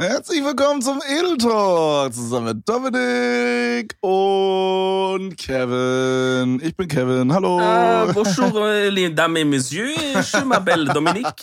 [0.00, 6.58] Herzlich willkommen zum Edel Talk zusammen mit Dominik und Kevin.
[6.64, 7.30] Ich bin Kevin.
[7.30, 7.58] Hallo.
[7.58, 9.94] Uh, bonjour, les dames et messieurs.
[10.22, 11.42] Je m'appelle Dominique.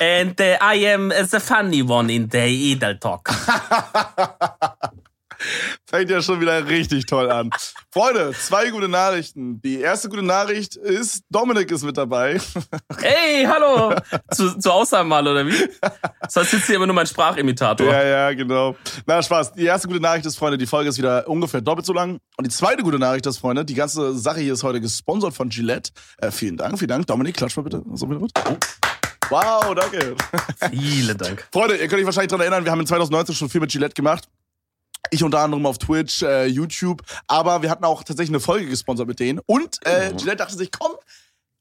[0.00, 3.28] And uh, I am the funny one in the Edel Talk.
[5.90, 7.48] Fängt ja schon wieder richtig toll an.
[7.90, 9.62] Freunde, zwei gute Nachrichten.
[9.62, 12.38] Die erste gute Nachricht ist, Dominik ist mit dabei.
[13.00, 13.94] Hey, hallo!
[14.32, 15.68] Zu, zu Aussagen mal, oder wie?
[16.28, 17.86] Sonst sitzt hier immer nur mein Sprachimitator.
[17.86, 18.76] Ja, ja, genau.
[19.06, 19.52] Na, Spaß.
[19.52, 22.18] Die erste gute Nachricht ist, Freunde, die Folge ist wieder ungefähr doppelt so lang.
[22.36, 25.48] Und die zweite gute Nachricht ist, Freunde, die ganze Sache hier ist heute gesponsert von
[25.48, 25.92] Gillette.
[26.18, 27.06] Äh, vielen Dank, vielen Dank.
[27.06, 27.82] Dominik, klatsch mal bitte.
[27.94, 28.20] So mit.
[29.30, 30.16] Wow, danke.
[30.70, 31.46] Vielen Dank.
[31.52, 33.94] Freunde, ihr könnt euch wahrscheinlich daran erinnern, wir haben in 2019 schon viel mit Gillette
[33.94, 34.28] gemacht.
[35.10, 39.08] Ich unter anderem auf Twitch, äh, YouTube, aber wir hatten auch tatsächlich eine Folge gesponsert
[39.08, 39.40] mit denen.
[39.46, 40.92] Und äh, Gillette dachte sich, komm,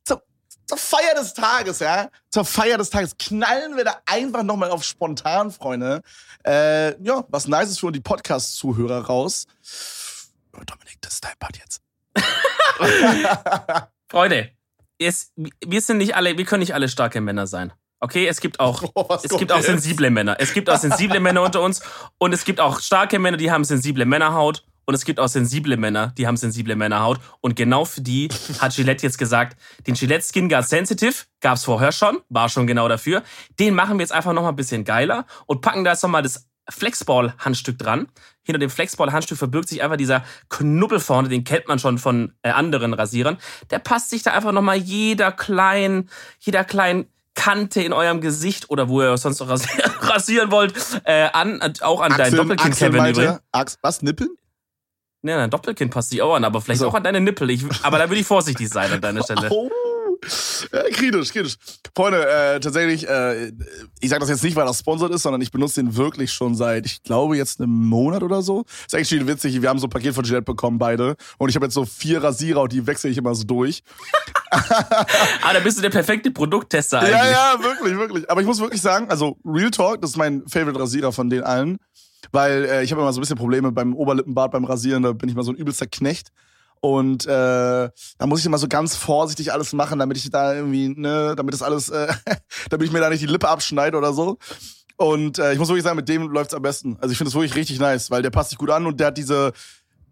[0.03, 0.21] zur,
[0.65, 4.83] zur Feier des Tages, ja, zur Feier des Tages knallen wir da einfach nochmal auf
[4.83, 6.01] spontan, Freunde.
[6.45, 9.47] Äh, ja, was Nices für die Podcast-Zuhörer raus.
[10.53, 11.81] Oh, Dominik, das ist dein Part jetzt.
[14.09, 14.51] Freunde,
[14.99, 17.73] es, wir sind nicht alle, wir können nicht alle starke Männer sein.
[17.99, 20.37] Okay, es gibt auch, Oh, es gibt auch sensible Männer.
[20.39, 21.81] Es gibt auch sensible Männer unter uns
[22.17, 25.77] und es gibt auch starke Männer, die haben sensible Männerhaut und es gibt auch sensible
[25.77, 30.23] Männer, die haben sensible Männerhaut und genau für die hat Gillette jetzt gesagt, den Gillette
[30.23, 33.23] Skin Guard Sensitive gab's vorher schon, war schon genau dafür.
[33.59, 36.09] Den machen wir jetzt einfach noch mal ein bisschen geiler und packen da jetzt noch
[36.09, 38.07] mal das Flexball Handstück dran.
[38.43, 42.33] Hinter dem Flexball Handstück verbirgt sich einfach dieser Knubbel vorne, den kennt man schon von
[42.43, 43.37] äh, anderen Rasierern.
[43.71, 46.09] Der passt sich da einfach noch mal jeder kleinen,
[46.39, 49.47] jeder kleinen Kante in eurem Gesicht oder wo ihr sonst noch
[50.01, 50.73] rasieren, wollt,
[51.05, 53.39] äh, an, auch an dein Doppelkinn, Axel Kevin übrigens.
[53.51, 54.31] Ax, was, Nippeln?
[55.21, 56.87] Nee, dein Doppelkinn passt sich auch an, aber vielleicht So.
[56.89, 57.49] auch an deine Nippel.
[57.51, 59.49] Ich, aber da würde ich vorsichtig sein an deiner Stelle.
[59.51, 59.69] Oh.
[60.71, 61.57] Ja, kritisch, kritisch.
[61.95, 63.51] Freunde, äh, tatsächlich, äh,
[63.99, 66.55] ich sage das jetzt nicht, weil das sponsert ist, sondern ich benutze den wirklich schon
[66.55, 68.65] seit, ich glaube, jetzt einem Monat oder so.
[68.85, 71.15] Ist eigentlich witzig, wir haben so ein Paket von Gillette bekommen, beide.
[71.37, 73.83] Und ich habe jetzt so vier Rasierer und die wechsle ich immer so durch.
[75.41, 77.13] Ah, da bist du der perfekte Produkttester eigentlich.
[77.13, 78.29] Ja, ja, wirklich, wirklich.
[78.29, 81.43] Aber ich muss wirklich sagen, also Real Talk, das ist mein Favorite Rasierer von den
[81.43, 81.77] allen.
[82.31, 85.29] Weil äh, ich habe immer so ein bisschen Probleme beim Oberlippenbart, beim Rasieren, da bin
[85.29, 86.31] ich mal so ein übelster Knecht.
[86.79, 90.89] Und äh, da muss ich immer so ganz vorsichtig alles machen, damit ich da irgendwie,
[90.89, 92.07] ne, damit das alles, äh,
[92.69, 94.37] damit ich mir da nicht die Lippe abschneide oder so.
[94.95, 96.97] Und äh, ich muss wirklich sagen, mit dem läuft's am besten.
[96.99, 99.07] Also ich finde es wirklich richtig nice, weil der passt sich gut an und der
[99.07, 99.53] hat diese,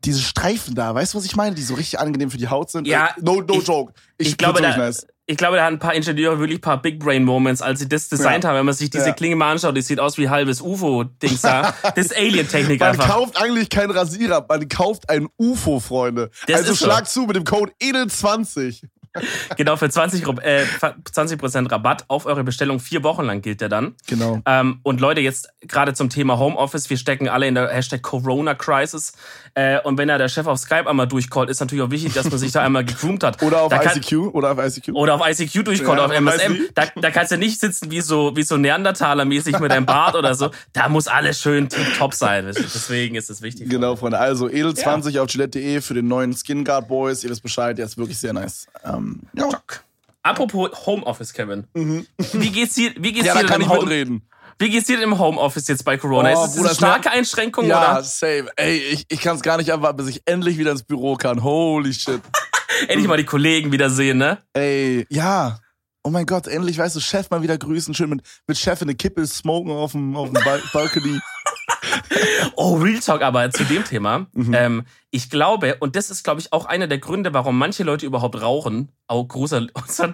[0.03, 1.55] diese Streifen da, weißt du, was ich meine?
[1.55, 2.85] Die so richtig angenehm für die Haut sind.
[2.87, 3.93] Ja, Äh, no, no ich- joke.
[4.17, 5.07] Ich, Ich glaube, da, nice.
[5.27, 7.89] Ich glaube, da hatten ein paar Ingenieure wirklich ein paar Big Brain Moments, als sie
[7.89, 8.49] das designt Ja.
[8.51, 8.57] haben.
[8.57, 9.13] Wenn man sich diese Ja.
[9.13, 11.73] Klinge mal anschaut, die sieht aus wie halbes UFO-Dings da.
[11.95, 13.09] Das ist Alien-Technik Man einfach.
[13.09, 16.29] kauft eigentlich keinen Rasierer, man kauft ein UFO, Freunde.
[16.47, 16.85] Das also ist so.
[16.85, 18.83] schlag zu mit dem Code EDEL20.
[19.57, 20.65] Genau, für 20, Ru- äh,
[21.11, 22.79] 20% Rabatt auf eure Bestellung.
[22.79, 23.95] Vier Wochen lang gilt der dann.
[24.07, 24.41] Genau.
[24.45, 29.13] Ähm, und Leute, jetzt gerade zum Thema Homeoffice, wir stecken alle in der Hashtag Corona-Crisis.
[29.53, 32.29] Äh, und wenn da der Chef auf Skype einmal durchcallt, ist natürlich auch wichtig, dass
[32.29, 33.41] man sich da einmal gegroomt hat.
[33.41, 34.33] Oder auf da kann, ICQ.
[34.33, 34.89] Oder auf ICQ.
[34.93, 36.57] Oder auf ICQ durchcallt, Ja, auf MSM.
[36.73, 40.35] Da, da kannst du nicht sitzen wie so, wie so Neandertaler-mäßig mit deinem Bart oder
[40.35, 40.51] so.
[40.73, 42.45] Da muss alles schön top sein.
[42.53, 43.69] Deswegen ist es wichtig.
[43.69, 44.19] Genau, Freunde.
[44.19, 47.23] Also edel20 auf gillette.de für den neuen Skin Guard Boys.
[47.23, 48.67] Ihr wisst Bescheid, der ist wirklich sehr nice.
[48.83, 49.49] Ähm, ja.
[50.23, 51.67] Apropos Homeoffice, Kevin.
[51.73, 53.35] Wie geht's dir, wie geht's Mhm.
[53.35, 54.27] ja, dir denn reden.
[54.57, 56.33] Wie geht's dir im Homeoffice jetzt bei Corona?
[56.33, 58.47] Oh, ist es eine starke Einschränkung Ja, oder safe.
[58.55, 61.43] Ey, ich, ich kann es gar nicht erwarten, bis ich endlich wieder ins Büro kann.
[61.43, 62.21] Holy shit.
[62.87, 64.37] endlich mal die Kollegen wiedersehen, ne?
[64.53, 65.59] Ey, ja.
[66.03, 68.87] Oh mein Gott, endlich, weißt du, Chef mal wieder grüßen, schön mit, mit Chef in
[68.87, 71.19] eine Kippe smoken auf dem, auf dem Bal Balcony.
[72.55, 74.27] Oh, Real Talk aber zu dem Thema.
[74.33, 74.53] Mhm.
[74.53, 74.83] Ähm,
[75.15, 78.41] ich glaube, und das ist, glaube ich, auch einer der Gründe, warum manche Leute überhaupt
[78.41, 78.89] rauchen.
[79.07, 80.13] Auch großer unseren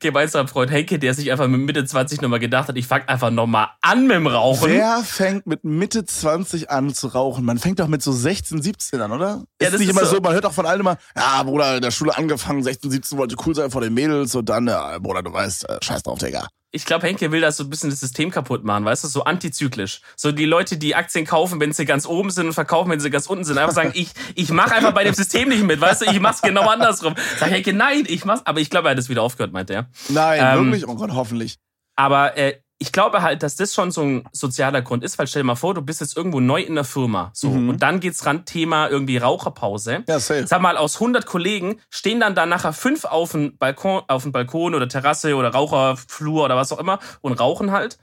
[0.00, 3.30] gemeinsamen Freund Henke, der sich einfach mit Mitte 20 nochmal gedacht hat, ich fang einfach
[3.30, 4.68] nochmal an mit dem Rauchen.
[4.68, 7.44] Wer fängt mit Mitte 20 an zu rauchen?
[7.44, 9.44] Man fängt doch mit so 16, 17 an, oder?
[9.60, 10.16] Ja, ist das nicht ist immer so.
[10.16, 10.20] so.
[10.20, 13.36] man hört doch von allen immer, ja, Bruder, in der Schule angefangen, 16, 17 wollte
[13.46, 16.48] cool sein vor den Mädels und dann, ja, Bruder, du weißt, äh, scheiß drauf, Digga.
[16.72, 19.24] Ich glaube, Henke will das so ein bisschen das System kaputt machen, weißt du, so
[19.24, 20.02] antizyklisch.
[20.14, 23.10] So die Leute, die Aktien kaufen, wenn sie ganz oben sind und verkaufen, wenn sie
[23.10, 24.10] ganz unten sind, einfach sagen, ich,
[24.40, 27.14] ich mache einfach bei dem System nicht mit, weißt du, ich mach's genau andersrum.
[27.38, 29.86] Sag Henke, nein, ich mach's, aber ich glaube, er hat es wieder aufgehört, meinte er.
[30.08, 30.88] Nein, Ähm, wirklich?
[30.88, 31.58] Oh Gott, hoffentlich.
[31.96, 35.42] Aber äh, ich glaube halt, dass das schon so ein sozialer Grund ist, weil stell
[35.42, 37.30] dir mal vor, du bist jetzt irgendwo neu in der Firma.
[37.34, 37.68] So, Mhm.
[37.68, 40.04] und dann geht's ran, Thema irgendwie Raucherpause.
[40.08, 40.46] Ja, safe.
[40.46, 44.32] Sag mal, aus 100 Kollegen stehen dann da nachher fünf auf dem Balkon, auf dem
[44.32, 47.98] Balkon oder Terrasse oder Raucherflur oder was auch immer und rauchen halt.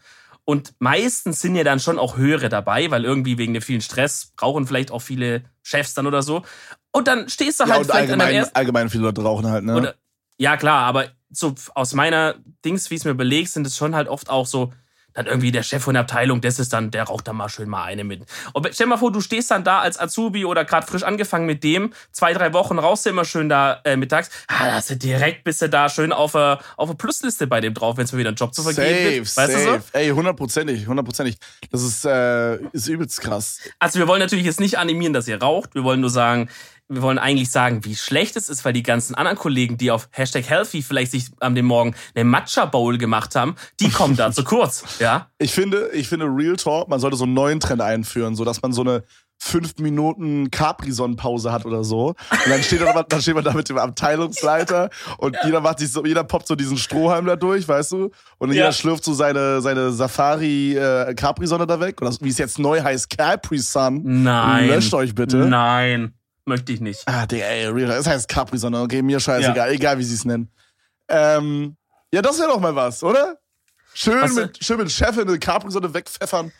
[0.50, 4.32] Und meistens sind ja dann schon auch höhere dabei, weil irgendwie wegen dem vielen Stress
[4.42, 6.44] rauchen vielleicht auch viele Chefs dann oder so.
[6.94, 9.48] Und dann stehst du Ja, halt und vielleicht an der allgemein, allgemein viele Leute rauchen
[9.48, 9.76] halt, ne?
[9.76, 9.96] Oder,
[10.38, 13.94] ja, klar, aber so aus meiner Dings, wie ich es mir überlege, sind es schon
[13.94, 14.72] halt oft auch so,
[15.18, 17.68] dann irgendwie der Chef von der Abteilung, das ist dann, der raucht da mal schön
[17.68, 18.22] mal eine mit.
[18.54, 21.48] Und stell dir mal vor, du stehst dann da als Azubi oder gerade frisch angefangen
[21.48, 24.92] mit dem, zwei, drei Wochen rauchst du immer schön da äh, mittags, ah, da hast
[24.92, 28.12] du direkt bist du da schön auf der auf Plusliste bei dem drauf, wenn es
[28.12, 29.38] mal wieder einen Job zu vergeben gibt.
[29.38, 29.82] Weißt safe.
[29.92, 29.98] so?
[29.98, 31.38] Ey, hundertprozentig, hundertprozentig.
[31.72, 33.60] Das ist, äh, ist übelst krass.
[33.80, 35.74] Also wir wollen natürlich jetzt nicht animieren, dass ihr raucht.
[35.74, 36.50] Wir wollen nur sagen,
[36.90, 40.08] wir wollen eigentlich sagen, wie schlecht es ist, weil die ganzen anderen Kollegen, die auf
[40.12, 44.32] Hashtag Healthy vielleicht sich am dem Morgen eine Matcha Bowl gemacht haben, die kommen da
[44.32, 45.30] zu kurz, ja?
[45.38, 48.62] Ich finde, ich finde Real Talk, man sollte so einen neuen Trend einführen, so dass
[48.62, 49.04] man so eine
[49.40, 52.08] fünf Minuten Capri-Sonne-Pause hat oder so.
[52.08, 55.46] Und dann steht, dann, dann steht man da mit dem Abteilungsleiter und ja.
[55.46, 58.12] jeder macht sich so, jeder poppt so diesen Strohhalm da durch, weißt du?
[58.40, 58.56] Und ja.
[58.56, 62.02] jeder schlürft so seine, seine Safari äh, da weg.
[62.02, 64.24] Oder wie es jetzt neu heißt, Capri-Sun.
[64.24, 64.68] Nein.
[64.70, 65.38] Löscht euch bitte.
[65.38, 66.17] Nein.
[66.48, 67.04] Möchte ich nicht.
[67.06, 67.90] Ah, Digga, ey, real.
[67.90, 69.74] Das heißt Capri-Sonne, okay, mir scheißegal, ja.
[69.74, 70.50] egal wie sie es nennen.
[71.10, 71.76] Ähm,
[72.14, 73.38] ja, das wäre doch mal was, oder?
[73.94, 76.54] Schön, mit, schön mit Chef eine Capri-Sonne wegpfeffern.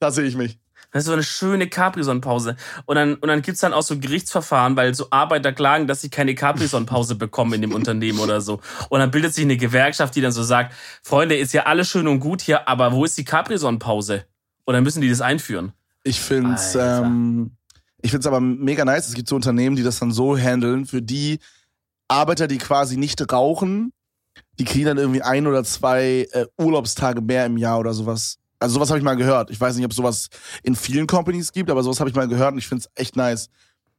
[0.00, 0.58] Da sehe ich mich.
[0.90, 2.56] Das ist so eine schöne Capri-Sonne-Pause.
[2.86, 6.10] Und dann, und dann gibt's dann auch so Gerichtsverfahren, weil so Arbeiter klagen, dass sie
[6.10, 8.60] keine Capri-Sonne-Pause bekommen in dem Unternehmen oder so.
[8.88, 10.74] Und dann bildet sich eine Gewerkschaft, die dann so sagt,
[11.04, 14.24] Freunde, ist ja alles schön und gut hier, aber wo ist die Capri-Sonne-Pause?
[14.64, 15.72] Und dann müssen die das einführen.
[16.02, 17.52] Ich find's, ähm,
[18.02, 19.08] ich finde es aber mega nice.
[19.08, 20.86] Es gibt so Unternehmen, die das dann so handeln.
[20.86, 21.38] Für die
[22.08, 23.92] Arbeiter, die quasi nicht rauchen,
[24.58, 28.38] die kriegen dann irgendwie ein oder zwei äh, Urlaubstage mehr im Jahr oder sowas.
[28.58, 29.50] Also sowas habe ich mal gehört.
[29.50, 30.28] Ich weiß nicht, ob sowas
[30.62, 33.16] in vielen Companies gibt, aber sowas habe ich mal gehört und ich finde es echt
[33.16, 33.48] nice.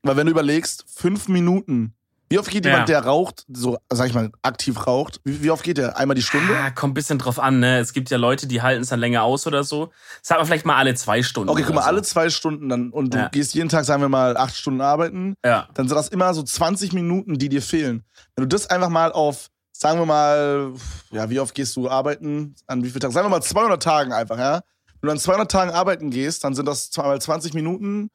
[0.03, 1.93] Weil wenn du überlegst, fünf Minuten
[2.31, 2.71] wie oft geht ja.
[2.71, 5.19] jemand, der raucht, so, sag ich mal, aktiv raucht?
[5.25, 5.97] Wie, wie oft geht der?
[5.97, 6.55] Einmal die Stunde?
[6.57, 7.79] Ah, kommt ein bisschen drauf an, ne?
[7.79, 9.91] Es gibt ja Leute, die halten es dann länger aus oder so.
[10.21, 11.49] Sag mal vielleicht mal alle zwei Stunden.
[11.49, 11.87] Okay, guck mal, so.
[11.87, 13.27] alle zwei Stunden dann und du ja.
[13.27, 15.35] gehst jeden Tag, sagen wir mal, acht Stunden arbeiten.
[15.45, 15.67] Ja.
[15.73, 18.05] Dann sind das immer so 20 Minuten, die dir fehlen.
[18.35, 20.71] Wenn du das einfach mal auf, sagen wir mal,
[21.11, 22.55] ja, wie oft gehst du arbeiten?
[22.67, 23.13] An wie vielen Tagen?
[23.13, 24.61] Sagen wir mal 200 Tagen einfach, ja?
[25.01, 28.09] Wenn du an 200 Tagen arbeiten gehst, dann sind das zweimal 20 Minuten.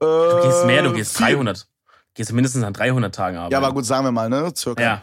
[0.00, 1.66] Äh, du gehst mehr, du gehst 300
[2.14, 3.52] gehst du mindestens an 300 Tagen arbeiten.
[3.52, 4.52] Ja, aber gut, sagen wir mal, ne?
[4.54, 4.82] Circa.
[4.82, 5.02] Ja.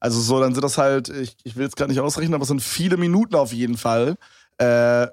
[0.00, 2.48] Also so, dann sind das halt, ich, ich will es gar nicht ausrechnen, aber es
[2.48, 4.16] sind viele Minuten auf jeden Fall.
[4.58, 5.06] Äh,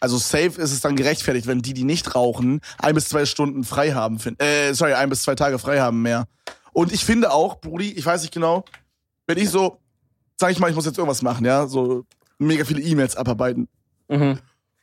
[0.00, 3.64] also safe ist es dann gerechtfertigt, wenn die, die nicht rauchen, ein bis zwei Stunden
[3.64, 4.18] frei haben.
[4.38, 6.26] Äh, sorry, ein bis zwei Tage frei haben mehr.
[6.72, 8.64] Und ich finde auch, Brudi, ich weiß nicht genau,
[9.26, 9.80] wenn ich so,
[10.36, 12.04] sag ich mal, ich muss jetzt irgendwas machen, ja, so
[12.38, 13.68] mega viele E-Mails abarbeiten.
[14.08, 14.38] Mhm.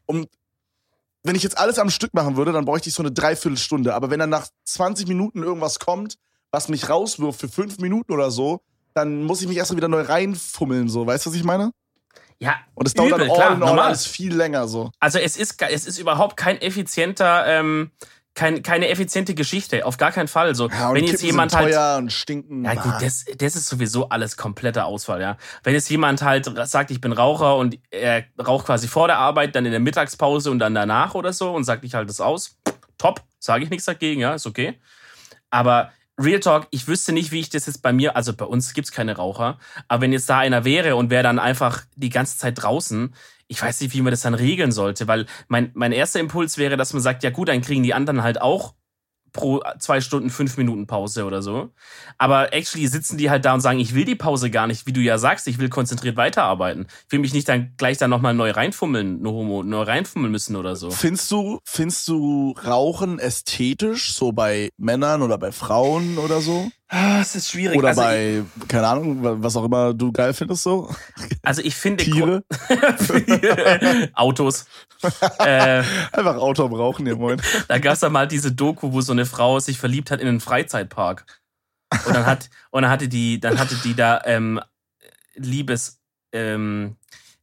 [0.06, 0.28] Und
[1.26, 3.94] wenn ich jetzt alles am Stück machen würde, dann bräuchte ich so eine Dreiviertelstunde.
[3.94, 6.18] Aber wenn dann nach 20 Minuten irgendwas kommt,
[6.52, 8.62] was mich rauswirft für fünf Minuten oder so,
[8.94, 11.06] dann muss ich mich erst mal wieder neu reinfummeln, so.
[11.06, 11.72] Weißt du, was ich meine?
[12.40, 14.92] Ja, und es dauert übel, dann all klar, in all alles viel länger so.
[15.00, 17.92] Also es ist, es ist überhaupt kein effizienter ähm,
[18.36, 20.54] kein, keine effiziente Geschichte, auf gar keinen Fall.
[20.56, 22.66] So, ja, wenn jetzt jemand halt, und stinken.
[22.66, 25.38] Ja gut, das, das ist sowieso alles kompletter Ausfall, ja.
[25.64, 29.56] Wenn jetzt jemand halt sagt, ich bin Raucher und er raucht quasi vor der Arbeit,
[29.56, 32.58] dann in der Mittagspause und dann danach oder so und sagt, ich halte das aus,
[32.98, 34.78] top, sage ich nichts dagegen, ja, ist okay.
[35.50, 38.74] Aber Real Talk, ich wüsste nicht, wie ich das jetzt bei mir, also bei uns
[38.74, 42.38] gibt's keine Raucher, aber wenn jetzt da einer wäre und wäre dann einfach die ganze
[42.38, 43.14] Zeit draußen,
[43.48, 46.78] ich weiß nicht, wie man das dann regeln sollte, weil mein, mein erster Impuls wäre,
[46.78, 48.74] dass man sagt, ja gut, dann kriegen die anderen halt auch
[49.36, 51.70] pro zwei Stunden fünf Minuten Pause oder so.
[52.18, 54.94] Aber actually sitzen die halt da und sagen, ich will die Pause gar nicht, wie
[54.94, 56.88] du ja sagst, ich will konzentriert weiterarbeiten.
[57.06, 60.90] Ich will mich nicht dann gleich dann nochmal neu reinfummeln, neu reinfummeln müssen oder so.
[60.90, 66.72] Findest du, findest du Rauchen ästhetisch, so bei Männern oder bei Frauen oder so?
[66.88, 67.78] Ah, es ist schwierig.
[67.78, 70.94] Oder also bei, ich, keine Ahnung, was auch immer du geil findest so.
[71.42, 72.44] Also ich finde Tiere.
[74.14, 74.66] Autos.
[75.40, 77.42] äh, Einfach Auto brauchen, ihr moin.
[77.68, 80.28] Da gab es ja mal diese Doku, wo so eine Frau sich verliebt hat in
[80.28, 81.26] einen Freizeitpark.
[82.06, 84.60] Und dann hat, und dann hatte die, dann hatte die da ähm,
[85.36, 86.02] Liebes,
[86.34, 86.98] ähm,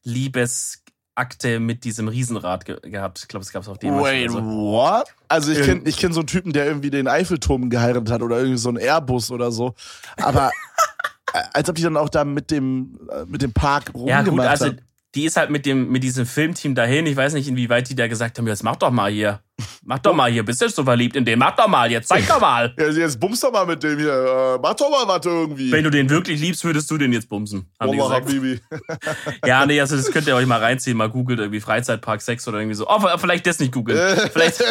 [0.05, 0.82] Liebes
[1.15, 3.21] Akte mit diesem Riesenrad ge gehabt.
[3.21, 4.01] Ich glaube, es gab es auch den.
[4.01, 4.43] Wait, also.
[4.43, 5.05] what?
[5.29, 8.39] Also ich kenne ich kenn so einen Typen, der irgendwie den Eiffelturm geheiratet hat oder
[8.39, 9.75] irgendwie so einen Airbus oder so.
[10.17, 10.51] Aber
[11.53, 14.41] als ob die dann auch da mit dem, äh, mit dem Park rumgemacht ja, gut,
[14.41, 14.71] also,
[15.15, 17.07] die ist halt mit dem mit diesem Filmteam dahin.
[17.07, 19.41] Ich weiß nicht, inwieweit die da gesagt haben, jetzt mach doch mal hier.
[19.85, 21.39] Mach doch mal hier, bist du so verliebt in den?
[21.39, 22.75] Mach doch mal, jetzt zeig doch mal.
[22.83, 24.13] Ja, jetzt bumst doch mal mit dem hier.
[24.13, 25.71] Äh, mach doch mal was irgendwie.
[25.71, 27.67] Wenn du den wirklich liebst, würdest du den jetzt bumsen.
[27.79, 28.27] Haben oh, gesagt.
[28.27, 28.61] Habibi.
[29.47, 30.97] ja, nee, also das könnt ihr euch mal reinziehen.
[30.97, 32.89] Mal googelt irgendwie Freizeitpark 6 oder irgendwie so.
[32.89, 33.99] Oh, vielleicht das nicht googeln.
[34.33, 34.63] Vielleicht.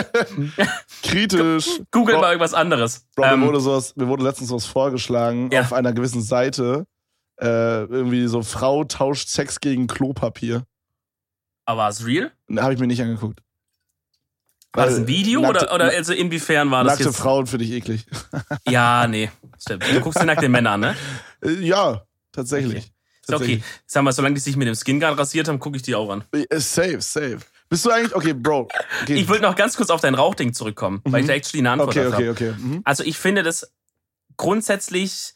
[1.03, 1.81] Kritisch.
[1.91, 3.05] Googelt mal irgendwas anderes.
[3.15, 5.61] Bro, ähm, mir, wurde sowas, mir wurde letztens was vorgeschlagen ja.
[5.61, 6.85] auf einer gewissen Seite
[7.41, 10.63] äh, irgendwie so Frau tauscht Sex gegen Klopapier.
[11.65, 12.31] Aber war es real?
[12.57, 13.41] Habe ich mir nicht angeguckt.
[14.73, 17.13] War das ein Video nackte, oder, oder also inwiefern war das nackte jetzt?
[17.13, 18.05] Nackte Frauen finde ich eklig.
[18.67, 19.29] Ja, nee.
[19.59, 19.83] Stimmt.
[19.91, 20.95] Du guckst dir nackte Männer an, ne?
[21.43, 22.85] Äh, ja, tatsächlich.
[22.85, 22.91] Okay.
[23.33, 25.95] Okay, sag mal, solange die sich mit dem Skin Guard rasiert haben, gucke ich die
[25.95, 26.23] auch an.
[26.31, 27.39] Äh, Safe, safe.
[27.69, 28.67] Bist du eigentlich, okay, Bro.
[29.03, 29.15] Okay.
[29.15, 31.89] Ich wollte noch ganz kurz auf dein Rauchding zurückkommen, weil ich da actually eine Antwort
[31.89, 32.29] okay, okay, habe.
[32.31, 32.53] okay.
[32.57, 32.81] Mhm.
[32.83, 33.71] Also ich finde das
[34.35, 35.33] grundsätzlich,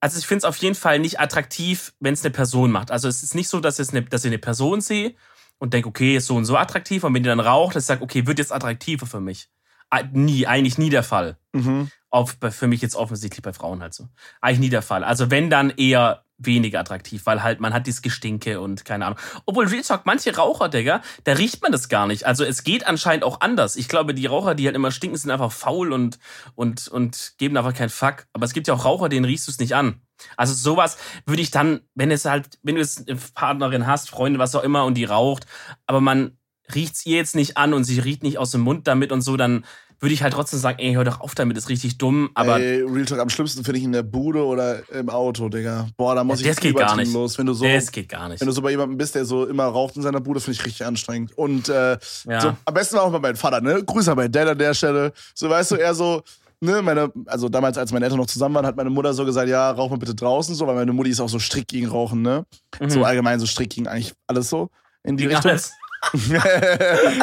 [0.00, 2.90] also ich finde es auf jeden Fall nicht attraktiv, wenn es eine Person macht.
[2.90, 5.14] Also es ist nicht so, dass, es eine, dass ich eine Person sehe
[5.62, 7.04] und denke, okay, ist so und so attraktiv.
[7.04, 9.48] Und wenn die dann raucht, dass ich sage, okay, wird jetzt attraktiver für mich.
[9.90, 11.36] Ah, Nie, eigentlich nie der Fall.
[11.52, 11.88] Mhm.
[12.10, 14.08] Auf, für mich jetzt offensichtlich bei Frauen halt so.
[14.40, 15.04] Eigentlich nie der Fall.
[15.04, 19.20] Also wenn dann eher weniger attraktiv, weil halt man hat dieses Gestinke und keine Ahnung.
[19.46, 22.26] Obwohl Real Talk, manche Raucher, Digga, da riecht man das gar nicht.
[22.26, 23.76] Also es geht anscheinend auch anders.
[23.76, 26.18] Ich glaube, die Raucher, die halt immer stinken, sind einfach faul und,
[26.56, 28.26] und, und geben einfach keinen Fuck.
[28.32, 30.00] Aber es gibt ja auch Raucher, denen riechst du es nicht an.
[30.36, 34.38] Also sowas würde ich dann, wenn es halt, wenn du jetzt eine Partnerin hast, Freundin,
[34.38, 35.46] was auch immer, und die raucht,
[35.86, 36.36] aber man
[36.74, 39.36] riecht's ihr jetzt nicht an und sie riecht nicht aus dem Mund damit und so,
[39.36, 39.64] dann
[40.02, 42.30] würde ich halt trotzdem sagen, ey, hör doch auf damit, ist richtig dumm.
[42.34, 45.86] Aber Ey, Real Talk, am schlimmsten finde ich in der Bude oder im Auto, Digga.
[45.96, 47.12] Boah, da muss Ja, ich geht gar nicht.
[47.12, 47.38] los.
[47.38, 48.40] Wenn du so, das geht gar nicht.
[48.40, 50.64] wenn du so bei jemandem bist, der so immer raucht in seiner Bude, finde ich
[50.66, 51.38] richtig anstrengend.
[51.38, 52.40] Und äh, Ja.
[52.40, 53.80] so, am besten war auch bei meinem Vater, ne?
[53.84, 55.12] Grüße an meinen Dad an der Stelle.
[55.36, 56.24] So, weißt du, er so,
[56.62, 59.48] ne, meine, also damals, als meine Eltern noch zusammen waren, hat meine Mutter so gesagt,
[59.48, 62.22] ja, rauch mal bitte draußen, so, weil meine Mutti ist auch so strikt gegen Rauchen,
[62.22, 62.46] ne?
[62.80, 62.90] Mhm.
[62.90, 64.70] So allgemein so strikt gegen eigentlich alles so
[65.02, 65.50] in die Gegen Richtung.
[65.50, 65.72] alles.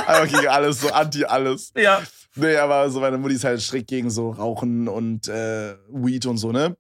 [0.08, 1.72] Einfach gegen alles, so anti alles.
[1.76, 2.02] Ja.
[2.36, 6.38] Nee, aber so meine Mutti ist halt strikt gegen so Rauchen und äh, Weed und
[6.38, 6.78] so, ne?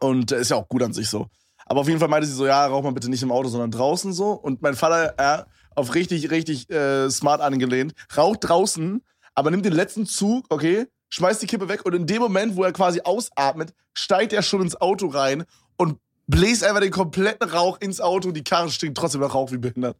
[0.00, 1.26] Und äh, ist ja auch gut an sich so.
[1.66, 3.70] Aber auf jeden Fall meinte sie so, ja, rauch mal bitte nicht im Auto, sondern
[3.70, 4.32] draußen so.
[4.32, 9.02] Und mein Vater, ja, auf richtig, richtig äh, smart angelehnt, raucht draußen,
[9.34, 12.64] aber nimmt den letzten Zug, okay, schmeißt die Kippe weg und in dem Moment, wo
[12.64, 15.44] er quasi ausatmet, steigt er schon ins Auto rein
[15.76, 18.32] und bläst einfach den kompletten Rauch ins Auto.
[18.32, 19.96] Die Karre stinkt trotzdem nach Rauch wie behindert.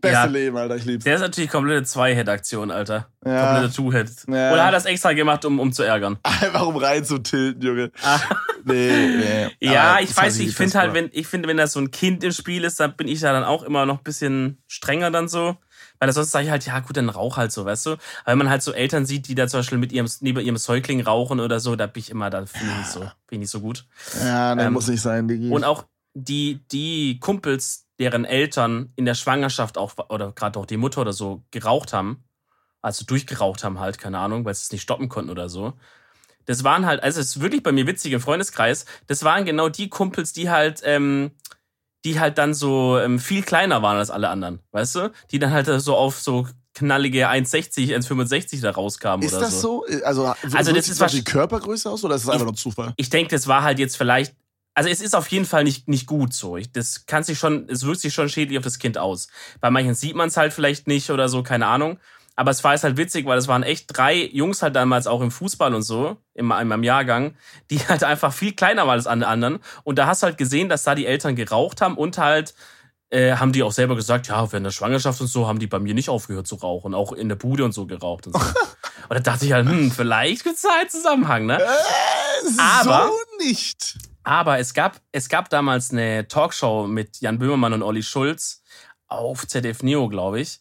[0.00, 0.24] Beste Ja.
[0.24, 1.04] Leben, Alter, ich lieb's.
[1.04, 3.08] Der ist natürlich komplette Zwei-Head-Aktion, Alter.
[3.24, 3.52] Ja.
[3.54, 4.10] Komplette Two-Head.
[4.28, 4.52] Ja.
[4.52, 6.18] Oder hat er das extra gemacht, um, um zu ärgern?
[6.22, 7.90] Einfach um rein zu tilten, Junge.
[8.02, 8.20] Ah.
[8.64, 9.50] Nee, nee.
[9.60, 11.92] Ja, ich weiß hat nicht, ich finde halt, wenn, ich finde, wenn da so ein
[11.92, 15.10] Kind im Spiel ist, dann bin ich da dann auch immer noch ein bisschen strenger
[15.10, 15.56] dann so.
[15.98, 17.90] Weil sonst sage ich halt, ja gut, dann rauch halt so, weißt du?
[17.92, 20.56] Aber wenn man halt so Eltern sieht, die da zum Beispiel mit ihrem, neben ihrem
[20.56, 23.50] Säugling rauchen oder so, da bin ich immer, da finde ich so, finde ich nicht
[23.50, 23.86] so gut.
[24.20, 25.50] Ja, nee, Ähm, muss nicht sein, Digi.
[25.50, 25.84] Und auch
[26.14, 31.12] die, die Kumpels, deren Eltern in der Schwangerschaft auch, oder gerade auch die Mutter oder
[31.12, 32.24] so, geraucht haben,
[32.82, 35.74] also durchgeraucht haben halt, keine Ahnung, weil sie es nicht stoppen konnten oder so.
[36.44, 39.68] Das waren halt, also es ist wirklich bei mir witzig im Freundeskreis, das waren genau
[39.68, 41.32] die Kumpels, die halt, ähm,
[42.06, 45.12] die halt dann so ähm, viel kleiner waren als alle anderen, weißt du?
[45.32, 49.84] Die dann halt so auf so knallige 1,60, 1,65 da rauskamen ist oder das so.
[49.88, 50.04] so?
[50.04, 52.94] Also, Also das ist ist das die Körpergröße aus oder ist das einfach nur Zufall?
[52.96, 54.34] ich denke, das war halt jetzt vielleicht.
[54.74, 56.56] Also es ist auf jeden Fall nicht, nicht gut so.
[56.58, 59.26] Ich, das kann sich schon, es wirkt sich schon schädlich auf das Kind aus.
[59.60, 61.98] Bei manchen sieht man es halt vielleicht nicht oder so, keine Ahnung.
[62.36, 65.22] Aber es war jetzt halt witzig, weil es waren echt drei Jungs halt damals auch
[65.22, 67.34] im Fußball und so, in, in meinem Jahrgang,
[67.70, 69.58] die halt einfach viel kleiner waren als alle anderen.
[69.84, 72.54] Und da hast du halt gesehen, dass da die Eltern geraucht haben und halt
[73.10, 75.78] äh, haben die auch selber gesagt, ja, während der Schwangerschaft und so haben die bei
[75.78, 78.40] mir nicht aufgehört zu rauchen, auch in der Bude und so geraucht und so.
[79.08, 81.58] und da dachte ich halt, hm, vielleicht gibt's da einen Zusammenhang, ne?
[81.62, 81.66] Äh,
[82.58, 83.96] Aber- so nicht.
[84.24, 88.60] Aber es gab, es gab damals eine Talkshow mit Jan Böhmermann und Olli Schulz
[89.06, 90.58] auf ZDF Neo, glaube ich.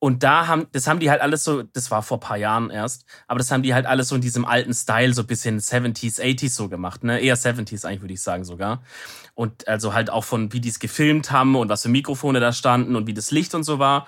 [0.00, 2.70] Und da haben, das haben die halt alles so, das war vor ein paar Jahren
[2.70, 5.60] erst, aber das haben die halt alles so in diesem alten Style, so ein bisschen
[5.60, 7.20] 70s, 80s so gemacht, ne?
[7.20, 8.82] Eher 70s eigentlich, würde ich sagen sogar.
[9.34, 12.54] Und also halt auch von, wie die es gefilmt haben und was für Mikrofone da
[12.54, 14.06] standen und wie das Licht und so war.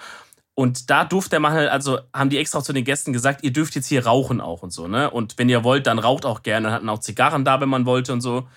[0.55, 3.75] Und da durfte man halt, also haben die extra zu den Gästen gesagt, ihr dürft
[3.75, 5.11] jetzt hier rauchen auch und so, ne?
[5.11, 6.69] Und wenn ihr wollt, dann raucht auch gerne.
[6.69, 8.49] Und hatten auch Zigarren da, wenn man wollte und so.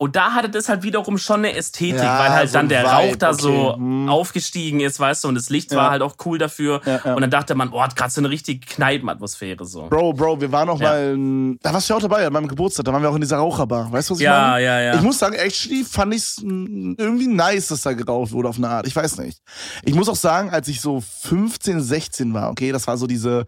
[0.00, 2.82] Und da hatte das halt wiederum schon eine Ästhetik, Ja, weil halt so dann der
[2.84, 3.42] Vibe, Rauch da okay.
[3.42, 4.08] so Hm.
[4.08, 5.78] aufgestiegen ist, weißt du, und das Licht Ja.
[5.78, 6.80] war halt auch cool dafür.
[6.86, 7.14] Ja, ja.
[7.14, 9.88] Und dann dachte man, oh, hat gerade so eine richtig Kneipenatmosphäre so.
[9.88, 10.88] Bro, Bro, wir waren auch Ja.
[10.90, 13.14] mal, in- da warst du ja auch dabei, an meinem Geburtstag, da waren wir auch
[13.16, 13.90] in dieser Raucherbar.
[13.90, 14.64] Weißt du, was ich Ja, meine?
[14.64, 14.94] ja, ja.
[14.94, 18.68] Ich muss sagen, actually fand ich es irgendwie nice, dass da geraucht wurde auf eine
[18.68, 18.86] Art.
[18.86, 19.40] Ich weiß nicht.
[19.82, 23.46] Ich muss auch sagen, als ich so 15, 16 war, okay, das war so diese,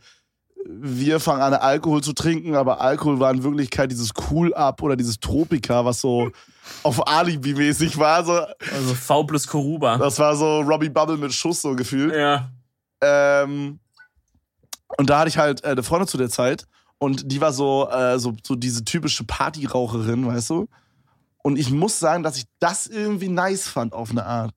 [0.66, 5.18] wir fangen an, Alkohol zu trinken, aber Alkohol war in Wirklichkeit dieses Cool-Up oder dieses
[5.18, 6.30] Tropika, was so
[6.82, 8.24] auf Alibi-mäßig war.
[8.24, 9.96] So, Also V plus Koruba.
[9.98, 12.14] das war so Robbie Bubble mit Schuss so gefühlt.
[12.14, 12.50] Ja.
[13.00, 13.80] Ähm,
[14.98, 16.66] und da hatte ich halt äh, eine Freundin zu der Zeit
[16.98, 20.68] und die war so, äh, so, so diese typische Partyraucherin, weißt du?
[21.42, 24.52] Und ich muss sagen, dass ich das irgendwie nice fand auf eine Art.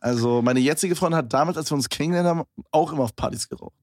[0.00, 3.48] Also meine jetzige Freundin hat damals, als wir uns kennengelernt haben, auch immer auf Partys
[3.48, 3.74] geraucht.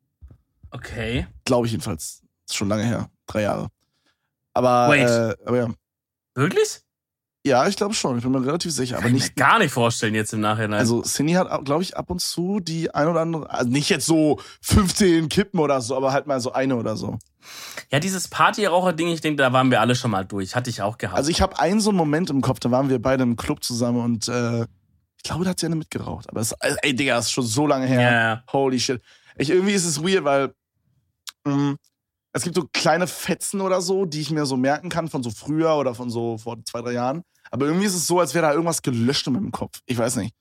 [0.72, 1.28] Okay.
[1.46, 2.22] Glaube ich jedenfalls.
[2.48, 3.10] Ist schon lange her.
[3.28, 3.68] Drei Jahre.
[4.54, 5.08] Aber, Wait.
[5.08, 5.68] äh, aber ja.
[6.36, 6.82] Wirklich?
[7.46, 8.18] Ja, ich glaube schon.
[8.18, 8.96] Ich bin mir relativ sicher.
[8.98, 9.38] Aber Kann ich nicht.
[9.38, 10.80] mir gar nicht vorstellen jetzt im Nachhinein.
[10.80, 14.06] Also Cindy hat, glaube ich, ab und zu die ein oder andere, also nicht jetzt
[14.06, 17.18] so 15 Kippen oder so, aber halt mal so eine oder so.
[17.92, 20.56] ja, dieses Partyraucher-Ding, ich denke, da waren wir alle schon mal durch.
[20.56, 21.18] Hatte ich auch gehabt.
[21.18, 23.64] Also ich habe einen so einen Moment im Kopf, da waren wir beide im Club
[23.64, 24.64] zusammen und äh,
[25.16, 26.30] ich glaube, da hat sie eine mitgeraucht.
[26.30, 28.02] Aber es, ey, Digga, das ist schon so lange her.
[28.02, 28.44] ja.
[28.52, 29.02] Holy shit.
[29.38, 30.54] Ich, irgendwie ist es weird, weil
[31.50, 31.76] mh,
[32.34, 35.32] es gibt so kleine Fetzen oder so, die ich mir so merken kann von so
[35.32, 37.24] früher oder von so vor zwei, drei Jahren.
[37.52, 39.80] Aber irgendwie ist es so, als wäre da irgendwas gelöscht in meinem Kopf.
[39.88, 40.34] Ich weiß nicht.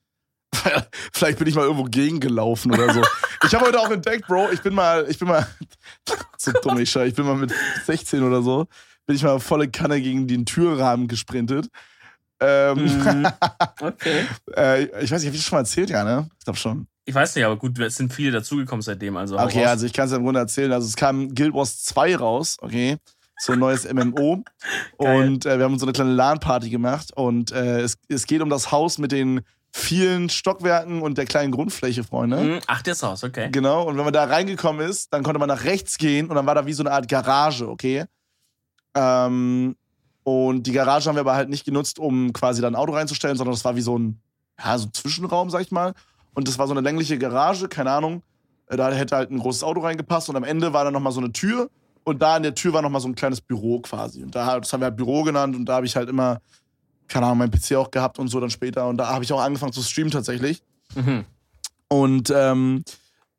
[1.13, 3.01] Vielleicht bin ich mal irgendwo gegengelaufen oder so.
[3.45, 5.47] ich habe heute auch entdeckt, Bro, ich bin mal, ich bin mal,
[6.37, 7.53] so dumm ich ich bin mal mit
[7.85, 8.67] 16 oder so,
[9.05, 11.69] bin ich mal volle Kanne gegen den Türrahmen gesprintet.
[12.39, 13.27] Ähm, Mhm.
[13.81, 14.25] Okay.
[14.55, 16.29] äh, ich weiß nicht, hab ich das schon mal erzählt, ja, ne?
[16.37, 16.87] Ich glaube schon.
[17.09, 19.17] Ich weiß nicht, aber gut, es sind viele dazugekommen seitdem.
[19.17, 20.71] Also Okay, also ich kann es ja im Grunde erzählen.
[20.71, 22.97] Also es kam Guild Wars 2 raus, okay.
[23.39, 24.43] So ein neues MMO.
[24.97, 27.11] Und äh, wir haben so eine kleine LAN-Party gemacht.
[27.15, 31.51] Und äh, es, es geht um das Haus mit den vielen Stockwerken und der kleinen
[31.51, 32.37] Grundfläche, Freunde.
[32.37, 32.59] Mhm.
[32.67, 33.49] Ach, das Haus, okay.
[33.51, 33.87] Genau.
[33.87, 36.53] Und wenn man da reingekommen ist, dann konnte man nach rechts gehen und dann war
[36.53, 38.05] da wie so eine Art Garage, okay.
[38.93, 39.75] Ähm,
[40.21, 43.35] und die Garage haben wir aber halt nicht genutzt, um quasi da ein Auto reinzustellen,
[43.35, 44.21] sondern das war wie so ein,
[44.63, 45.95] ja, so ein Zwischenraum, sag ich mal.
[46.33, 48.21] Und das war so eine längliche Garage, keine Ahnung.
[48.67, 51.19] Äh, Da hätte halt ein großes Auto reingepasst und am Ende war dann nochmal so
[51.19, 51.69] eine Tür
[52.03, 54.23] und da in der Tür war nochmal so ein kleines Büro quasi.
[54.23, 56.39] Und da, das haben wir halt Büro genannt und da habe ich halt immer,
[57.07, 58.87] keine Ahnung, mein PC auch gehabt und so dann später.
[58.87, 60.61] Und da habe ich auch angefangen zu streamen tatsächlich.
[60.95, 61.25] Mhm.
[61.87, 62.83] Und ähm,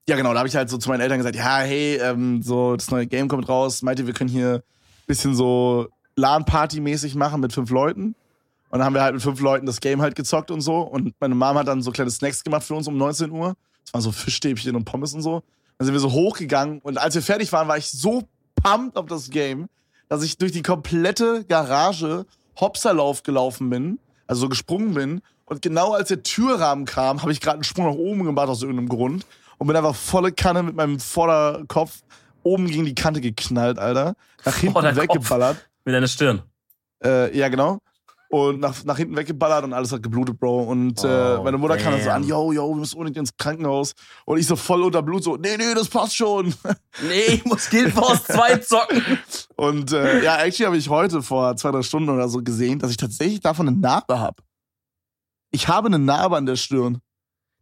[0.08, 2.76] ja, genau, da habe ich halt so zu meinen Eltern gesagt, ja, hey, ähm, so
[2.76, 7.40] das neue Game kommt raus, meint ihr, wir können hier ein bisschen so LAN-Party-mäßig machen
[7.40, 8.14] mit fünf Leuten.
[8.70, 10.78] Und dann haben wir halt mit fünf Leuten das Game halt gezockt und so.
[10.78, 13.54] Und meine Mom hat dann so kleine Snacks gemacht für uns um 19 Uhr.
[13.84, 15.42] Das waren so Fischstäbchen und Pommes und so.
[15.78, 18.28] Dann sind wir so hochgegangen und als wir fertig waren, war ich so
[18.62, 19.68] pumped auf das Game,
[20.08, 22.26] dass ich durch die komplette Garage
[22.60, 25.22] Hopserlauf gelaufen bin, also so gesprungen bin.
[25.46, 28.62] Und genau als der Türrahmen kam, habe ich gerade einen Sprung nach oben gemacht aus
[28.62, 29.26] irgendeinem Grund
[29.58, 32.02] und bin einfach volle Kanne mit meinem Vorderkopf
[32.42, 34.14] oben gegen die Kante geknallt, Alter.
[34.44, 35.02] Nach hinten Vorderkopf.
[35.02, 35.68] weggeballert.
[35.84, 36.42] Mit deiner Stirn.
[37.02, 37.80] Äh, ja, genau.
[38.32, 40.62] Und nach, nach hinten weggeballert und alles hat geblutet, Bro.
[40.62, 42.28] Und äh, Oh, meine Mutter kam dann so an, damn.
[42.30, 43.92] yo, yo, wir müssen unbedingt ins Krankenhaus.
[44.24, 46.54] Und ich so voll unter Blut, so, nee, nee, das passt schon.
[47.02, 49.18] Nee, ich muss Guild Wars 2 zocken.
[49.56, 52.90] Und äh, ja, actually habe ich heute vor zwei, drei Stunden oder so gesehen, dass
[52.92, 54.42] ich tatsächlich davon eine Narbe habe.
[55.50, 56.98] Ich habe eine Narbe an der Stirn.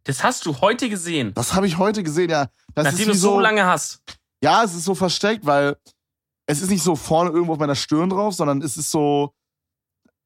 [0.03, 1.33] Das hast du heute gesehen.
[1.33, 2.47] Das habe ich heute gesehen, ja.
[2.75, 4.01] Das nachdem ist du es so lange hast.
[4.43, 5.77] Ja, es ist so versteckt, weil
[6.45, 9.33] es ist nicht so vorne irgendwo auf meiner Stirn drauf, sondern es ist so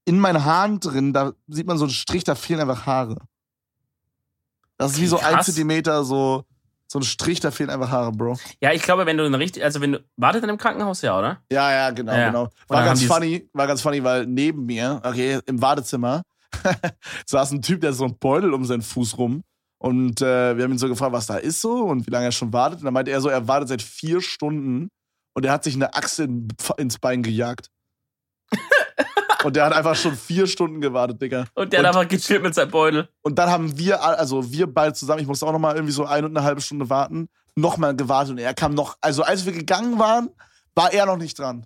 [0.06, 3.18] in meinen Haaren drin, da sieht man so einen Strich, da fehlen einfach Haare.
[4.78, 5.42] Das ist wie so ein.
[5.42, 6.46] Zentimeter, so,
[6.88, 8.38] so ein Strich, da fehlen einfach Haare, Bro.
[8.62, 11.18] Ja, ich glaube, wenn du eine richtig, also wenn du, wartet in einem Krankenhaus, ja,
[11.18, 11.42] oder?
[11.52, 12.28] Ja, ja, genau, Ja.
[12.28, 12.50] genau.
[12.68, 16.24] War dann ganz funny, war ganz funny, weil neben mir, okay, im Badezimmer,
[17.26, 19.44] saß ein Typ, der so einen Beutel um seinen Fuß rum.
[19.78, 22.32] Und äh, wir haben ihn so gefragt, was da ist so und wie lange er
[22.32, 22.80] schon wartet.
[22.80, 24.90] Und dann meinte er so, er wartet seit vier Stunden
[25.34, 27.68] und er hat sich eine Achse in, ins Bein gejagt.
[29.46, 31.46] Und der hat einfach schon vier Stunden gewartet, Digga.
[31.56, 33.10] Und der Und- hat einfach gechillt mit seinem Beutel.
[33.22, 36.28] Und dann haben wir, also wir beide zusammen, ich musste auch nochmal irgendwie so eine
[36.28, 40.00] und eine halbe Stunde warten, nochmal gewartet und er kam noch, also als wir gegangen
[40.00, 40.30] waren,
[40.76, 41.66] war er noch nicht dran.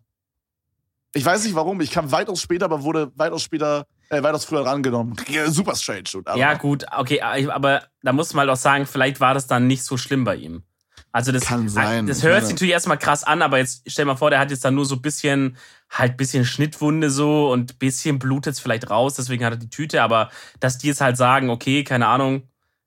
[1.14, 4.66] Ich weiß nicht warum, ich kam weitaus später, aber wurde weitaus später, äh, weitaus früher
[4.66, 5.16] rangenommen.
[5.48, 9.34] Super strange, aber Ja, gut, okay, aber da muss man halt auch sagen, vielleicht war
[9.34, 10.64] das dann nicht so schlimm bei ihm.
[11.12, 12.06] Also das, Kann sein.
[12.06, 14.64] das hört sich natürlich erstmal krass an, aber jetzt stell mal vor, der hat jetzt
[14.64, 15.58] dann nur so ein bisschen,
[15.90, 20.04] halt bisschen Schnittwunde so und bisschen Blut jetzt vielleicht raus, deswegen hat er die Tüte,
[20.04, 22.44] aber dass die jetzt halt sagen, okay, keine Ahnung,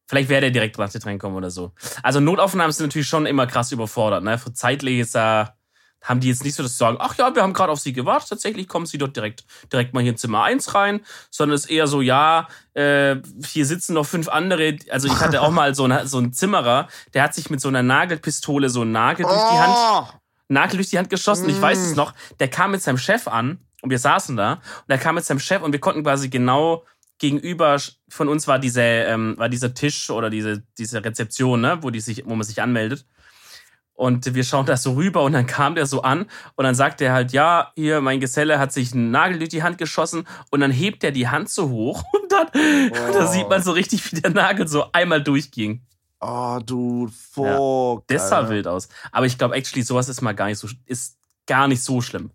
[0.07, 1.73] vielleicht wäre der direkt nach dran kommen oder so.
[2.03, 4.39] Also Notaufnahmen sind natürlich schon immer krass überfordert, ne?
[4.39, 5.57] Für zeitlich ist da,
[6.03, 7.93] haben die jetzt nicht so, dass sie sagen, ach ja, wir haben gerade auf sie
[7.93, 11.65] gewartet, tatsächlich kommen sie dort direkt, direkt mal hier in Zimmer 1 rein, sondern es
[11.67, 15.75] ist eher so, ja, äh, hier sitzen noch fünf andere, also ich hatte auch mal
[15.75, 19.25] so, einen, so einen Zimmerer, der hat sich mit so einer Nagelpistole so einen Nagel
[19.27, 20.07] durch die Hand, Oh!
[20.49, 21.83] Nagel durch die Hand geschossen, ich weiß Mm.
[21.83, 25.15] es noch, der kam mit seinem Chef an und wir saßen da und er kam
[25.15, 26.85] mit seinem Chef und wir konnten quasi genau
[27.19, 31.91] gegenüber von uns war diese ähm, war dieser Tisch oder diese diese Rezeption, ne, wo
[31.91, 33.05] die sich wo man sich anmeldet.
[34.01, 36.23] Und wir schauen da so rüber und dann kam der so an
[36.57, 39.63] und dann sagt er halt, ja, hier, mein Geselle hat sich einen Nagel durch die
[39.63, 43.13] Hand geschossen und dann hebt er die Hand so hoch und dann, Oh.
[43.13, 45.83] da sieht man so richtig, wie der Nagel so einmal durchging.
[46.19, 48.07] Oh, dude, fuck.
[48.07, 48.89] Das sah wild aus.
[49.13, 52.31] Aber ich glaube, actually, sowas ist mal gar nicht so, ist gar nicht so schlimm.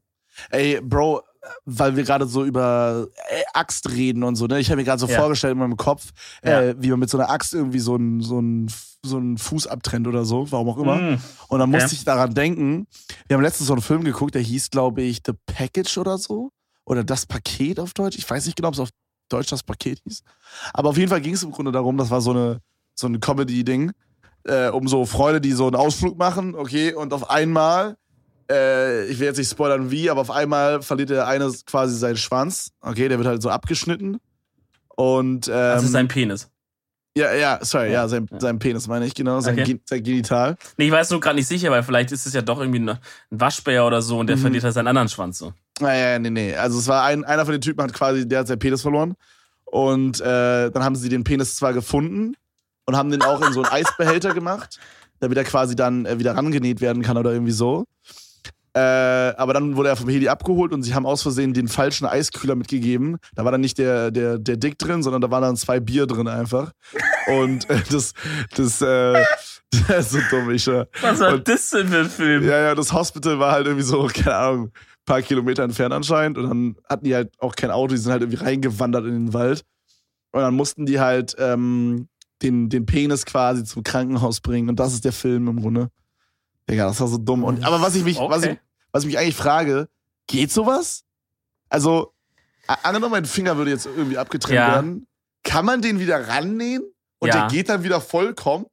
[0.52, 1.24] Ey, Bro,
[1.66, 4.60] weil wir gerade so über äh, Axt reden und so, ne?
[4.60, 5.20] Ich habe mir gerade so Ja.
[5.20, 6.12] vorgestellt in meinem Kopf,
[6.44, 6.62] Ja.
[6.62, 8.72] äh, wie man mit so einer Axt irgendwie so einen so einen-
[9.06, 10.96] so einen Fuß abtrennt oder so, warum auch immer.
[10.96, 11.18] Mm.
[11.50, 12.88] Und dann musste ich daran denken,
[13.28, 16.50] wir haben letztens so einen Film geguckt, der hieß, glaube ich, The Package oder so.
[16.88, 18.16] oder das Paket auf Deutsch.
[18.18, 18.90] Ich weiß nicht genau, ob es auf
[19.30, 20.22] Deutsch das Paket hieß.
[20.74, 22.62] Aber auf jeden Fall ging es im Grunde darum, das war so eine
[22.96, 23.92] so ein Comedy-Ding,
[24.46, 27.98] äh, um so Freunde, die so einen Ausflug machen, okay, und auf einmal,
[28.52, 32.18] äh, ich will jetzt nicht spoilern wie, aber auf einmal verliert der eine quasi seinen
[32.18, 34.20] Schwanz, okay, der wird halt so abgeschnitten
[34.96, 36.50] und ähm, Das ist sein Penis.
[37.18, 39.64] ja, ja, sorry, ja, sein, sein Penis meine ich, genau, sein, Okay.
[39.64, 40.58] Gen sein Genital.
[40.78, 42.90] Nee, ich weiß nur gerade nicht sicher, weil vielleicht ist es ja doch irgendwie ein
[42.90, 43.00] ein
[43.32, 44.42] Waschbär oder so und der Mhm.
[44.42, 45.54] verliert halt seinen anderen Schwanz so.
[45.80, 46.56] Naja, nee, nee.
[46.56, 49.16] Also es war ein, einer von den Typen hat quasi, der hat seinen Penis verloren.
[49.66, 52.36] Und äh, dann haben sie den Penis zwar gefunden
[52.86, 54.80] und haben den auch in so einen Eisbehälter gemacht,
[55.20, 57.86] damit er quasi dann äh, wieder rangenäht werden kann oder irgendwie so.
[58.76, 58.80] Äh,
[59.38, 62.56] aber dann wurde er vom Heli abgeholt und sie haben aus Versehen den falschen Eiskühler
[62.56, 63.18] mitgegeben.
[63.34, 66.08] Da war dann nicht der, der, der Dick drin, sondern da waren dann zwei Bier
[66.08, 66.74] drin einfach.
[67.28, 68.14] Und äh, das,
[68.56, 69.14] das, äh,
[69.88, 70.90] das ist so dumm, ich schwör.
[71.02, 72.44] Was war Und- das denn für ein Film?
[72.44, 74.72] Ja, ja, das Hospital war halt irgendwie so, keine Ahnung,
[75.06, 76.38] paar Kilometer entfernt anscheinend.
[76.38, 79.34] Und dann hatten die halt auch kein Auto, die sind halt irgendwie reingewandert in den
[79.34, 79.64] Wald.
[80.34, 82.10] Und dann mussten die halt ähm,
[82.42, 84.68] den, den Penis quasi zum Krankenhaus bringen.
[84.68, 85.88] Und das ist der Film im Grunde.
[86.70, 87.44] Digga, das war so dumm.
[87.46, 88.60] Und, aber was ich mich, was, ich, Okay.
[88.96, 89.90] Was ich mich eigentlich frage,
[90.26, 91.04] geht sowas?
[91.68, 92.14] Also,
[92.66, 94.72] angenommen, mein Finger würde jetzt irgendwie abgetrennt Ja.
[94.76, 95.06] werden.
[95.44, 96.82] Kann man den wieder rannähen?
[97.20, 97.42] Und Ja.
[97.42, 98.68] der geht dann wieder vollkommen?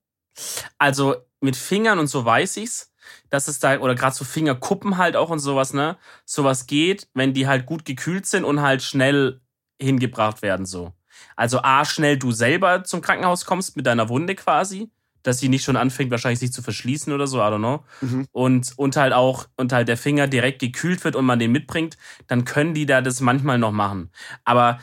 [0.78, 2.92] Also mit Fingern und so weiß ich's,
[3.30, 5.98] dass es da, oder gerade so Fingerkuppen halt auch und sowas, ne?
[6.24, 9.40] Sowas geht, wenn die halt gut gekühlt sind und halt schnell
[9.80, 10.92] hingebracht werden, so.
[11.34, 14.88] Also A, schnell du selber zum Krankenhaus kommst mit deiner Wunde quasi,
[15.22, 17.84] dass sie nicht schon anfängt, wahrscheinlich sich zu verschließen oder so, I don't know.
[18.00, 18.26] Mhm.
[18.32, 21.96] Und, und halt auch, und halt der Finger direkt gekühlt wird und man den mitbringt,
[22.26, 24.10] dann können die da das manchmal noch machen.
[24.44, 24.78] Aber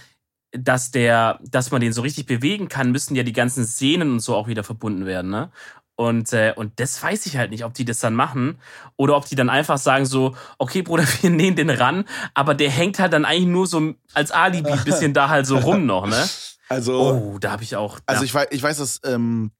[0.51, 4.19] dass der, dass man den so richtig bewegen kann, müssen ja die ganzen Sehnen und
[4.19, 5.51] so auch wieder verbunden werden, ne?
[5.95, 8.57] Und, äh, und das weiß ich halt nicht, ob die das dann machen
[8.95, 12.69] oder ob die dann einfach sagen so, okay, Bruder, wir nähen den ran, aber der
[12.69, 16.07] hängt halt dann eigentlich nur so als Alibi ein bisschen da halt so rum noch,
[16.07, 16.29] ne?
[16.69, 17.99] Also, Oh, da habe ich auch.
[18.05, 19.51] Also ich weiß, ich weiß, dass ähm,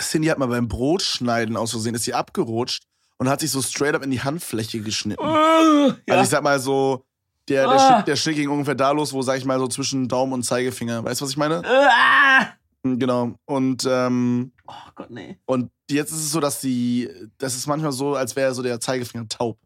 [0.00, 2.84] Cindy hat mal beim Brotschneiden aus Versehen, ist sie abgerutscht
[3.18, 5.22] und hat sich so straight up in die Handfläche geschnitten.
[5.22, 5.94] ja.
[6.08, 7.04] Also ich sag mal so,
[7.48, 7.94] der, der, Ah.
[7.94, 10.42] Schnitt, der Schnitt ging ungefähr da los, wo, sag ich mal, so zwischen Daumen und
[10.42, 11.04] Zeigefinger.
[11.04, 11.62] Weißt du, was ich meine?
[11.64, 12.48] Ah!
[12.82, 13.34] Genau.
[13.46, 15.38] Und, ähm, Oh Gott, nee.
[15.46, 18.80] und jetzt ist es so, dass die, das ist manchmal so, als wäre so der
[18.80, 19.58] Zeigefinger taub.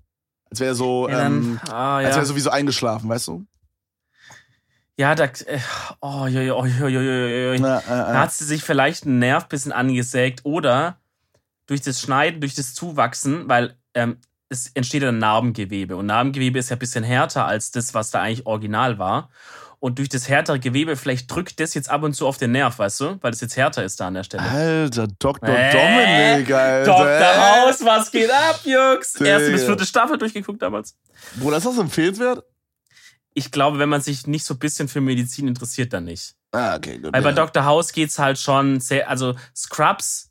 [0.50, 2.16] Als wäre so, Ja, ähm, ah, als ja.
[2.16, 3.44] wäre so wie so eingeschlafen, weißt du?
[5.00, 5.58] Ja, da, äh,
[6.02, 7.52] oh, jo, jo, jo, jo, jo, jo, jo.
[7.54, 8.16] Äh, Da äh.
[8.18, 10.98] hat sie sich vielleicht einen Nerv bisschen angesägt oder
[11.66, 14.18] durch das Schneiden, durch das Zuwachsen, weil ähm,
[14.50, 18.20] es entsteht ein Narbengewebe und Narbengewebe ist ja ein bisschen härter als das, was da
[18.20, 19.30] eigentlich original war.
[19.78, 22.78] Und durch das härtere Gewebe, vielleicht drückt das jetzt ab und zu auf den Nerv,
[22.78, 23.18] weißt du?
[23.22, 24.42] Weil das jetzt härter ist da an der Stelle.
[24.42, 25.48] Alter, Dr.
[25.48, 26.84] Äh, Dominik, Alter.
[26.84, 27.08] Dr.
[27.08, 27.24] Äh.
[27.24, 29.14] Haus, was geht ab, Jungs?
[29.18, 30.94] Erste bis vierte Staffel durchgeguckt damals.
[31.36, 32.44] Bruder, ist das empfehlenswert?
[33.34, 36.34] Ich glaube, wenn man sich nicht so ein bisschen für Medizin interessiert, dann nicht.
[36.52, 37.12] Ah, okay, gut.
[37.12, 37.34] Weil bei ja.
[37.36, 37.64] Dr.
[37.64, 40.30] House geht's halt schon sehr, also Scrubs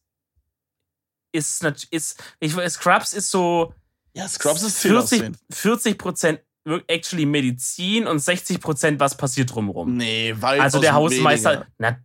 [1.32, 3.74] ist, ist ich, Scrubs ist so
[4.14, 6.42] Ja, Scrubs ist 40, 10 40 Prozent
[6.88, 9.96] actually Medizin und 60 Prozent was passiert drumherum.
[9.96, 11.68] Nee, weitaus also der Hausmeister, Weniger.
[11.78, 12.00] na,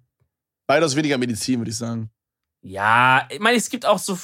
[0.67, 2.11] Weitaus weniger Medizin, würde ich sagen.
[2.63, 4.19] ja, ich meine, es gibt auch so,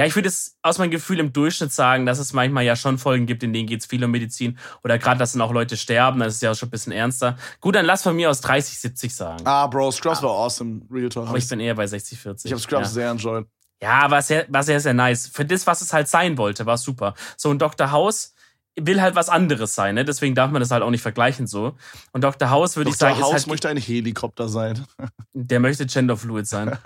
[0.00, 2.96] ja, ich würde es aus meinem Gefühl im Durchschnitt sagen, dass es manchmal ja schon
[2.96, 6.20] Folgen gibt, in denen geht's viel um Medizin oder gerade, dass dann auch Leute sterben,
[6.20, 7.36] das ist ja auch schon ein bisschen ernster.
[7.60, 9.46] Gut, dann lass von mir aus 30, 70 sagen.
[9.46, 10.80] Ah, Bro, Scrubs war awesome.
[10.90, 11.28] Real Talk.
[11.28, 12.46] Aber ich bin eher bei 60, 40.
[12.46, 12.92] ich habe Scrubs ja.
[12.94, 13.46] sehr enjoyed.
[13.82, 15.26] Ja, war sehr, war sehr, sehr nice.
[15.26, 17.12] Für das, was es halt sein wollte, war super.
[17.36, 17.90] So, ein Dr.
[17.90, 18.32] House
[18.76, 20.04] will halt was anderes sein, ne?
[20.04, 21.76] Deswegen darf man das halt auch nicht vergleichen so.
[22.12, 22.50] Und Dr.
[22.50, 24.86] House würde ich sagen, House ist halt, möchte ein Helikopter sein.
[25.32, 26.78] der möchte genderfluid sein.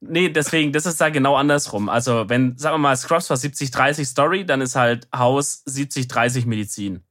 [0.00, 1.88] nee, deswegen, das ist da genau andersrum.
[1.88, 7.04] Also, wenn, sagen wir mal, Scrubs war 70-30 Story, dann ist halt House 70-30 Medizin.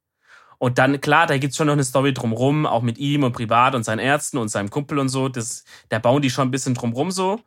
[0.60, 3.76] Und dann, klar, da gibt's schon noch eine Story drumrum, auch mit ihm und privat
[3.76, 5.30] und seinen Ärzten und seinem Kumpel und so.
[5.30, 7.40] Das, da bauen die schon ein bisschen drumrum so.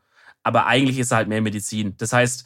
[0.42, 1.96] Aber eigentlich ist er halt mehr Medizin.
[1.98, 2.44] Das heißt,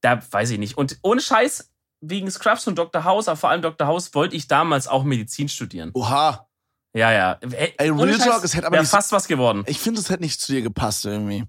[0.00, 0.78] da weiß ich nicht.
[0.78, 1.70] Und ohne Scheiß,
[2.00, 3.04] wegen Scrubs und Dr.
[3.04, 3.86] House, aber vor allem Dr.
[3.86, 5.90] House, wollte ich damals auch Medizin studieren.
[5.94, 6.46] Oha.
[6.94, 7.32] Ja, ja.
[7.40, 9.62] Ey, Ey, Real Scheiß, Talk, es hätte aber wär nicht fast was geworden.
[9.66, 11.44] Ich finde, es hätte nicht zu dir gepasst irgendwie.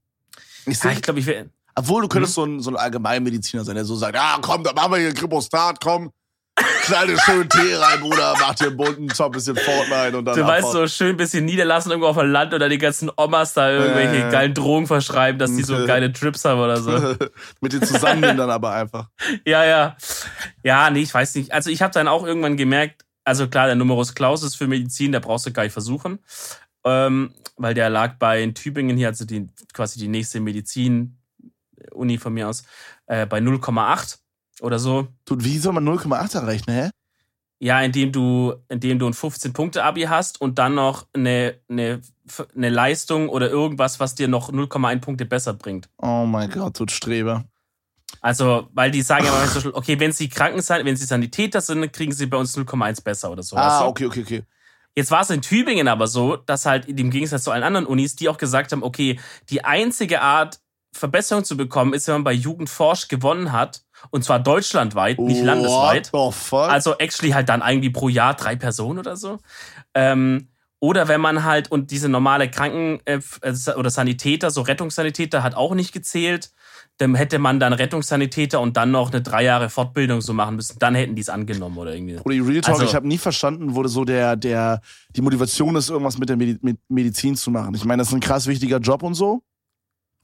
[0.65, 1.49] Ich Ja, ich glaube, ich will.
[1.75, 2.09] obwohl du Mhm.
[2.09, 4.99] könntest so, ein, so ein Allgemeinmediziner sein, der so sagt, ah komm, da machen wir
[4.99, 6.11] hier Kripostat, komm.
[6.83, 10.35] Knall dir schön Tee rein, Bruder, mach dir einen bunten Top, bisschen Fortnite und dann
[10.35, 13.53] Du weißt, so schön ein bisschen niederlassen irgendwo auf dem Land oder die ganzen Omas
[13.53, 14.29] da irgendwelche ja.
[14.29, 16.91] geilen Drogen verschreiben, dass die so geile Trips haben oder so.
[17.61, 19.09] Mit den zusammen dann aber einfach.
[19.45, 19.95] Ja, ja.
[20.63, 21.51] Ja, nee, ich weiß nicht.
[21.51, 25.19] Also ich habe dann auch irgendwann gemerkt, also klar, der Numerus Clausus für Medizin, da
[25.19, 26.19] brauchst du gar nicht versuchen.
[26.83, 32.33] Ähm, weil der lag bei in Tübingen hier, also die, quasi die nächste Medizin-Uni von
[32.33, 32.63] mir aus,
[33.07, 34.19] äh, bei 0,8
[34.61, 35.07] oder so.
[35.25, 36.89] Du, wie soll man 0,8 errechnen, hä?
[37.61, 42.01] Ja, indem du, indem du ein 15-Punkte-Abi hast und dann noch eine, eine,
[42.55, 45.89] eine Leistung oder irgendwas, was dir noch 0,1 Punkte besser bringt.
[45.97, 47.43] Oh mein Gott, du Streber.
[48.21, 51.91] Also, weil die sagen immer, so, okay, wenn sie Kranken sind, wenn sie Sanitäter sind,
[51.91, 53.55] kriegen sie bei uns 0,1 besser oder so.
[53.55, 54.43] Ah, okay, okay, okay.
[54.95, 58.15] Jetzt war es in Tübingen aber so, dass halt im Gegensatz zu allen anderen Unis,
[58.15, 59.19] die auch gesagt haben, okay,
[59.49, 60.59] die einzige Art,
[60.91, 63.83] Verbesserung zu bekommen, ist, wenn man bei Jugendforsch gewonnen hat.
[64.09, 66.11] Und zwar deutschlandweit, nicht landesweit.
[66.13, 66.69] What the fuck?
[66.69, 69.37] Also actually halt dann irgendwie pro Jahr drei Personen oder so.
[69.93, 73.19] Ähm, oder wenn man halt, und diese normale Kranken- äh,
[73.75, 76.51] oder Sanitäter, so Rettungssanitäter hat auch nicht gezählt
[76.99, 80.77] dann hätte man dann Rettungssanitäter und dann noch eine drei Jahre Fortbildung so machen müssen.
[80.79, 82.17] Dann hätten die es angenommen oder irgendwie.
[82.17, 84.81] Oder die Real Talk, also, ich habe nie verstanden, wo so der, der,
[85.15, 87.73] die Motivation ist, irgendwas mit der Medi mit Medizin zu machen.
[87.73, 89.41] Ich meine, das ist ein krass wichtiger Job und so.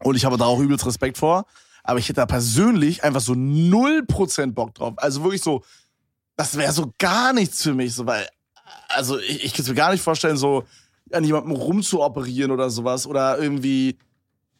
[0.03, 1.45] Und ich habe da auch übelst Respekt vor.
[1.85, 4.93] Aber ich hätte da persönlich einfach so 0% Bock drauf.
[4.97, 5.63] Also wirklich so,
[6.35, 7.93] das wäre so gar nichts für mich.
[7.93, 8.27] So, weil,
[8.89, 10.63] also ich, ich könnte mir gar nicht vorstellen, so
[11.11, 13.05] an jemandem rumzuoperieren oder sowas.
[13.05, 13.97] Oder irgendwie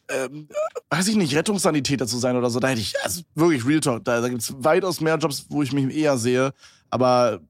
[0.08, 0.48] ähm,
[0.90, 4.04] weiß ich nicht, Rettungssanitäter zu sein oder so, da hätte ich, also wirklich Real Talk,
[4.04, 6.52] da, da gibt es weitaus mehr Jobs, wo ich mich eher sehe,
[6.90, 7.40] aber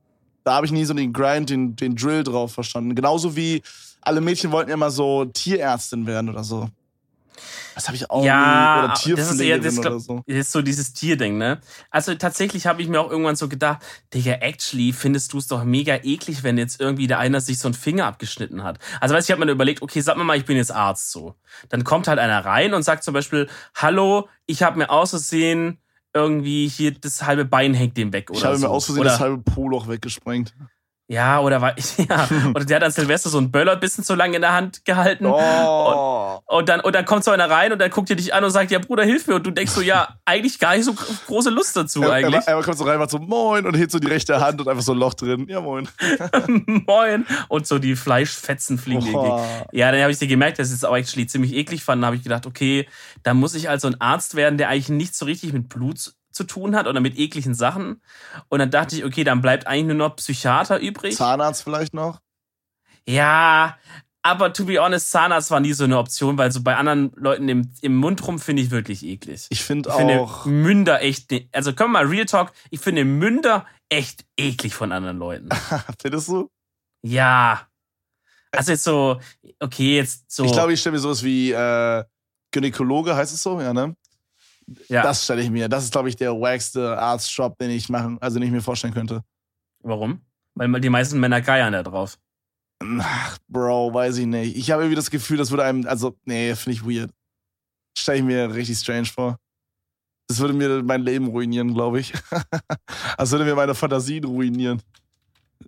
[0.45, 2.95] da habe ich nie so den Grind, den, den Drill drauf verstanden.
[2.95, 3.63] Genauso wie
[4.01, 6.69] alle Mädchen wollten ja mal so Tierärztin werden oder so.
[7.75, 8.85] Das habe ich auch ja, nie.
[8.85, 10.23] Oder Tierpflegerin das ist eher das, glaub, so.
[10.27, 11.61] Das ist so dieses Tierding, ne?
[11.91, 13.83] Also tatsächlich habe ich mir auch irgendwann so gedacht,
[14.15, 17.69] Digga, actually findest du es doch mega eklig, wenn jetzt irgendwie der einer sich so
[17.69, 18.79] einen Finger abgeschnitten hat.
[19.01, 21.13] Also weißt du, ich habe mir überlegt, okay, sag mal mal, ich bin jetzt Arzt
[21.13, 21.35] so.
[21.69, 25.79] Dann kommt halt einer rein und sagt zum Beispiel, hallo, ich habe mir außersehen
[26.15, 28.67] irgendwie hier das halbe Bein hängt dem weg oder Ich habe so.
[28.67, 30.55] mir aus Versehen das halbe Poloch weggesprengt.
[31.09, 34.37] Ja, oder war ja, oder der hat an Silvester so einen Böller bisschen zu lange
[34.37, 35.27] in der Hand gehalten.
[35.27, 36.41] Oh.
[36.47, 38.43] Und, und, dann und dann kommt so einer rein und dann guckt er dich an
[38.43, 40.95] und sagt, ja Bruder, hilf mir und du denkst so, ja, eigentlich gar nicht so
[40.95, 42.47] große Lust dazu er, eigentlich.
[42.47, 44.67] Er, er kommt so rein, macht so moin und hebt so die rechte Hand und
[44.67, 45.47] einfach so ein Loch drin.
[45.49, 45.89] Ja, moin.
[46.87, 49.15] moin und so die Fleischfetzen fliegen.
[49.15, 49.41] Oh.
[49.71, 52.07] Ja, dann habe ich dir gemerkt, dass ich es auch actually ziemlich eklig fand, dann
[52.07, 52.89] habe ich gedacht, okay,
[53.23, 56.45] da muss ich also ein Arzt werden, der eigentlich nicht so richtig mit Blut zu
[56.45, 58.01] tun hat oder mit ekligen Sachen.
[58.49, 61.17] Und dann dachte ich, okay, dann bleibt eigentlich nur noch Psychiater übrig.
[61.17, 62.21] Zahnarzt vielleicht noch?
[63.09, 63.77] Ja,
[64.23, 67.49] aber to be honest, Zahnarzt war nie so eine Option, weil so bei anderen Leuten
[67.49, 69.47] im, im Mund rum finde ich wirklich eklig.
[69.51, 70.45] Ich finde auch.
[70.45, 74.75] Finde Münder echt, ne, also können wir mal Real Talk, ich finde Münder echt eklig
[74.75, 75.49] von anderen Leuten.
[76.03, 76.51] Findest du?
[77.03, 77.69] Ja.
[78.51, 79.21] Also jetzt so,
[79.61, 80.45] okay, jetzt so.
[80.45, 82.05] Ich glaube, ich stelle mir sowas wie äh,
[82.51, 83.95] Gynäkologe, heißt es so, ja, ne?
[84.89, 85.03] Ja.
[85.03, 85.69] Das stelle ich mir.
[85.69, 88.95] Das ist, glaube ich, der wackste Arztjob, den ich machen, also den ich mir vorstellen
[88.95, 89.23] könnte.
[89.83, 90.21] Warum?
[90.55, 92.19] Weil die meisten Männer geiern da drauf.
[92.81, 94.57] Ach, Bro, weiß ich nicht.
[94.57, 97.11] Ich habe irgendwie das Gefühl, das würde einem, also, nee, finde ich weird.
[97.97, 99.39] Stelle ich mir richtig strange vor.
[100.29, 102.13] Das würde mir mein Leben ruinieren, glaube ich.
[103.19, 104.83] das würde mir meine Fantasien ruinieren.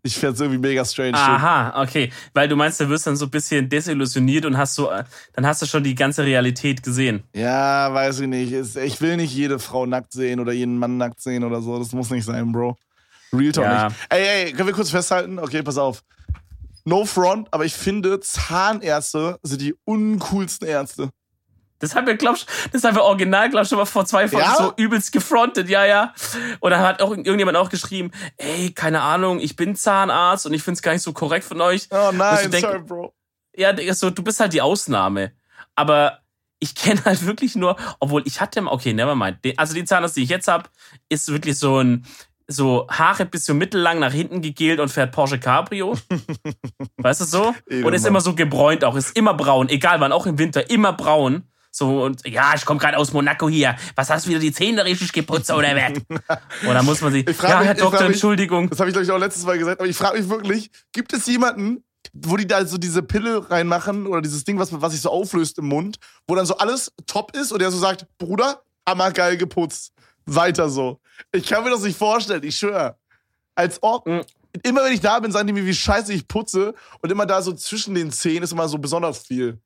[0.03, 1.15] Ich fände es irgendwie mega strange.
[1.15, 2.13] Aha, okay.
[2.35, 4.91] Weil du meinst, du wirst dann so ein bisschen desillusioniert und hast so,
[5.35, 7.25] dann hast du schon die ganze Realität gesehen.
[7.35, 8.53] Ja, weiß ich nicht.
[8.53, 11.79] Ich will nicht jede Frau nackt sehen oder jeden Mann nackt sehen oder so.
[11.79, 12.77] Das muss nicht sein, Bro.
[13.33, 13.85] Real Talk ja.
[13.87, 13.97] nicht.
[14.09, 15.39] Ey, ey, können wir kurz festhalten?
[15.39, 16.03] Okay, pass auf.
[16.85, 21.11] No front, aber ich finde, Zahnärzte sind die uncoolsten Ärzte.
[21.81, 24.57] Das haben wir, glaubst das haben wir original, glaubst du, mal vor zwei Folgen ja?
[24.57, 26.15] so übelst gefrontet, ja, ja.
[26.61, 30.83] Oder hat auch irgendjemand auch geschrieben, ey, keine Ahnung, ich bin Zahnarzt und ich find's
[30.83, 31.89] gar nicht so korrekt von euch.
[31.91, 33.15] Oh nein, denk, sorry, Bro.
[33.57, 35.33] Ja, so, du bist halt die Ausnahme.
[35.75, 36.21] Aber
[36.61, 39.39] ich kenne halt wirklich nur, obwohl ich hatte, okay, never mind.
[39.57, 40.71] Also die Zahnarzt, die ich jetzt hab,
[41.09, 42.05] ist wirklich so ein,
[42.49, 45.97] so Haare bis so mittellang nach hinten gegelt und fährt Porsche Cabrio.
[46.97, 47.55] weißt du so?
[47.69, 50.93] und ist immer so gebräunt auch, ist immer braun, egal wann, auch im Winter, immer
[50.93, 51.45] braun.
[51.71, 53.77] So, und ja, ich komme gerade aus Monaco hier.
[53.95, 56.39] Was hast du wieder die Zähne richtig geputzt oder was?
[56.69, 57.27] Oder muss man sich.
[57.27, 58.69] Ja, mich, Herr Doktor, mich, Entschuldigung.
[58.71, 61.13] Das habe ich, glaube ich, auch letztes Mal gesagt, aber ich frage mich wirklich, gibt
[61.13, 65.03] es jemanden, wo die da so diese Pille reinmachen oder dieses Ding, was, was sich
[65.03, 68.63] so auflöst im Mund, wo dann so alles top ist und der so sagt, Bruder,
[68.89, 69.93] hammergeil geputzt.
[70.27, 71.01] Weiter so.
[71.33, 72.97] Ich kann mir das nicht vorstellen, ich schwöre.
[73.55, 74.07] Als ob.
[74.07, 74.23] Mhm.
[74.63, 76.75] Immer wenn ich da bin, sagen die mir, wie scheiße ich putze.
[77.01, 79.59] Und immer da so zwischen den Zähnen ist immer so besonders viel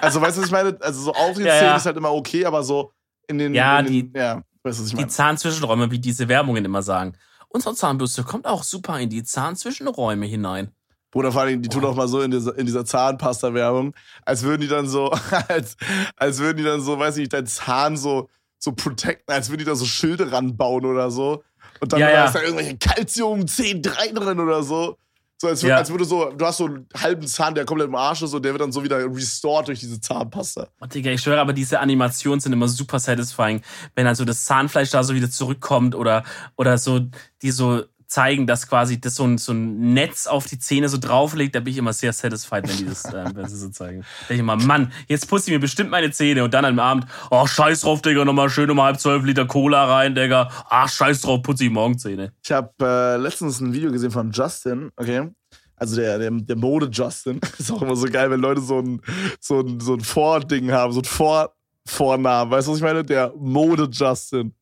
[0.00, 0.76] also, weißt du, was ich meine?
[0.80, 1.76] Also, so auf den ja, ja.
[1.76, 2.92] ist halt immer okay, aber so
[3.28, 3.54] in den.
[3.54, 5.06] Ja, in den, die, ja, weißt was ich meine?
[5.06, 7.14] Die Zahnzwischenräume, wie diese Werbungen immer sagen.
[7.48, 10.72] Unsere Zahnbürste kommt auch super in die Zahnzwischenräume hinein.
[11.12, 13.94] Bruder, vor allem, die tun auch mal so in dieser, in dieser Zahnpasta-Werbung,
[14.24, 15.10] als würden die dann so,
[15.48, 15.76] als,
[16.16, 19.60] als würden die dann so, weiß ich nicht, dein Zahn so, so protecten, als würden
[19.60, 21.44] die da so Schilde ranbauen oder so.
[21.78, 22.24] Und dann ja, ja.
[22.24, 24.98] ist da irgendwelche Calcium C3 drin oder so.
[25.44, 25.76] So, als, ja.
[25.76, 28.42] als würde so, du hast so einen halben Zahn, der komplett im Arsch ist und
[28.42, 30.68] der wird dann so wieder restored durch diese Zahnpasta.
[30.80, 33.60] Oh, Digga, ich schwöre, aber diese Animationen sind immer super satisfying,
[33.94, 36.24] wenn also das Zahnfleisch da so wieder zurückkommt oder,
[36.56, 37.00] oder so,
[37.42, 37.82] die so
[38.14, 41.60] zeigen, dass quasi das so ein, so ein Netz auf die Zähne so drauflegt, da
[41.60, 44.02] bin ich immer sehr satisfied, wenn die das äh, wenn sie so zeigen.
[44.02, 46.78] Da denke ich immer, Mann, jetzt putze ich mir bestimmt meine Zähne und dann am
[46.78, 50.48] Abend, oh, scheiß drauf, Digga, nochmal schön um halb zwölf Liter Cola rein, Digga.
[50.70, 52.32] Ach, scheiß drauf, putze ich morgen Zähne.
[52.44, 55.30] Ich habe äh, letztens ein Video gesehen von Justin, okay?
[55.74, 57.40] Also der, der, der Mode-Justin.
[57.58, 59.00] Ist auch immer so geil, wenn Leute so ein,
[59.40, 61.52] so ein, so ein Vording haben, so ein Vor
[61.86, 62.50] Vornamen.
[62.50, 63.02] Weißt du, was ich meine?
[63.02, 64.54] Der Mode-Justin.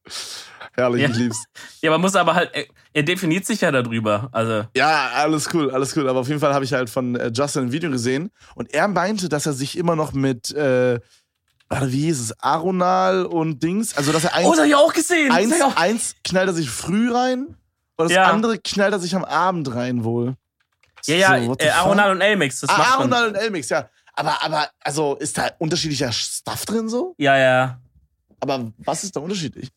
[0.75, 1.09] Herrlich, Ja.
[1.11, 1.45] ich lieb's.
[1.83, 4.29] Ja, man muss aber halt, er, er definiert sich ja darüber.
[4.33, 6.09] Also, Ja, alles cool, alles cool.
[6.09, 8.89] Aber auf jeden Fall habe ich halt von äh, Justin ein Video gesehen und er
[8.89, 10.99] meinte, dass er sich immer noch mit, äh,
[11.71, 14.93] wie hieß es, Aronal und Dings, also dass er eins, oh, das hab ich auch
[14.93, 15.31] gesehen.
[15.33, 15.77] Eins, auch.
[15.77, 17.57] eins knallt er sich früh rein
[17.97, 18.25] und das Ja.
[18.25, 20.37] andere knallt er sich am Abend rein wohl.
[21.07, 21.69] Ja, ja, So, äh?
[21.71, 22.93] Aronal und Elmix, das Ah, macht.
[22.93, 23.89] Aronal und Elmix, ja.
[24.15, 27.15] Aber, aber, also, ist da unterschiedlicher Stuff drin so?
[27.19, 27.81] Ja, ja.
[28.41, 29.69] Aber was ist da unterschiedlich?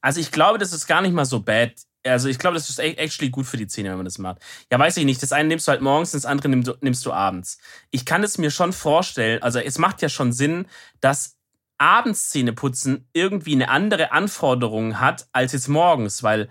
[0.00, 1.72] Also ich glaube, das ist gar nicht mal so bad.
[2.04, 4.38] Also ich glaube, das ist echt- actually gut für die Zähne, wenn man das macht.
[4.70, 5.22] Ja, weiß ich nicht.
[5.22, 7.58] Das eine nimmst du halt morgens, das andere nimm, nimmst du abends.
[7.90, 10.66] Ich kann es mir schon vorstellen, also es macht ja schon Sinn,
[11.00, 11.36] dass
[11.78, 16.48] abends Zähneputzen irgendwie eine andere Anforderung hat als jetzt morgens, weil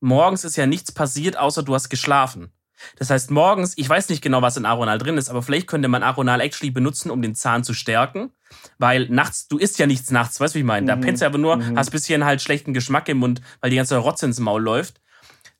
[0.00, 2.52] morgens ist ja nichts passiert, außer du hast geschlafen.
[2.98, 5.88] Das heißt, morgens, ich weiß nicht genau, was in Aronal drin ist, aber vielleicht könnte
[5.88, 8.30] man Aronal actually benutzen, um den Zahn zu stärken.
[8.78, 10.86] Weil nachts, du isst ja nichts nachts, weißt du, wie ich meine?
[10.86, 11.00] Da Mhm.
[11.00, 11.76] pennst du aber nur, Mhm.
[11.76, 15.00] hast ein bisschen halt schlechten Geschmack im Mund, weil die ganze Rotze ins Maul läuft.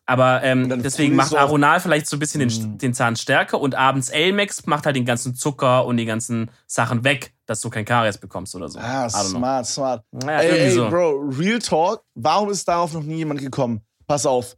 [0.09, 2.79] Aber ähm, deswegen macht so- Aronal vielleicht so ein bisschen den, Mhm.
[2.79, 7.02] den Zahn stärker und abends Elmex macht halt den ganzen Zucker und die ganzen Sachen
[7.02, 8.79] weg, dass du kein Karies bekommst oder so.
[8.79, 10.05] Ah, smart, smart.
[10.22, 10.88] Ja, ey, ey, so.
[10.88, 13.81] Bro, Real Talk, warum ist darauf noch nie jemand gekommen?
[14.07, 14.57] Pass auf,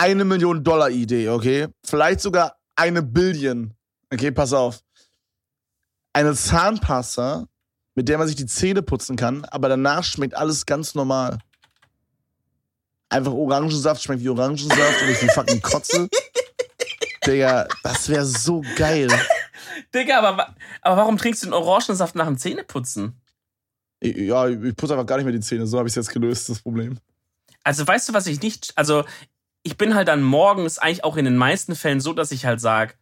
[0.00, 1.68] eine Million Dollar Idee, okay?
[1.84, 3.74] Vielleicht sogar eine Billion.
[4.10, 4.80] Okay, pass auf.
[6.14, 7.46] Eine Zahnpasta,
[7.94, 11.38] mit der man sich die Zähne putzen kann, aber danach schmeckt alles ganz normal.
[13.10, 16.08] Einfach Orangensaft schmeckt wie Orangensaft und ich wie fucking Kotze.
[17.26, 19.08] Digga, das wäre so geil.
[19.94, 23.20] Digga, aber, aber warum trinkst du den Orangensaft nach dem Zähneputzen?
[24.02, 26.48] Ja, ich putze einfach gar nicht mehr die Zähne, so habe ich es jetzt gelöst,
[26.48, 26.98] das Problem.
[27.62, 29.04] Also weißt du, was ich nicht, also
[29.62, 32.60] ich bin halt dann morgens eigentlich auch in den meisten Fällen so, dass ich halt
[32.60, 32.94] sage,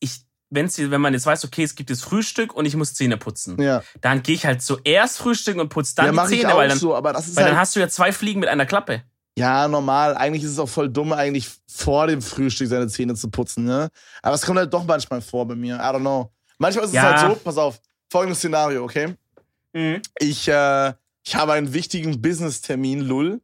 [0.00, 3.16] ich, wenn's, wenn man jetzt weiß, okay, es gibt jetzt Frühstück und ich muss Zähne
[3.16, 6.68] putzen, Ja, dann gehe ich halt zuerst frühstücken und putze dann ja die Zähne, weil
[6.68, 8.66] dann, so, aber das ist weil halt dann hast du ja zwei Fliegen mit einer
[8.66, 9.02] Klappe.
[9.38, 10.14] Ja, normal.
[10.14, 13.88] Eigentlich ist es auch voll dumm, eigentlich vor dem Frühstück seine Zähne zu putzen, ne?
[14.20, 15.76] Aber es kommt halt doch manchmal vor bei mir.
[15.76, 16.30] I don't know.
[16.58, 17.02] Manchmal ist es Ja.
[17.04, 19.14] halt so, pass auf, folgendes Szenario, okay?
[20.18, 20.92] Ich, äh,
[21.24, 23.40] ich habe einen wichtigen Business-Termin, Lull,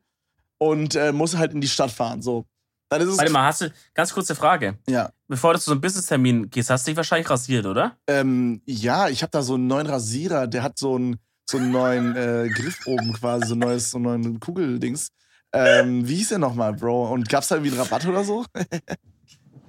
[0.59, 2.47] und äh, muss halt in die Stadt fahren, so.
[2.91, 3.19] Dann ist es.
[3.19, 4.79] Warte mal, hast du, ganz kurze Frage.
[4.89, 5.11] Ja.
[5.27, 7.99] Bevor du zu so einem Business-Termin gehst, hast du dich wahrscheinlich rasiert, oder?
[8.07, 11.17] Ähm, ja, ich habe da so einen neuen Rasierer, der hat so einen,
[11.49, 15.09] so einen neuen äh, Griff oben quasi, so ein neues, so einen neuen Kugeldings.
[15.53, 17.11] Ähm, wie hieß der nochmal, Bro?
[17.13, 18.45] Und gab's da irgendwie einen Rabatt oder so?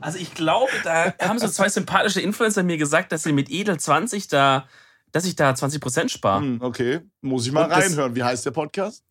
[0.02, 3.78] Also ich glaube, da haben so zwei sympathische Influencer mir gesagt, dass sie mit Edel
[3.78, 4.66] 20 da,
[5.12, 6.42] dass ich da 20% spare.
[6.42, 8.16] Hm, okay, muss ich mal Und reinhören.
[8.16, 9.04] Wie heißt der Podcast?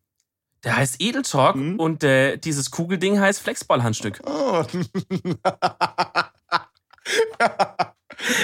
[0.63, 1.79] Der heißt Edel Talk Mhm.
[1.79, 4.21] und äh, dieses Kugelding heißt Flexball-Handstück.
[4.25, 4.63] Oh.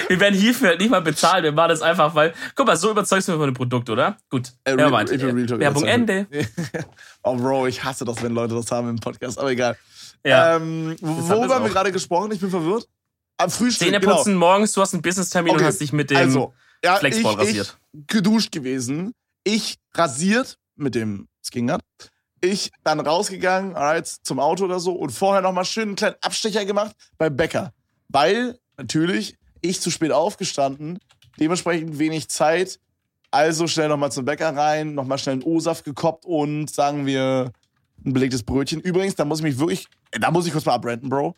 [0.08, 1.44] Wir werden hierfür halt nicht mal bezahlt.
[1.44, 2.32] Wir machen das einfach, weil.
[2.54, 4.16] Guck mal, so überzeugst du mich von dem Produkt, oder?
[4.30, 4.52] Gut.
[4.64, 5.84] Äh, ja, Real- Real Talk Werbung.
[5.84, 6.26] Ende.
[7.22, 9.38] oh, Bro, ich hasse das, wenn Leute das haben im Podcast.
[9.38, 9.76] Aber egal.
[10.24, 10.56] Ja.
[10.56, 12.32] Ähm, worüber haben wir gerade gesprochen?
[12.32, 12.88] Ich bin verwirrt.
[13.36, 13.86] Am Frühstück.
[13.86, 14.16] Zähne genau.
[14.16, 16.16] putzen morgens, du hast einen Business-Termin Okay, und hast dich mit dem.
[16.16, 17.78] Also, ja, Flexball ich, rasiert.
[17.92, 19.12] Ich geduscht gewesen.
[19.44, 21.82] Ich rasiert mit dem Skingert.
[22.40, 26.64] Ich dann rausgegangen, alright, zum Auto oder so und vorher nochmal schön einen kleinen Abstecher
[26.64, 27.72] gemacht beim Bäcker.
[28.08, 30.98] Weil, natürlich, ich zu spät aufgestanden,
[31.40, 32.78] dementsprechend wenig Zeit.
[33.30, 37.52] Also schnell nochmal zum Bäcker rein, nochmal schnell einen O-Saft gekoppt und sagen wir
[38.04, 38.80] ein belegtes Brötchen.
[38.80, 41.34] Übrigens, da muss ich mich wirklich, da muss ich kurz mal abrenten, Bro.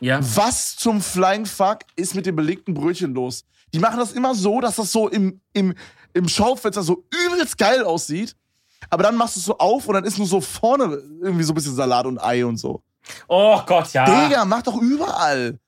[0.00, 0.20] ja.
[0.36, 3.44] Was zum Flying Fuck ist mit dem belegten Brötchen los?
[3.74, 5.74] Die machen das immer so, dass das so im, im,
[6.14, 8.34] im Schaufenster so übelst geil aussieht.
[8.90, 11.52] Aber dann machst du es so auf und dann ist nur so vorne irgendwie so
[11.52, 12.82] ein bisschen Salat und Ei und so.
[13.28, 14.04] Oh Gott, ja.
[14.04, 15.58] Digga, mach doch überall.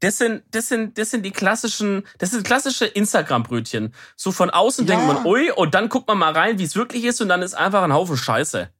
[0.00, 3.94] Das sind, das sind, das sind die klassischen, das sind klassische Instagram-Brötchen.
[4.16, 4.96] So von außen Ja.
[4.96, 7.40] denkt man, ui, und dann guckt man mal rein, wie es wirklich ist, und dann
[7.40, 8.68] ist einfach ein Haufen Scheiße.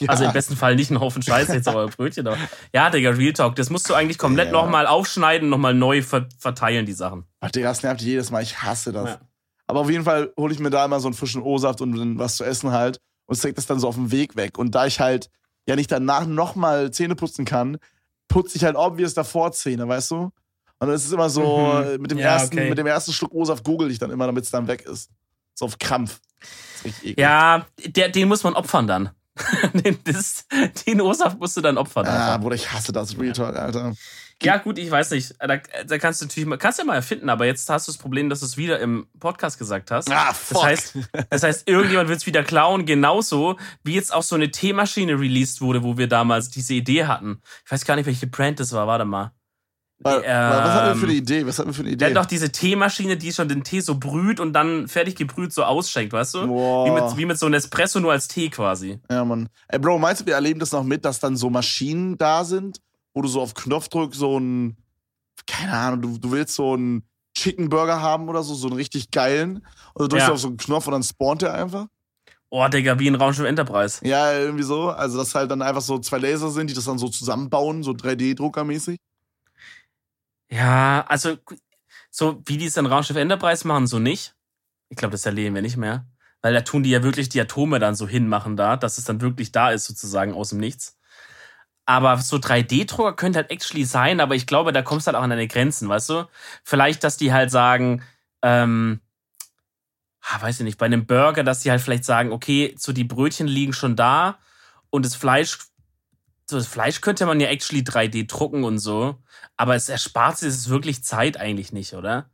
[0.00, 0.08] Ja.
[0.10, 2.26] Also im besten Fall nicht ein Haufen Scheiße, jetzt aber ein Brötchen.
[2.26, 2.36] Aber
[2.74, 4.52] ja, Digga, Real Talk, das musst du eigentlich komplett Ja.
[4.52, 7.24] nochmal aufschneiden, nochmal neu ver verteilen, die Sachen.
[7.40, 8.42] Ach, Digga, das nervt jedes Mal.
[8.42, 9.10] Ich hasse das.
[9.10, 9.20] Ja.
[9.68, 12.36] Aber auf jeden Fall hole ich mir da immer so einen frischen O-Saft und was
[12.36, 13.00] zu essen halt
[13.30, 14.58] und trägt das dann so auf dem Weg weg.
[14.58, 15.30] Und da ich halt
[15.66, 17.78] ja nicht danach nochmal Zähne putzen kann,
[18.28, 20.16] putze ich halt obvious davor Zähne, weißt du?
[20.16, 20.32] Und
[20.80, 21.82] dann ist es immer so, Mhm.
[21.84, 22.68] äh, mit, dem Ja, ersten, okay.
[22.68, 25.10] mit dem ersten Schluck O-Saft google ich dann immer, damit es dann weg ist.
[25.54, 26.20] So auf Krampf.
[27.02, 29.10] Ja, der, den muss man opfern dann.
[29.74, 30.46] den, das,
[30.86, 32.06] den O-Saft musst du dann opfern.
[32.06, 32.36] Ah.
[32.38, 33.94] Bruder, ich hasse das Real Talk, Alter.
[34.42, 35.34] Ja, gut, ich weiß nicht.
[35.38, 37.98] Da, da kannst du natürlich mal, kannst ja mal erfinden, aber jetzt hast du das
[37.98, 40.10] Problem, dass du es wieder im Podcast gesagt hast.
[40.10, 40.62] Ah, Das fuck.
[40.64, 40.94] heißt,
[41.28, 45.60] das heißt, irgendjemand wird es wieder klauen, genauso wie jetzt auch so eine Teemaschine released
[45.60, 47.42] wurde, wo wir damals diese Idee hatten.
[47.66, 49.32] Ich weiß gar nicht, welche Brand das war, warte mal.
[50.02, 51.46] Wa- wa- was hatten wir für eine Ähm, Idee?
[51.46, 52.16] Was hatten wir für eine Der Idee?
[52.18, 55.62] hat doch diese Teemaschine, die schon den Tee so brüht und dann fertig gebrüht so
[55.64, 56.46] ausschenkt, weißt du?
[56.46, 56.86] Boah.
[56.86, 58.98] Wie mit, wie mit so einem Espresso nur als Tee quasi.
[59.10, 59.50] Ja, Mann.
[59.68, 62.80] Ey, Bro, meinst du, wir erleben das noch mit, dass dann so Maschinen da sind,
[63.14, 64.76] wo du so auf Knopfdruck so ein,
[65.46, 67.04] keine Ahnung, du, du willst so einen
[67.36, 69.66] Chicken Burger haben oder so, so einen richtig geilen.
[69.94, 70.32] Und du drückst Ja.
[70.34, 71.86] auf so einen Knopf und dann spawnt der einfach.
[72.50, 74.00] Oh, Digga, wie ein Raumschiff Enterprise.
[74.06, 74.90] Ja, irgendwie so.
[74.90, 77.92] Also, dass halt dann einfach so zwei Laser sind, die das dann so zusammenbauen, so
[77.92, 78.98] 3D-Druckermäßig.
[80.50, 81.36] Ja, also
[82.10, 84.34] so wie die es in Raumschiff Enterprise machen, so nicht.
[84.88, 86.06] Ich glaube, das erleben wir nicht mehr.
[86.42, 89.20] Weil da tun die ja wirklich die Atome dann so hinmachen da, dass es dann
[89.20, 90.96] wirklich da ist, sozusagen aus dem Nichts.
[91.90, 95.24] Aber so 3D-Drucker könnte halt actually sein, aber ich glaube, da kommst du halt auch
[95.24, 96.28] an deine Grenzen, weißt du?
[96.62, 98.04] Vielleicht, dass die halt sagen,
[98.42, 99.00] ähm,
[100.20, 103.02] ah, weiß ich nicht, bei einem Burger, dass die halt vielleicht sagen, okay, so die
[103.02, 104.38] Brötchen liegen schon da
[104.90, 105.58] und das Fleisch,
[106.48, 109.16] so das Fleisch könnte man ja actually 3D drucken und so.
[109.56, 112.30] Aber es erspart sich es wirklich Zeit eigentlich nicht, oder?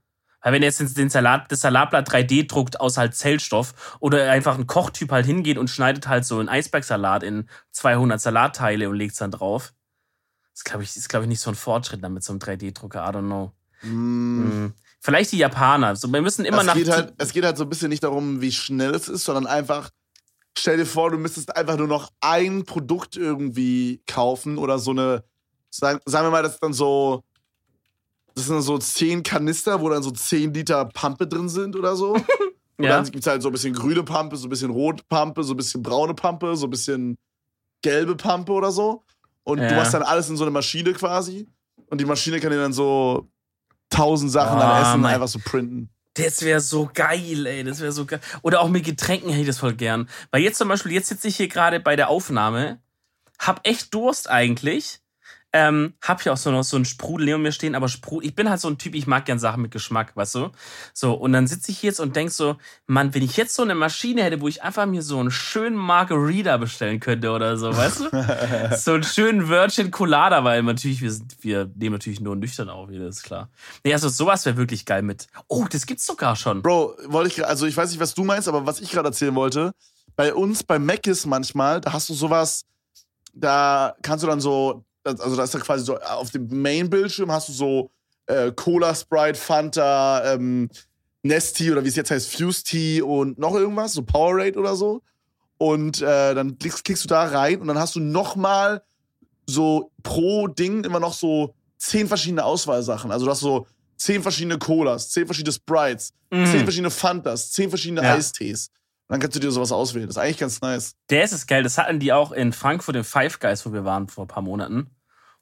[0.47, 4.57] Weil wenn er jetzt den Salat, das Salatblatt 3D druckt aus halt Zellstoff oder einfach
[4.57, 9.15] ein Kochtyp halt hingeht und schneidet halt so einen Eisbergsalat in 200 Salatteile und legt
[9.15, 9.75] es dann drauf.
[10.55, 13.01] Das glaube ich, ist glaube ich nicht so ein Fortschritt dann mit so einem 3D-Drucker.
[13.01, 13.55] I don't know.
[13.83, 13.89] Mm.
[13.89, 14.75] Hm.
[15.01, 15.97] Vielleicht die Japaner.
[15.97, 16.75] So, wir müssen immer es, nach.
[16.75, 19.49] geht halt, es geht halt so ein bisschen nicht darum, wie schnell es ist, sondern
[19.49, 19.91] einfach,
[20.57, 25.25] stell dir vor, du müsstest einfach nur noch ein Produkt irgendwie kaufen oder so eine,
[25.71, 27.25] sagen, sagen wir mal, das ist dann so,
[28.37, 31.97] das sind dann so zehn Kanister, wo dann so zehn Liter Pampe drin sind oder
[31.97, 32.13] so.
[32.79, 32.91] Und ja.
[32.91, 35.55] dann gibt es halt so ein bisschen grüne Pampe, so ein bisschen rote Pampe, so
[35.55, 37.17] ein bisschen braune Pampe, so ein bisschen
[37.83, 39.03] gelbe Pampe oder so.
[39.45, 39.75] Und du Ja.
[39.77, 41.49] machst dann alles in so eine Maschine quasi.
[41.89, 43.29] Und die Maschine kann dir dann so
[43.89, 45.89] tausend Sachen Ah, dann essen, mein- einfach so printen.
[46.15, 47.65] Das wäre so geil, ey.
[47.65, 48.21] Das wäre so geil.
[48.43, 50.09] Oder auch mit Getränken hätte ich das voll gern.
[50.31, 52.81] Weil jetzt zum Beispiel, jetzt sitze ich hier gerade bei der Aufnahme,
[53.39, 55.01] hab echt Durst eigentlich.
[55.59, 58.35] Ähm, hab hier auch so noch so einen Sprudel neben mir stehen, aber Sprudel, ich
[58.35, 60.51] bin halt so ein Typ, ich mag gern Sachen mit Geschmack, weißt du?
[60.93, 63.75] So, und dann sitze ich jetzt und denk so, Mann, wenn ich jetzt so eine
[63.75, 68.01] Maschine hätte, wo ich einfach mir so einen schönen Margarita bestellen könnte oder so, weißt
[68.01, 68.77] du?
[68.77, 72.91] so einen schönen Virgin Colada, weil natürlich, wir, sind, wir nehmen natürlich nur nüchtern auf,
[72.91, 73.49] wieder ist klar.
[73.83, 75.27] Nee, also sowas wäre wirklich geil mit.
[75.49, 76.61] Oh, das gibt's sogar schon.
[76.61, 79.35] Bro, wollte ich, also ich weiß nicht, was du meinst, aber was ich gerade erzählen
[79.35, 79.73] wollte,
[80.17, 82.67] bei uns bei Mc's manchmal, da hast du sowas,
[83.33, 87.49] da kannst du dann so, also da ist ja quasi so, auf dem Main-Bildschirm hast
[87.49, 87.91] du so
[88.27, 90.69] äh, Cola, Sprite, Fanta, ähm,
[91.23, 95.03] Nestea oder wie es jetzt heißt, Fuse Tea und noch irgendwas, so Powerade oder so.
[95.59, 98.83] Und äh, dann klickst, klickst du da rein und dann hast du nochmal
[99.47, 103.11] so pro Ding immer noch so zehn verschiedene Auswahlsachen.
[103.11, 106.47] Also du hast so zehn verschiedene Colas, zehn verschiedene Sprites, Mhm.
[106.47, 108.15] zehn verschiedene Fantas, zehn verschiedene Ja.
[108.15, 108.69] Eistees.
[109.09, 110.09] Und dann kannst du dir sowas auswählen.
[110.09, 110.95] Das ist eigentlich ganz nice.
[111.11, 111.63] Der ist es geil.
[111.63, 114.43] Das hatten die auch in Frankfurt im Five Guys, wo wir waren vor ein paar
[114.43, 114.91] Monaten.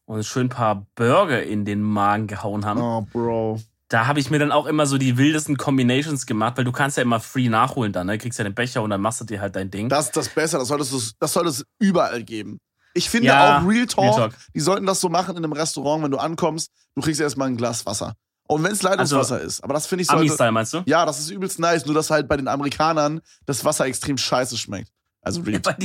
[0.07, 2.81] Und schön ein paar Burger in den Magen gehauen haben.
[2.81, 3.61] Oh, Bro.
[3.89, 6.97] Da habe ich mir dann auch immer so die wildesten Combinations gemacht, weil du kannst
[6.97, 8.19] ja immer free nachholen dann, ne?
[8.19, 9.89] Kriegst ja den Becher und dann machst du dir halt dein Ding.
[9.89, 10.59] Das ist das Besser.
[10.59, 12.59] Das solltest du, das soll es überall geben.
[12.95, 14.35] Ich finde Ja, auch Real Talk, Real Talk.
[14.55, 17.57] die sollten das so machen in einem Restaurant, wenn du ankommst, du kriegst erstmal ein
[17.57, 18.15] Glas Wasser.
[18.47, 19.65] Und wenn es Leitungswasser ist.
[19.65, 20.83] Aber das finde ich sollte, Ami-Style, meinst du?
[20.87, 24.57] Ja, das ist übelst nice, nur dass halt bei den Amerikanern das Wasser extrem scheiße
[24.59, 24.91] schmeckt.
[25.23, 25.77] Also Real Talk.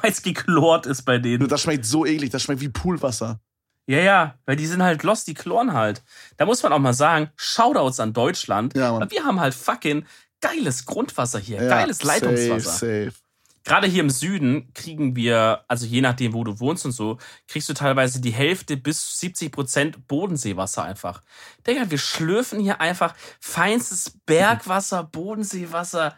[0.00, 1.48] Weil es geklort ist bei denen.
[1.48, 3.40] Das schmeckt so eklig, das schmeckt wie Poolwasser.
[3.86, 6.02] Ja, ja, weil die sind halt lost, die kloren halt.
[6.36, 8.74] Da muss man auch mal sagen, Shoutouts an Deutschland.
[8.76, 9.10] Ja, Mann.
[9.10, 10.06] wir haben halt fucking
[10.40, 12.70] geiles Grundwasser hier, Ja, geiles Leitungswasser.
[12.70, 13.24] Safe, safe.
[13.66, 17.16] Gerade hier im Süden kriegen wir, also je nachdem, wo du wohnst und so,
[17.48, 21.22] kriegst du teilweise die Hälfte bis 70 Prozent Bodenseewasser einfach.
[21.66, 26.14] Digga, wir schlürfen hier einfach feinstes Bergwasser, Bodenseewasser.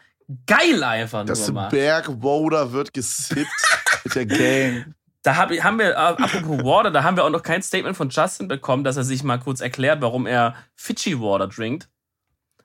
[0.46, 1.68] Geil einfach nur Das mal.
[1.68, 3.48] Bergwoder wird gesippt
[4.04, 4.94] mit der Gang.
[5.26, 8.10] Da hab, haben wir, äh, apropos Water, da haben wir auch noch kein Statement von
[8.10, 11.88] Justin bekommen, dass er sich mal kurz erklärt, warum er Fidschi Water trinkt.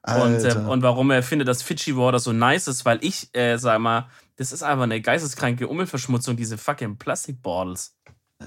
[0.06, 3.58] Und, ähm, und warum er findet, dass Fidschi Water so nice ist, weil ich, äh,
[3.58, 7.96] sag mal, das ist einfach eine geisteskranke Umweltverschmutzung, diese fucking Plastikbottles.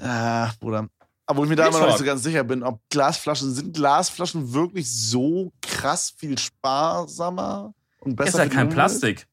[0.00, 0.86] Ah, Bruder.
[1.26, 4.52] Obwohl ich mir da immer noch nicht so ganz sicher bin, ob Glasflaschen, sind Glasflaschen
[4.52, 8.68] wirklich so krass viel sparsamer und besser ist ja die kein?
[8.68, 9.26] Plastik.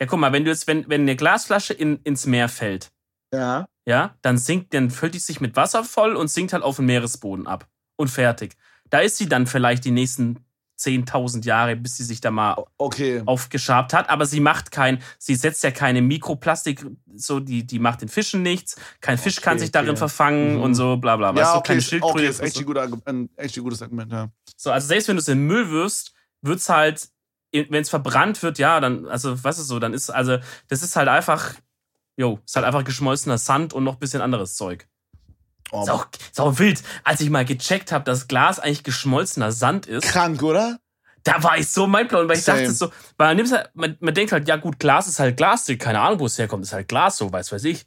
[0.00, 2.90] Ja, guck mal, wenn du jetzt, wenn, wenn eine Glasflasche in, ins Meer fällt,
[3.34, 3.66] Ja.
[3.86, 6.86] Ja, dann sinkt, dann füllt die sich mit Wasser voll und sinkt halt auf den
[6.86, 7.68] Meeresboden ab.
[7.96, 8.54] Und fertig.
[8.90, 10.44] Da ist sie dann vielleicht die nächsten
[10.78, 13.22] 10.000 Jahre, bis sie sich da mal Okay.
[13.24, 14.08] aufgeschabt hat.
[14.10, 18.42] Aber sie macht kein, sie setzt ja keine Mikroplastik, so, die, die macht den Fischen
[18.42, 18.76] nichts.
[19.00, 19.98] Kein Fisch kann Okay, sich darin okay.
[19.98, 20.62] verfangen Mhm.
[20.62, 21.30] und so, bla bla.
[21.34, 22.18] Weißt Ja, du, okay, keine ist, Schildkröte.
[22.18, 24.28] okay, ist echt ein, guter, ein echt ein gutes Argument, ja.
[24.56, 27.08] So, also selbst wenn du es in Müll wirfst, wird's halt,
[27.52, 30.96] wenn es verbrannt wird, ja, dann, also, weißt du so, dann ist, also, das ist
[30.96, 31.54] halt einfach,
[32.16, 34.88] jo, ist halt einfach geschmolzener Sand und noch ein bisschen anderes Zeug.
[35.70, 39.52] Oh, Ist auch, ist auch wild, als ich mal gecheckt habe, dass Glas eigentlich geschmolzener
[39.52, 40.06] Sand ist.
[40.06, 40.78] krank, oder?
[41.24, 42.62] Da war ich so mindblown, weil ich Same.
[42.62, 45.36] dachte so, weil man, nimmt's halt, man, man denkt halt, ja gut, Glas ist halt
[45.36, 47.86] Glas, keine Ahnung, wo es herkommt, ist halt Glas, so, weiß weiß ich.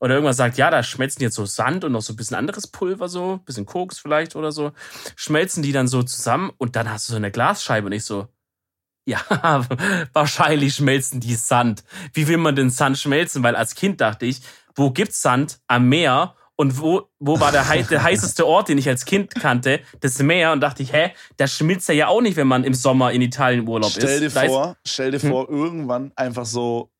[0.00, 2.66] Oder irgendwas sagt, ja, da schmelzen jetzt so Sand und noch so ein bisschen anderes
[2.66, 4.72] Pulver, so, bisschen Koks vielleicht oder so.
[5.16, 8.28] Schmelzen die dann so zusammen und dann hast du so eine Glasscheibe und ich so,
[9.28, 9.66] ja,
[10.12, 11.84] wahrscheinlich schmelzen die Sand.
[12.12, 13.42] Wie will man denn Sand schmelzen?
[13.42, 14.40] Weil als Kind dachte ich,
[14.74, 15.60] wo gibt's Sand?
[15.66, 16.34] Am Meer.
[16.56, 19.80] Und wo, wo war der, der heißeste Ort, den ich als Kind kannte?
[20.00, 20.52] Das Meer.
[20.52, 23.22] Und dachte ich, hä, da schmilzt er ja auch nicht, wenn man im Sommer in
[23.22, 24.36] Italien Urlaub Stell dir ist.
[24.36, 25.30] Ist- vor, stell dir Hm.
[25.30, 26.90] vor, irgendwann einfach so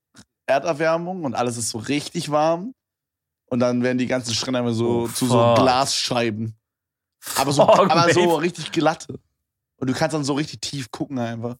[0.46, 2.74] Erderwärmung und alles ist so richtig warm.
[3.46, 5.54] Und dann werden die ganzen Strände einfach so Oh, zu so.
[5.54, 6.56] Glasscheiben.
[7.36, 9.20] Aber so, Fuck, aber so richtig glatte.
[9.76, 11.56] Und du kannst dann so richtig tief gucken einfach.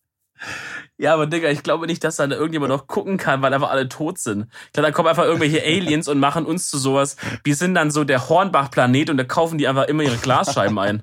[0.97, 3.89] Ja, aber Digga, ich glaube nicht, dass da irgendjemand noch gucken kann, weil einfach alle
[3.89, 4.47] tot sind.
[4.67, 7.17] Ich glaube, da kommen einfach irgendwelche Aliens und machen uns zu sowas.
[7.43, 11.03] Wir sind dann so der Hornbach-Planet und da kaufen die einfach immer ihre Glasscheiben ein.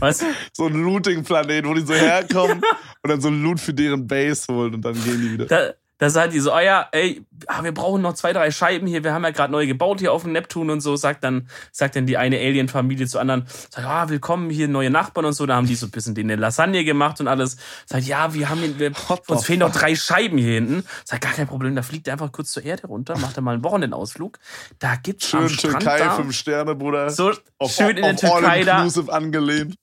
[0.00, 0.26] Weißt du?
[0.52, 2.60] So ein Looting-Planet, wo die so herkommen
[3.02, 5.46] und dann so ein Loot für deren Base holen und dann gehen die wieder.
[5.46, 8.86] Da, da sagt die so, oh ja, ey, ah, wir brauchen noch zwei, drei Scheiben
[8.86, 11.48] hier, wir haben ja gerade neu gebaut hier auf dem Neptun und so, sagt dann,
[11.72, 15.46] sagt dann die eine Alien-Familie zur anderen, sagt, ah, willkommen, hier neue Nachbarn und so,
[15.46, 17.56] da haben die so ein bisschen denen eine Lasagne gemacht und alles.
[17.86, 18.92] Sagt, ja, wir haben hier, wir,
[19.28, 20.84] uns fehlen noch drei Scheiben hier hinten.
[21.04, 23.54] Sagt, gar kein Problem, da fliegt er einfach kurz zur Erde runter, macht er mal
[23.54, 24.38] einen Wochenendausflug.
[24.78, 27.08] Da gibt's am Schön Strand Türkei, da, fünf Sterne, Bruder.
[27.08, 28.86] so auf, schön in der Türkei da.
[29.08, 29.76] Angelehnt.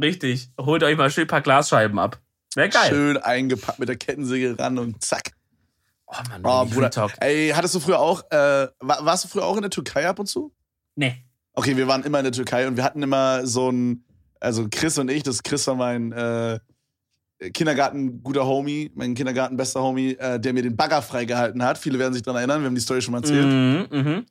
[0.00, 2.18] Richtig, holt euch mal schön ein paar Glasscheiben ab.
[2.54, 2.88] Wäre geil.
[2.88, 5.32] Schön eingepackt mit der Kettensäge ran und zack.
[6.12, 6.90] Oh Mann, Oh, Bruder.
[6.90, 7.12] Talk.
[7.20, 10.18] Ey, hattest du früher auch, äh, wa- warst du früher auch in der Türkei ab
[10.18, 10.52] und zu?
[10.96, 11.24] Nee.
[11.54, 14.04] Okay, wir waren immer in der Türkei und wir hatten immer so ein,
[14.40, 16.58] also Chris und ich, das Chris war mein äh,
[17.54, 21.78] Kindergarten guter Homie, mein Kindergarten bester Homie, äh, der mir den Bagger freigehalten hat.
[21.78, 23.46] Viele werden sich daran erinnern, wir haben die Story schon mal erzählt.
[23.46, 24.26] Mhm, mhm.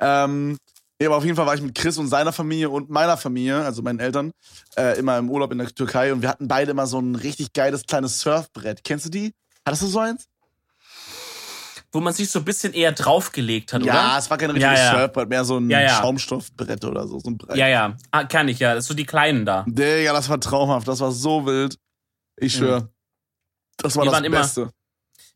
[0.00, 0.56] Ähm,
[1.00, 3.62] ja, aber auf jeden Fall war ich mit Chris und seiner Familie und meiner Familie,
[3.64, 4.32] also meinen Eltern,
[4.76, 7.52] äh, immer im Urlaub in der Türkei und wir hatten beide immer so ein richtig
[7.52, 8.84] geiles kleines Surfbrett.
[8.84, 9.32] Kennst du die?
[9.64, 10.26] Hattest du so eins?
[11.92, 14.18] Wo man sich so ein bisschen eher draufgelegt hat, Ja, oder?
[14.18, 14.98] es war kein Ja, richtiges ja.
[15.00, 15.88] Surfbrett, mehr so ein Ja, ja.
[16.00, 17.56] Schaumstoffbrett oder so, so ein Brett.
[17.56, 17.96] Ja, ja.
[18.12, 18.74] Ah, kann ich, ja.
[18.74, 19.64] Das so die Kleinen da.
[19.66, 21.76] Digga, das war traumhaft, das war so wild.
[22.36, 22.88] Ich schwör.
[23.78, 24.70] Das war Wir das waren immer- Beste.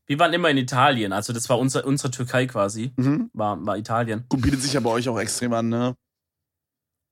[0.07, 1.13] Wir waren immer in Italien.
[1.13, 2.93] Also das war unser, unsere Türkei quasi.
[2.97, 3.31] Mhm.
[3.33, 4.25] War, war Italien.
[4.29, 5.95] Gut, bietet sich ja bei euch auch extrem an, ne?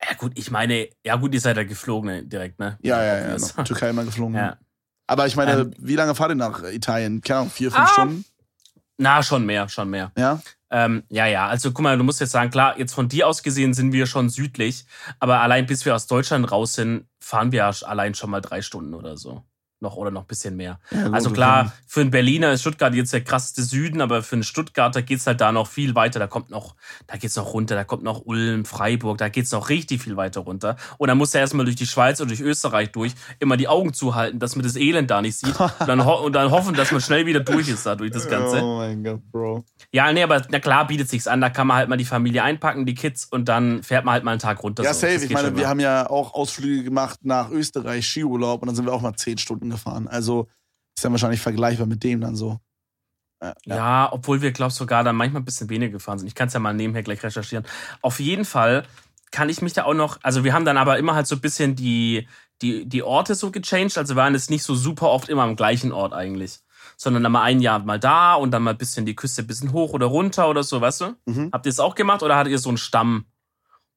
[0.06, 2.76] Ja gut, ich meine, ja gut, ihr seid ja geflogen ne, direkt, ne?
[2.82, 3.24] Ja, ja, ja.
[3.34, 3.56] Obvious.
[3.56, 3.64] Noch.
[3.64, 4.34] Türkei immer geflogen.
[4.36, 4.58] ja.
[5.06, 5.74] Aber ich meine, Ähm.
[5.78, 7.20] wie lange fahrt ihr nach Italien?
[7.22, 7.92] Keine Ahnung, vier, fünf Ah.
[7.92, 8.24] Stunden?
[9.02, 10.12] Na, schon mehr, schon mehr.
[10.16, 10.40] Ja?
[10.70, 13.42] Ähm, ja, ja, also guck mal, du musst jetzt sagen, klar, jetzt von dir aus
[13.42, 14.86] gesehen sind wir schon südlich,
[15.18, 18.62] aber allein bis wir aus Deutschland raus sind, fahren wir ja allein schon mal drei
[18.62, 19.42] Stunden oder so.
[19.82, 20.78] Noch oder noch ein bisschen mehr.
[20.92, 24.44] ja Also klar, für einen Berliner ist Stuttgart jetzt der krasseste Süden, aber für einen
[24.44, 26.20] Stuttgarter geht's halt da noch viel weiter.
[26.20, 26.76] Da kommt noch,
[27.08, 30.42] da geht's noch runter, da kommt noch Ulm, Freiburg, da geht's noch richtig viel weiter
[30.42, 30.76] runter.
[30.98, 33.92] Und dann muss er erstmal durch die Schweiz und durch Österreich durch, immer die Augen
[33.92, 35.58] zuhalten, dass man das Elend da nicht sieht.
[35.82, 38.62] Und dann, und dann hoffen, dass man schnell wieder durch ist da durch das Ganze.
[38.62, 39.64] Oh mein Gott, Bro.
[39.90, 42.42] Ja, nee, aber na klar bietet sich's an, da kann man halt mal die Familie
[42.42, 44.84] einpacken, die Kids, und dann fährt man halt mal einen Tag runter.
[44.84, 45.00] Ja, so.
[45.00, 45.14] safe.
[45.14, 48.86] Ich geht meine, wir haben ja auch Ausflüge gemacht nach Österreich, Skiurlaub, und dann sind
[48.86, 50.08] wir auch mal zehn Stunden gefahren.
[50.08, 50.48] Also
[50.96, 52.60] ist dann wahrscheinlich vergleichbar mit dem dann so.
[53.42, 53.76] Ja, ja.
[53.76, 56.28] Ja, obwohl wir, glaube sogar dann manchmal ein bisschen weniger gefahren sind.
[56.28, 57.66] Ich kann es ja mal nebenher gleich recherchieren.
[58.00, 58.84] Auf jeden Fall
[59.32, 61.40] kann ich mich da auch noch, also wir haben dann aber immer halt so ein
[61.40, 62.28] bisschen die,
[62.60, 65.56] die, die Orte so gechanged, also wir waren jetzt nicht so super oft immer am
[65.56, 66.60] gleichen Ort eigentlich.
[66.96, 69.46] Sondern dann mal ein Jahr mal da und dann mal ein bisschen die Küste ein
[69.46, 71.16] bisschen hoch oder runter oder so, weißt du?
[71.26, 71.50] Mhm.
[71.52, 73.24] Habt ihr es auch gemacht oder hattet ihr so einen Stamm?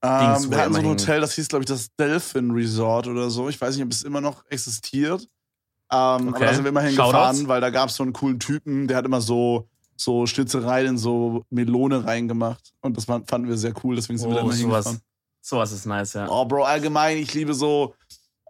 [0.02, 3.50] Ähm, wir hatten so ein Hotel, das hieß, glaube ich, das Delphin Resort oder so.
[3.50, 5.28] Ich weiß nicht, ob es immer noch existiert.
[5.92, 6.36] Ähm, Okay.
[6.38, 6.98] Aber da sind wir immer Shoutouts.
[7.06, 10.88] hingefahren, weil da gab es so einen coolen Typen, der hat immer so, so Schnitzereien
[10.88, 12.74] in so Melone reingemacht.
[12.82, 15.00] Und das fand- fanden wir sehr cool, deswegen sind wir da Oh, immer sowas, hingefahren.
[15.42, 16.28] sowas ist nice, ja.
[16.30, 17.94] Oh, Bro, allgemein, ich liebe so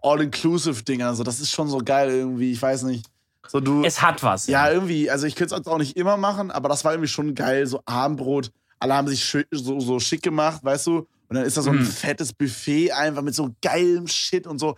[0.02, 1.08] All-Inclusive-Dinger.
[1.08, 2.52] Also, das ist schon so geil irgendwie.
[2.52, 3.06] Ich weiß nicht.
[3.48, 3.84] So, du.
[3.84, 4.46] Es hat was.
[4.46, 7.34] Ja, irgendwie, also ich könnte es auch nicht immer machen, aber das war irgendwie schon
[7.34, 8.50] geil, so Abendbrot.
[8.78, 10.98] Alle haben sich schön, so, so schick gemacht, weißt du?
[11.28, 11.84] Und dann ist da so ein Mhm.
[11.86, 14.76] fettes Buffet einfach mit so geilem Shit und so.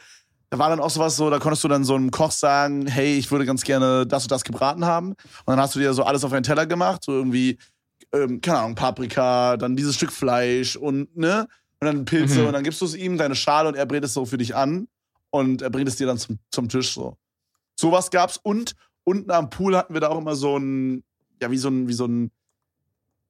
[0.50, 3.16] Da war dann auch sowas so, da konntest du dann so einem Koch sagen, hey,
[3.18, 5.10] ich würde ganz gerne das und das gebraten haben.
[5.10, 7.58] Und dann hast du dir so alles auf einen Teller gemacht, so irgendwie,
[8.12, 11.46] ähm, keine Ahnung, Paprika, dann dieses Stück Fleisch und, ne?
[11.80, 12.46] Und dann Pilze Mhm.
[12.46, 14.54] und dann gibst du es ihm, deine Schale und er brät es so für dich
[14.56, 14.88] an.
[15.30, 17.18] und er bringt es dir dann zum, zum Tisch so.
[17.78, 18.72] Sowas gab's und
[19.04, 21.04] unten am Pool hatten wir da auch immer so ein,
[21.42, 22.30] ja, wie so ein, wie so ein,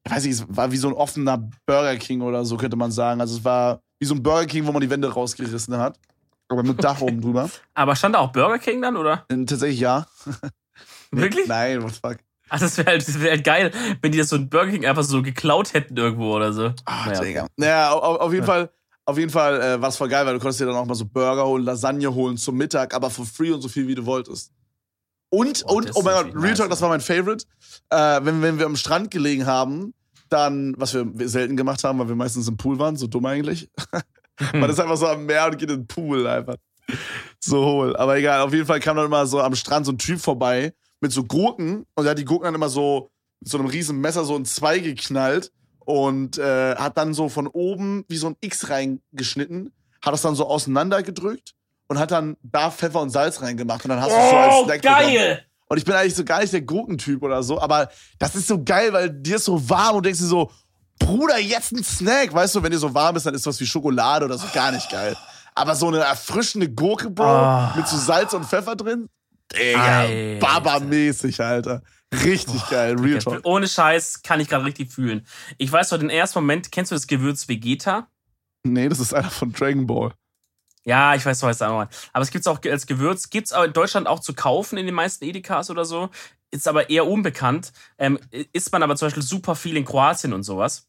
[0.04, 2.92] ich weiß nicht, es war wie so ein offener Burger King oder so, könnte man
[2.92, 3.20] sagen.
[3.20, 5.98] Also es war wie so ein Burger King, wo man die Wände rausgerissen hat.
[6.48, 7.50] Aber mit Dach oben drüber.
[7.74, 9.24] Aber stand da auch Burger King dann, oder?
[9.30, 10.06] Und tatsächlich ja.
[11.10, 11.46] Wirklich?
[11.46, 12.18] Nein, what the fuck.
[12.50, 13.70] Ach, das wäre halt, das wär halt geil,
[14.00, 16.72] wenn die das so ein Burger King einfach so geklaut hätten irgendwo oder so.
[16.86, 17.46] Ah, Naja, Digga.
[17.56, 18.70] Naja, auf, auf jeden Fall,
[19.04, 20.94] auf jeden Fall äh, war es voll geil, weil du konntest dir dann auch mal
[20.94, 24.06] so Burger holen, Lasagne holen zum Mittag, aber for free und so viel wie du
[24.06, 24.52] wolltest.
[25.30, 26.58] Und, Boah, und, oh mein Gott, Real nice.
[26.58, 27.44] Talk, das war mein Favorite.
[27.90, 29.92] Äh, wenn, wenn wir am Strand gelegen haben,
[30.30, 33.68] dann, was wir selten gemacht haben, weil wir meistens im Pool waren, so dumm eigentlich.
[34.52, 36.56] Man ist einfach so am Meer und geht in den Pool einfach.
[37.40, 37.96] So hohl.
[37.96, 40.72] Aber egal, auf jeden Fall kam dann immer so am Strand so ein Typ vorbei
[41.00, 43.10] mit so Gurken und er hat die Gurken dann immer so
[43.40, 47.46] mit so einem riesen Messer so in zwei geknallt und äh, hat dann so von
[47.46, 49.72] oben wie so ein X reingeschnitten,
[50.02, 51.54] hat das dann so auseinandergedrückt
[51.88, 54.54] und hat dann da Pfeffer und Salz reingemacht und dann hast du es so als
[54.56, 54.98] Oh, Snack bekommen.
[55.00, 55.44] geil!
[55.70, 58.62] Und ich bin eigentlich so gar nicht der Gurkentyp oder so, aber das ist so
[58.64, 60.50] geil, weil dir ist so warm und denkst dir so,
[60.98, 62.32] Bruder, jetzt ein Snack.
[62.32, 64.72] Weißt du, wenn dir so warm ist, dann ist was wie Schokolade oder so gar
[64.72, 65.16] nicht geil.
[65.54, 67.74] Aber so eine erfrischende Gurke, Bro, Ah.
[67.76, 69.08] mit so Salz und Pfeffer drin,
[69.52, 70.06] Digga.
[70.40, 71.82] Baba-mäßig, Alter.
[72.12, 73.40] Richtig geil, Real Talk.
[73.44, 75.26] Ohne Scheiß kann ich gerade richtig fühlen.
[75.58, 78.08] Ich weiß noch den ersten Moment, kennst du das Gewürz Vegeta?
[78.64, 80.12] Nee, das ist einer von Dragon Ball.
[80.84, 81.88] Ja, ich weiß, da nochmal.
[82.14, 84.86] Aber es gibt es auch als Gewürz, gibt es in Deutschland auch zu kaufen in
[84.86, 86.08] den meisten Edekas oder so.
[86.50, 87.72] Ist aber eher unbekannt.
[87.98, 88.18] Ähm,
[88.54, 90.87] isst man aber zum Beispiel super viel in Kroatien und sowas.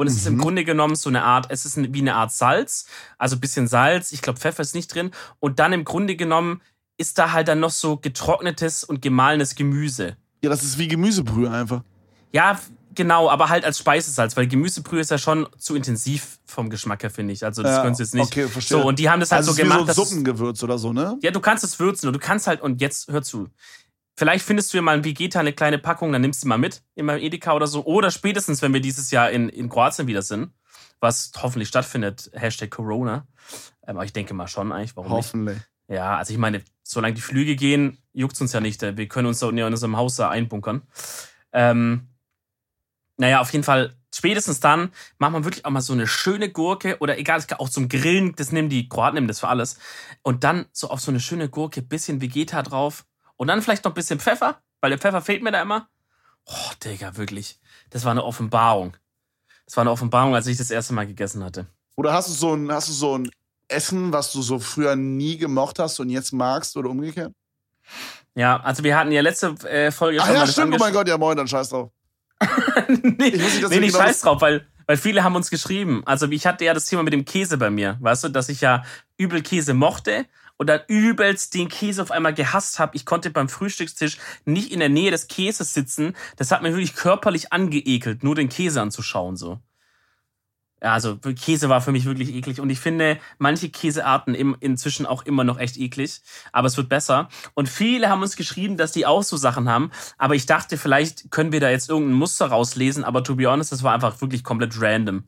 [0.00, 0.40] Und es ist im Mhm.
[0.40, 2.86] Grunde genommen so eine Art, es ist wie eine Art Salz,
[3.18, 5.10] also ein bisschen Salz, ich glaube Pfeffer ist nicht drin.
[5.40, 6.62] Und dann im Grunde genommen
[6.96, 10.16] ist da halt dann noch so getrocknetes und gemahlenes Gemüse.
[10.42, 11.82] Ja, das ist wie Gemüsebrühe einfach.
[12.32, 12.58] Ja,
[12.94, 17.10] genau, aber halt als Speisesalz, weil Gemüsebrühe ist ja schon zu intensiv vom Geschmack her,
[17.10, 17.44] finde ich.
[17.44, 18.24] Also das Ja, können sie jetzt nicht.
[18.26, 18.78] okay, verstehe.
[18.80, 20.78] So, und die haben das halt Also so ist wie gemacht, so ein Suppengewürz oder
[20.78, 21.18] so, ne?
[21.20, 23.48] ja, du kannst es würzen und du kannst halt, und jetzt hör zu.
[24.20, 26.58] Vielleicht findest du ja mal ein Vegeta, eine kleine Packung, dann nimmst du die mal
[26.58, 27.86] mit in meinem Edeka oder so.
[27.86, 30.52] Oder spätestens, wenn wir dieses Jahr in, in Kroatien wieder sind,
[31.00, 33.26] was hoffentlich stattfindet, Hashtag Corona.
[33.86, 35.28] Ähm, aber ich denke mal schon eigentlich, warum nicht?
[35.28, 35.58] Hoffentlich.
[35.88, 38.82] Ja, also ich meine, solange die Flüge gehen, juckt's uns ja nicht.
[38.82, 40.82] Wir können uns da in unserem Haus da einbunkern.
[41.54, 42.08] Ähm,
[43.16, 46.98] naja, auf jeden Fall, spätestens dann macht man wirklich auch mal so eine schöne Gurke
[46.98, 49.78] oder egal, es auch zum Grillen, das nehmen die Kroaten nehmen das für alles.
[50.20, 53.06] Und dann so auf so eine schöne Gurke, bisschen Vegeta drauf
[53.40, 55.88] und dann vielleicht noch ein bisschen Pfeffer, weil der Pfeffer fehlt mir da immer.
[56.44, 57.58] Oh, Digga, wirklich.
[57.88, 58.94] Das war eine Offenbarung.
[59.64, 61.64] Das war eine Offenbarung, als ich das erste Mal gegessen hatte.
[61.96, 63.30] Oder hast du so ein, hast du so ein
[63.66, 67.32] Essen, was du so früher nie gemocht hast und jetzt magst oder umgekehrt?
[68.34, 70.92] Ja, also wir hatten ja letzte äh, Folge Ach schon ja, mal stimmt, oh mein
[70.92, 71.90] Gott, ja moin, dann scheiß drauf.
[72.88, 76.02] nee, Ich nicht, nee, nicht genau scheiß drauf, weil, weil viele haben uns geschrieben.
[76.04, 78.60] Also ich hatte ja das Thema mit dem Käse bei mir, weißt du, dass ich
[78.60, 78.84] ja
[79.16, 80.26] übel Käse mochte
[80.60, 82.94] und dann übelst den Käse auf einmal gehasst habe.
[82.94, 86.14] Ich konnte beim Frühstückstisch nicht in der Nähe des Käses sitzen.
[86.36, 89.58] Das hat mir wirklich körperlich angeekelt, nur den Käse anzuschauen so.
[90.82, 95.06] Ja, also Käse war für mich wirklich eklig und ich finde manche Käsearten im, inzwischen
[95.06, 96.20] auch immer noch echt eklig,
[96.52, 97.30] aber es wird besser.
[97.54, 101.30] Und viele haben uns geschrieben, dass die auch so Sachen haben, aber ich dachte, vielleicht
[101.30, 104.44] können wir da jetzt irgendein Muster rauslesen, aber to be honest, das war einfach wirklich
[104.44, 105.24] komplett random.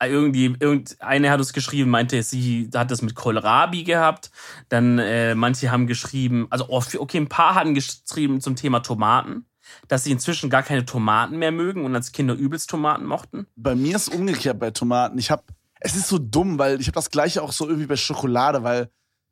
[0.00, 4.30] Irgendwie, irgendeine hat uns geschrieben, meinte, sie hat das mit Kohlrabi gehabt.
[4.68, 9.46] Dann äh, manche haben geschrieben, also oh, okay, ein paar hatten geschrieben zum Thema Tomaten,
[9.88, 13.46] dass sie inzwischen gar keine Tomaten mehr mögen und als Kinder übelst Tomaten mochten.
[13.56, 15.18] Bei mir ist es umgekehrt bei Tomaten.
[15.18, 15.44] Ich hab,
[15.80, 18.90] es ist so dumm, weil ich habe das gleiche auch so irgendwie bei Schokolade, weil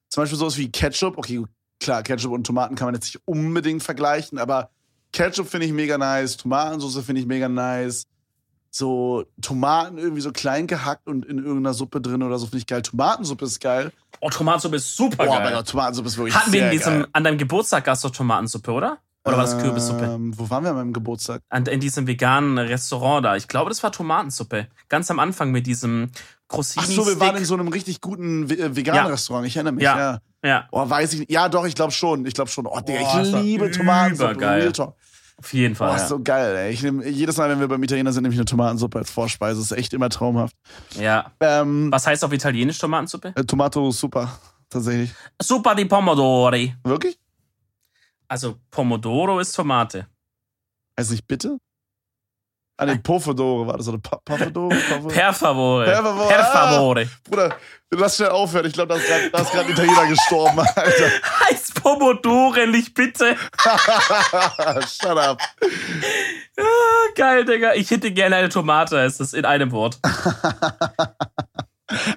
[0.09, 1.45] zum Beispiel sowas wie Ketchup, okay,
[1.81, 4.71] klar, Ketchup und Tomaten kann man jetzt nicht unbedingt vergleichen, aber
[5.12, 8.07] Ketchup finde ich mega nice, Tomatensauce finde ich mega nice.
[8.77, 12.66] So Tomaten irgendwie so klein gehackt und in irgendeiner Suppe drin oder so finde ich
[12.66, 12.83] geil.
[12.83, 13.91] Tomatensuppe ist geil.
[14.20, 15.45] Oh, Tomatensuppe ist super Boah, geil.
[15.45, 17.07] mein Gott, Tomatensuppe ist wirklich Hatten wir in diesem, geil.
[17.12, 18.99] an deinem Geburtstag gab's doch Tomatensuppe, oder?
[19.24, 20.05] Oder war das Kürbissuppe?
[20.05, 21.41] Ähm, wo waren wir an meinem Geburtstag?
[21.49, 23.35] An, in diesem veganen Restaurant da.
[23.35, 24.68] Ich glaube, das war Tomatensuppe.
[24.89, 26.11] Ganz am Anfang mit diesem
[26.49, 26.87] Crostini.
[26.87, 29.07] Ach so, wir waren in so einem richtig guten äh, veganen Ja.
[29.07, 29.47] Restaurant.
[29.47, 29.99] Ich erinnere mich, Ja.
[29.99, 30.18] ja.
[30.45, 31.31] Ja, Oh, weiß ich nicht.
[31.33, 32.24] Ja, doch, ich glaube schon.
[32.24, 32.66] Ich glaube schon.
[32.66, 34.31] Oh, Digga, Boah, das ich liebe Tomatensuppe.
[34.33, 34.72] übergeil.
[35.39, 35.89] Auf jeden Fall.
[35.91, 36.03] Boah, ja.
[36.03, 36.72] ist so geil, ey.
[36.72, 39.61] Ich nehm, jedes Mal, wenn wir beim Italiener sind, nehme ich eine Tomatensuppe als Vorspeise.
[39.61, 40.57] Das ist echt immer traumhaft.
[40.99, 41.30] ja.
[41.41, 43.32] Ähm, Was heißt auf Italienisch Tomatensuppe?
[43.37, 44.39] äh, Tomato super,
[44.70, 45.12] tatsächlich.
[45.41, 46.74] Super di Pomodori.
[46.84, 47.18] Wirklich?
[48.28, 50.07] Also Pomodoro ist Tomate.
[50.99, 51.59] Heißt nicht bitte?
[52.79, 54.74] Ah, nee, Pofodore war das, oder Pa- Pafodore?
[54.91, 55.85] Pafo- Per favore.
[55.87, 56.29] Per favore.
[56.29, 57.09] Per favore.
[57.24, 57.57] Bruder,
[57.91, 58.66] lass schnell aufhören.
[58.66, 61.11] Ich glaube, da ist ist gerade ein Italiener gestorben, Alter.
[61.49, 63.35] Heißt Pomodore nicht bitte?
[65.01, 65.41] Shut up.
[66.59, 66.62] Ah,
[67.14, 67.72] Geil, Digga.
[67.74, 69.99] Ich hätte gerne eine Tomate, ist das in einem Wort.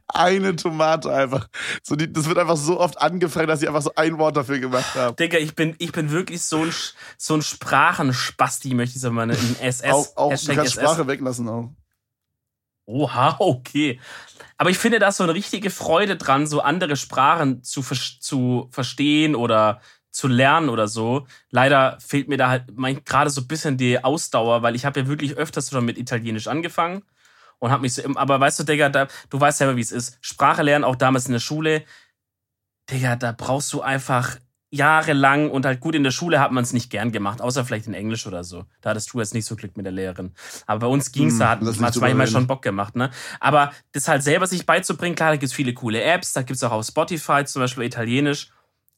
[0.08, 1.48] Eine Tomate einfach.
[1.84, 4.60] So die, das wird einfach so oft angefragt, dass ich einfach so ein Wort dafür
[4.60, 5.16] gemacht habe.
[5.16, 6.74] Digga, ich bin, ich bin wirklich so ein,
[7.18, 9.84] so ein Sprachenspasti, möchte ich sagen, mal in SS.
[9.92, 10.84] Auch, auch du Hashtag kannst SS.
[10.84, 11.70] Sprache weglassen auch.
[12.86, 14.00] Oha, okay.
[14.58, 18.68] Aber ich finde, da ist so eine richtige Freude dran, so andere Sprachen zu, zu
[18.72, 21.28] verstehen oder zu lernen oder so.
[21.52, 22.66] Leider fehlt mir da halt
[23.06, 26.48] gerade so ein bisschen die Ausdauer, weil ich habe ja wirklich öfters schon mit Italienisch
[26.48, 27.04] angefangen
[27.60, 29.92] und habe mich so, im- aber weißt du, Digga, da, du weißt selber, wie es
[29.92, 30.18] ist.
[30.22, 31.84] Sprache lernen, auch damals in der Schule,
[32.90, 34.38] Digga, da brauchst du einfach
[34.72, 37.88] jahrelang und halt gut in der Schule hat man es nicht gern gemacht, außer vielleicht
[37.88, 38.66] in Englisch oder so.
[38.82, 40.32] Da hattest du jetzt nicht so Glück mit der Lehrerin.
[40.68, 42.28] Aber bei uns ging's, Hm, da hat manchmal reden.
[42.28, 43.10] schon Bock gemacht, ne?
[43.40, 46.72] Aber das halt selber sich beizubringen, klar, da gibt's viele coole Apps, da gibt's auch
[46.72, 48.52] auf Spotify zum Beispiel Italienisch.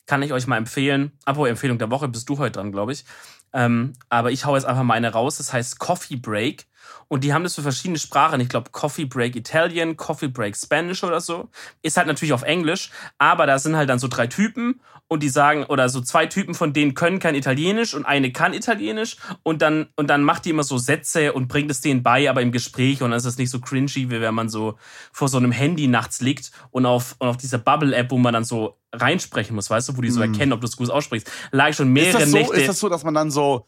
[0.07, 1.13] Kann ich euch mal empfehlen.
[1.23, 3.05] Abo Empfehlung der Woche bist du heute dran, glaube ich.
[3.53, 5.37] Ähm, aber ich hau jetzt einfach mal eine raus.
[5.37, 6.67] Das heißt Coffee Break.
[7.11, 8.39] Und die haben das für verschiedene Sprachen.
[8.39, 11.49] Ich glaube, Coffee Break Italian, Coffee Break Spanish oder so.
[11.81, 12.89] Ist halt natürlich auf Englisch.
[13.17, 16.55] Aber da sind halt dann so drei Typen und die sagen, oder so zwei Typen
[16.55, 19.17] von denen können kein Italienisch und eine kann Italienisch.
[19.43, 22.41] Und dann, und dann macht die immer so Sätze und bringt es denen bei, aber
[22.41, 23.03] im Gespräch.
[23.03, 24.77] Und dann ist es nicht so cringy, wie wenn man so
[25.11, 28.45] vor so einem Handy nachts liegt und auf, und auf dieser Bubble-App, wo man dann
[28.45, 31.29] so reinsprechen muss, weißt du, wo die so erkennen, ob du es gut aussprichst.
[31.51, 32.55] Lag ich schon Ist mehrere das, so, Nächte.
[32.55, 33.65] ist das so, dass man dann so,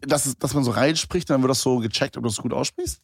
[0.00, 3.00] dass, dass man so reinspricht, dann wird das so gecheckt, ob du es gut aussprichst?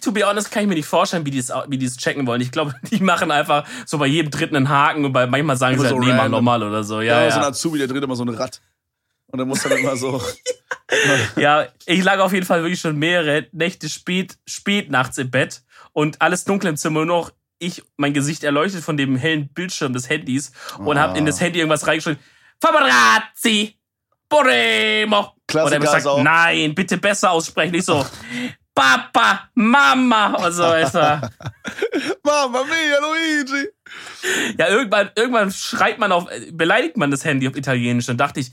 [0.00, 2.26] To be honest, kann ich mir nicht vorstellen, wie die es wie die es checken
[2.26, 2.40] wollen.
[2.40, 5.74] Ich glaube, die machen einfach so bei jedem dritten einen Haken und bei manchmal sagen
[5.74, 7.00] Immer sie halt, so nee, mal normal oder so.
[7.00, 7.48] Ja, Ja, so ein ja.
[7.48, 8.60] Azubi, der dreht immer so ein Rad.
[9.26, 10.22] Und dann muss dann immer so.
[11.36, 15.62] ja, ich lag auf jeden Fall wirklich schon mehrere Nächte spät, spät nachts im Bett
[15.92, 19.92] und alles dunkel im Zimmer, nur noch ich, mein Gesicht erleuchtet von dem hellen Bildschirm
[19.92, 22.20] des Handys und hab in das Handy irgendwas reingeschrieben.
[22.60, 23.78] Paparazzi!
[24.28, 25.34] Boremo!
[25.52, 27.74] Klassiker er ist sagt, auch- nein, bitte besser aussprechen.
[27.74, 28.04] Ich so,
[28.74, 31.30] Papa, Mama und so weiter.
[32.24, 33.68] Mamma mia, Luigi!
[34.58, 38.06] Ja, irgendwann, irgendwann schreit man auf, beleidigt man das Handy auf Italienisch.
[38.06, 38.50] Dann dachte ich,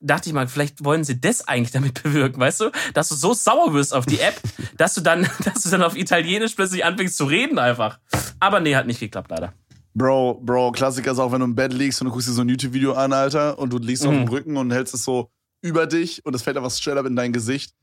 [0.00, 2.70] dachte ich mal, vielleicht wollen sie das eigentlich damit bewirken, weißt du?
[2.94, 4.40] Dass du so sauer wirst auf die App,
[4.78, 7.98] dass du dann, dass du dann auf Italienisch plötzlich anfängst zu reden einfach.
[8.40, 9.52] Aber nee, hat nicht geklappt, leider.
[9.94, 12.42] Bro, Bro, Klassiker ist auch, wenn du im Bett liegst und du guckst dir so
[12.42, 14.18] ein YouTube-Video an, Alter, und du liegst auf Mhm.
[14.24, 15.28] dem Rücken und hältst es so
[15.60, 17.74] über dich und es fällt einfach straight up in dein Gesicht.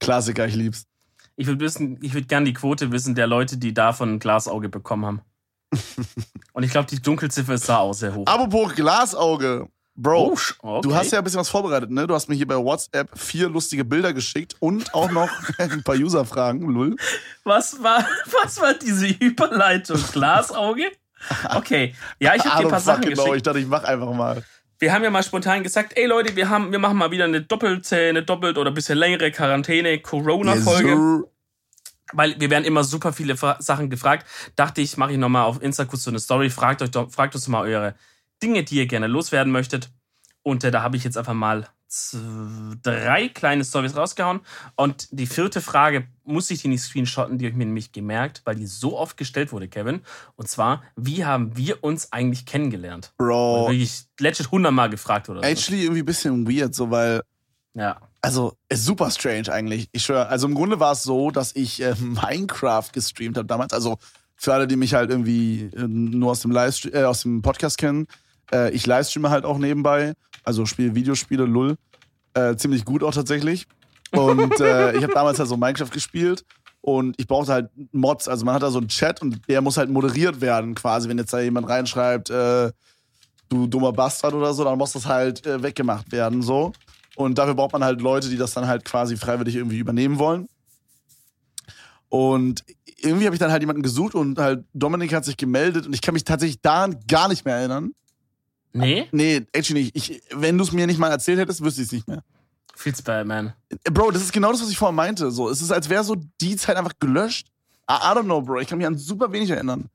[0.00, 0.84] Klassiker, ich lieb's.
[1.36, 4.68] Ich würde wissen, ich würde gerne die Quote wissen der Leute, die davon ein Glasauge
[4.68, 5.20] bekommen haben.
[6.52, 8.26] Und ich glaube, die Dunkelziffer ist da auch sehr hoch.
[8.26, 9.68] Apropos Glasauge.
[9.96, 10.88] Bro, Oh, okay.
[10.88, 12.06] du hast ja ein bisschen was vorbereitet, ne?
[12.06, 15.28] Du hast mir hier bei WhatsApp vier lustige Bilder geschickt und auch noch
[15.58, 16.96] ein paar User-Fragen, lul.
[17.44, 18.06] Was war,
[18.42, 20.00] was war diese Überleitung?
[20.12, 20.90] Glasauge?
[21.54, 21.94] Okay.
[22.18, 23.36] Ja, ich habe dir ein paar Sachen genau, geschickt.
[23.36, 24.42] ich dachte, ich mach einfach mal.
[24.80, 27.42] Wir haben ja mal spontan gesagt, ey Leute, wir haben, wir machen mal wieder eine
[27.42, 31.24] doppelte, eine doppelt oder ein bisschen längere Quarantäne-Corona-Folge, Yes, sir.
[32.14, 34.26] weil wir werden immer super viele Fra Sachen gefragt.
[34.56, 36.48] Dachte ich, mache ich nochmal auf Insta kurz so eine Story.
[36.48, 37.94] Fragt euch doch, fragt uns mal eure
[38.42, 39.90] Dinge, die ihr gerne loswerden möchtet.
[40.42, 41.68] Und äh, da habe ich jetzt einfach mal
[42.82, 44.40] drei kleine Stories rausgehauen.
[44.76, 48.42] Und die vierte Frage muss ich die nicht screenshotten, die habe ich mir nämlich gemerkt,
[48.44, 50.00] weil die so oft gestellt wurde, Kevin.
[50.36, 53.12] Und zwar, wie haben wir uns eigentlich kennengelernt?
[53.18, 55.46] Bro, Wirklich legit hundertmal gefragt oder so.
[55.48, 57.22] actually irgendwie ein bisschen weird, so, weil
[57.74, 58.00] Ja.
[58.22, 59.88] Also, ist super strange eigentlich.
[59.92, 60.28] Ich schwöre.
[60.28, 63.72] Also im Grunde war es so, dass ich äh, Minecraft gestreamt habe damals.
[63.72, 63.96] Also
[64.36, 67.78] für alle, die mich halt irgendwie äh, nur aus dem Livestream, äh, aus dem Podcast
[67.78, 68.06] kennen,
[68.52, 70.12] äh, ich livestreame halt auch nebenbei.
[70.44, 71.76] Also spiele Videospiele, lull.
[72.34, 73.66] Äh, ziemlich gut auch tatsächlich.
[74.12, 76.44] Und äh, ich habe damals halt so Minecraft gespielt
[76.80, 78.28] und ich brauchte halt Mods.
[78.28, 81.08] Also man hat da so einen Chat und der muss halt moderiert werden quasi.
[81.08, 82.72] Wenn jetzt da jemand reinschreibt, äh,
[83.48, 86.72] du dummer Bastard oder so, dann muss das halt äh, weggemacht werden so.
[87.16, 90.48] Und dafür braucht man halt Leute, die das dann halt quasi freiwillig irgendwie übernehmen wollen.
[92.08, 92.64] Und
[93.02, 96.02] irgendwie habe ich dann halt jemanden gesucht und halt Dominik hat sich gemeldet und ich
[96.02, 97.92] kann mich tatsächlich daran gar nicht mehr erinnern.
[98.72, 99.08] Nee?
[99.12, 99.96] Nee, actually nicht.
[99.96, 102.22] Ich, wenn du es mir nicht mal erzählt hättest, wüsste ich es nicht mehr.
[102.76, 103.52] Feels bad, man.
[103.68, 105.30] Äh, Bro, das ist genau das, was ich vorher meinte.
[105.30, 107.48] So, es ist, als wäre so die Zeit einfach gelöscht.
[107.90, 108.60] I, I don't know, Bro.
[108.60, 109.88] Ich kann mich an super wenig erinnern.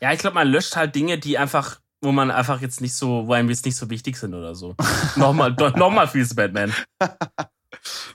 [0.00, 3.26] Ja, ich glaube, man löscht halt Dinge, die einfach, wo man einfach jetzt nicht so,
[3.26, 4.74] wo einem jetzt nicht so wichtig sind oder so.
[5.16, 6.74] nochmal, nochmal Feels bad, man.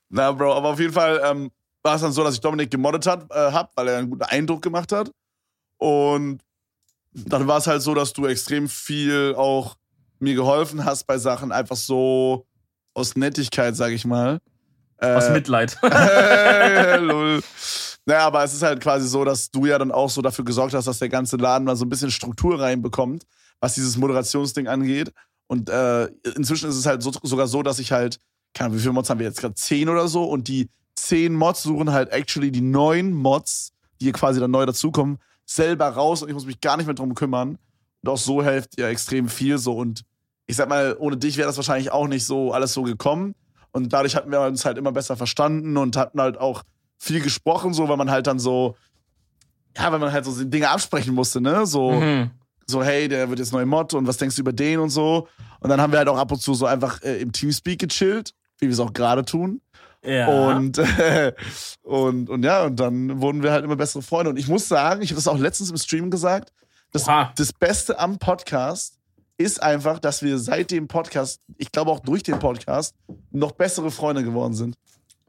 [0.10, 1.52] Na, Bro, aber auf jeden Fall ähm,
[1.82, 4.24] war es dann so, dass ich Dominik gemoddet hat, äh, hab, weil er einen guten
[4.24, 5.10] Eindruck gemacht hat.
[5.78, 6.42] Und
[7.14, 9.76] dann war es halt so, dass du extrem viel auch
[10.22, 12.46] mir geholfen hast bei Sachen, einfach so
[12.94, 14.40] aus Nettigkeit, sag ich mal.
[14.98, 15.78] Äh, Aus Mitleid.
[15.82, 17.42] Hey, lol.
[18.06, 20.74] Naja, aber es ist halt quasi so, dass du ja dann auch so dafür gesorgt
[20.74, 23.24] hast, dass der ganze Laden mal so ein bisschen Struktur reinbekommt,
[23.60, 25.12] was dieses Moderationsding angeht.
[25.48, 26.06] Und äh,
[26.36, 28.20] inzwischen ist es halt so, sogar so, dass ich halt,
[28.54, 29.56] keine Ahnung, wie viele Mods haben wir jetzt gerade?
[29.56, 30.24] Zehn oder so?
[30.24, 34.66] Und die zehn Mods suchen halt actually die neuen Mods, die hier quasi dann neu
[34.66, 37.58] dazukommen, selber raus und ich muss mich gar nicht mehr drum kümmern.
[38.04, 39.74] Und auch so hilft ja extrem viel so.
[39.74, 40.04] Und
[40.48, 43.36] ich sag mal, ohne dich wäre das wahrscheinlich auch nicht so alles so gekommen.
[43.72, 46.64] Und dadurch hatten wir uns halt immer besser verstanden und hatten halt auch
[46.98, 48.76] viel gesprochen, so, weil man halt dann so,
[49.78, 51.66] ja, weil man halt so Dinge absprechen musste, ne?
[51.66, 52.32] So, Mhm.
[52.68, 55.28] so, hey, der wird jetzt neu Mod und was denkst du über den und so.
[55.62, 58.34] Und dann haben wir halt auch ab und zu so einfach äh, im Teamspeak gechillt,
[58.60, 59.62] wie wir es auch gerade tun.
[60.04, 60.28] Ja.
[60.50, 61.34] Und, äh,
[61.84, 64.32] und, und ja, und dann wurden wir halt immer bessere Freunde.
[64.32, 66.52] Und ich muss sagen, ich habe das auch letztens im Stream gesagt,
[66.92, 67.32] das, Oha.
[67.38, 68.98] das Beste am Podcast
[69.42, 72.96] ist einfach, dass wir seit dem Podcast, ich glaube auch durch den Podcast,
[73.32, 74.76] noch bessere Freunde geworden sind.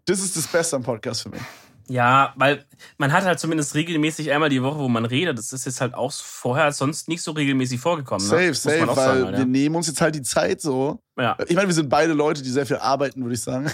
[0.04, 1.42] Das ist das Beste am Podcast für mich.
[1.88, 2.64] Ja, weil
[2.96, 5.36] man hat halt zumindest regelmäßig einmal die Woche, wo man redet.
[5.36, 8.26] Das ist jetzt halt auch vorher sonst nicht so regelmäßig vorgekommen.
[8.26, 8.48] Safe, ne?
[8.48, 11.00] Muss safe, man auch weil sagen, halt, wir nehmen uns jetzt halt die Zeit so.
[11.18, 11.36] ja.
[11.48, 13.70] Ich meine, wir sind beide Leute, die sehr viel arbeiten, würde ich sagen.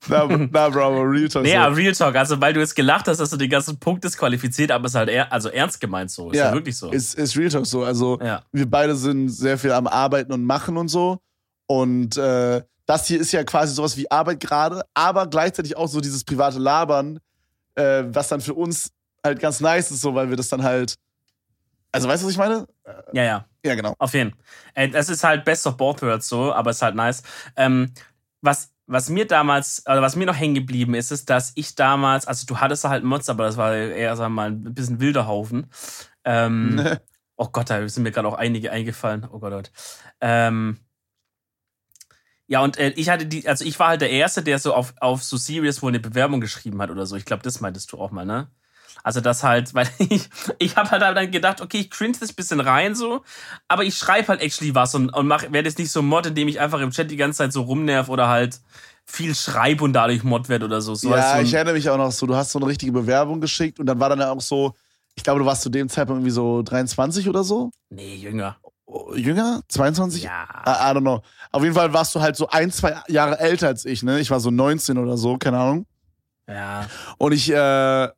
[0.09, 1.43] na, na, Bro, aber Real Talk.
[1.43, 1.69] Nee, so.
[1.69, 4.87] Real Talk, also weil du jetzt gelacht hast, dass du den ganzen Punkt disqualifiziert, aber
[4.87, 6.31] es ist halt eher, also ernst gemeint so.
[6.31, 6.91] Ist ja, wirklich so.
[6.91, 7.85] Ist, ist Real Talk so.
[7.85, 8.43] Also, ja.
[8.53, 11.19] wir beide sind sehr viel am Arbeiten und Machen und so.
[11.67, 16.01] Und äh, das hier ist ja quasi sowas wie Arbeit gerade, aber gleichzeitig auch so
[16.01, 17.19] dieses private Labern,
[17.75, 18.93] äh, was dann für uns
[19.25, 20.95] halt ganz nice ist, so, weil wir das dann halt.
[21.93, 22.67] Also, weißt du, was ich meine?
[23.13, 23.47] ja, ja.
[23.65, 23.95] Ja, genau.
[23.99, 24.33] Auf jeden
[24.75, 24.91] Fall.
[24.91, 27.23] Das ist halt best of both worlds so, aber es ist halt nice.
[27.57, 27.93] Ähm,
[28.41, 32.27] was, was mir damals, oder was mir noch hängen geblieben ist, ist, dass ich damals,
[32.27, 35.01] also du hattest da halt Mods, aber das war eher, sagen wir mal, ein bisschen
[35.01, 35.71] wilder Haufen.
[36.25, 36.81] Ähm,
[37.37, 39.27] oh Gott, da sind mir gerade auch einige eingefallen.
[39.31, 39.71] Oh Gott, Gott.
[40.21, 40.79] Ähm,
[42.49, 44.95] ja, und äh, ich hatte die, also ich war halt der Erste, der so auf,
[45.01, 47.17] auf so Serious wohl eine Bewerbung geschrieben hat oder so.
[47.17, 48.51] Ich glaube, das meintest du auch mal, ne?
[49.03, 50.29] Also das halt, weil ich,
[50.59, 53.23] ich habe halt dann gedacht, okay, ich cringe das bisschen rein so,
[53.69, 56.61] aber ich schreibe halt actually was und, und werde jetzt nicht so Mod, indem ich
[56.61, 58.61] einfach im Chat die ganze Zeit so rumnerv oder halt
[59.05, 60.95] viel schreibe und dadurch Mod wird oder so.
[60.95, 63.41] so ja, so ich erinnere mich auch noch so, du hast so eine richtige Bewerbung
[63.41, 64.75] geschickt und dann war dann auch so,
[65.15, 67.71] ich glaube, du warst zu dem Zeitpunkt irgendwie so 23 oder so.
[67.91, 68.57] nee, Jünger.
[68.87, 69.63] Oh, Jünger?
[69.69, 70.23] 22?
[70.23, 70.45] Ja.
[70.65, 71.21] I, I don't know.
[71.51, 74.21] Auf jeden Fall warst du halt so ein, zwei Jahre älter als ich, ne?
[74.21, 75.87] Ich war so 19 oder so, keine Ahnung.
[76.49, 76.87] Ja.
[77.19, 78.09] Und ich, äh,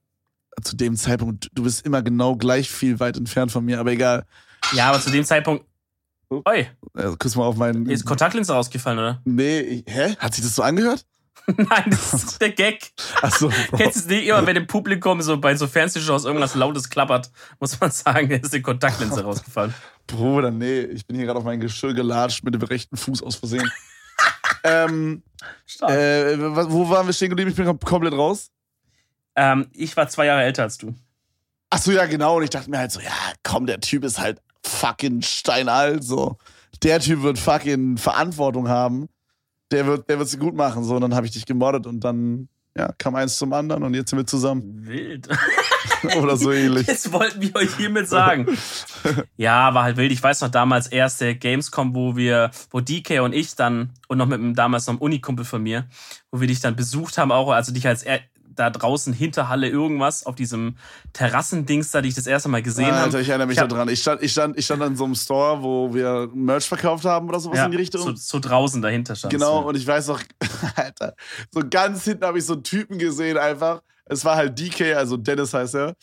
[0.62, 4.24] zu dem Zeitpunkt, du bist immer genau gleich viel weit entfernt von mir, aber egal.
[4.72, 5.64] Ja, aber zu dem Zeitpunkt.
[6.30, 7.86] Oi, Also, küss mal auf meinen.
[7.88, 9.20] ist Kontaktlinse rausgefallen, oder?
[9.24, 10.14] nee, ich, hä?
[10.18, 11.04] Hat sich das so angehört?
[11.56, 12.90] Nein, das ist der Gag.
[13.22, 13.78] Achso, Bro.
[13.78, 17.30] Kennst du es nicht immer, wenn im Publikum so bei so Fernsehshows irgendwas Lautes klappert,
[17.58, 19.72] muss man sagen, ist die Kontaktlinse rausgefallen.
[20.06, 23.36] Bruder, nee, ich bin hier gerade auf mein Geschirr gelatscht mit dem rechten Fuß aus
[23.36, 23.70] Versehen.
[24.64, 25.22] ähm,
[25.82, 27.50] äh, wo waren wir stehen geblieben?
[27.50, 28.50] Ich bin kom- komplett raus.
[29.38, 30.94] Ähm, ich war zwei Jahre älter als du.
[31.70, 32.38] Achso, ja, genau.
[32.38, 33.12] Und ich dachte mir halt so, ja,
[33.44, 36.36] komm, der Typ ist halt fucking steinalt, so.
[36.82, 39.08] Der Typ wird fucking Verantwortung haben.
[39.70, 40.96] Der wird, der wird's gut machen, so.
[40.96, 44.10] Und dann habe ich dich gemordet und dann, ja, kam eins zum anderen und jetzt
[44.10, 44.84] sind wir zusammen.
[44.84, 45.28] Wild.
[46.20, 46.86] Oder so ähnlich.
[46.86, 48.58] Das wollten wir euch hiermit sagen.
[49.36, 50.10] Ja, war halt wild.
[50.10, 54.26] Ich weiß noch damals erste Gamescom, wo wir, wo DK und ich dann und noch
[54.26, 55.86] mit einem damals noch einem Unikumpel von mir,
[56.32, 58.04] wo wir dich dann besucht haben, auch, also dich als
[58.58, 60.76] da draußen hinter Halle irgendwas auf diesem
[61.12, 62.96] Terrassendings da, die ich das erste Mal gesehen habe.
[63.04, 63.88] Alter, ich erinnere mich Ich hab- daran.
[63.88, 67.28] Ich stand, ich, stand, ich stand an so einem Store, wo wir Merch verkauft haben
[67.28, 68.02] oder sowas Ja, in die Richtung.
[68.02, 69.32] so, so draußen dahinter stand.
[69.32, 70.20] Genau, und ich weiß noch,
[70.76, 71.14] Alter,
[71.50, 73.82] so ganz hinten habe ich so einen Typen gesehen einfach.
[74.06, 75.94] Es war halt DK, also Dennis heißt er.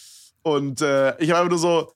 [0.43, 1.91] Und äh, ich habe einfach nur so,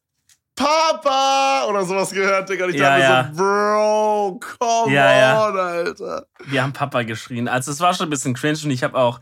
[0.56, 1.66] Papa!
[1.70, 2.66] Oder sowas gehört, Digga.
[2.66, 3.32] Und ich Ja, dachte ja.
[3.34, 5.48] so, Bro, come Ja, ja.
[5.48, 6.26] on, Alter.
[6.48, 7.48] Wir haben Papa geschrien.
[7.48, 9.22] Also es war schon ein bisschen cringe und ich habe auch,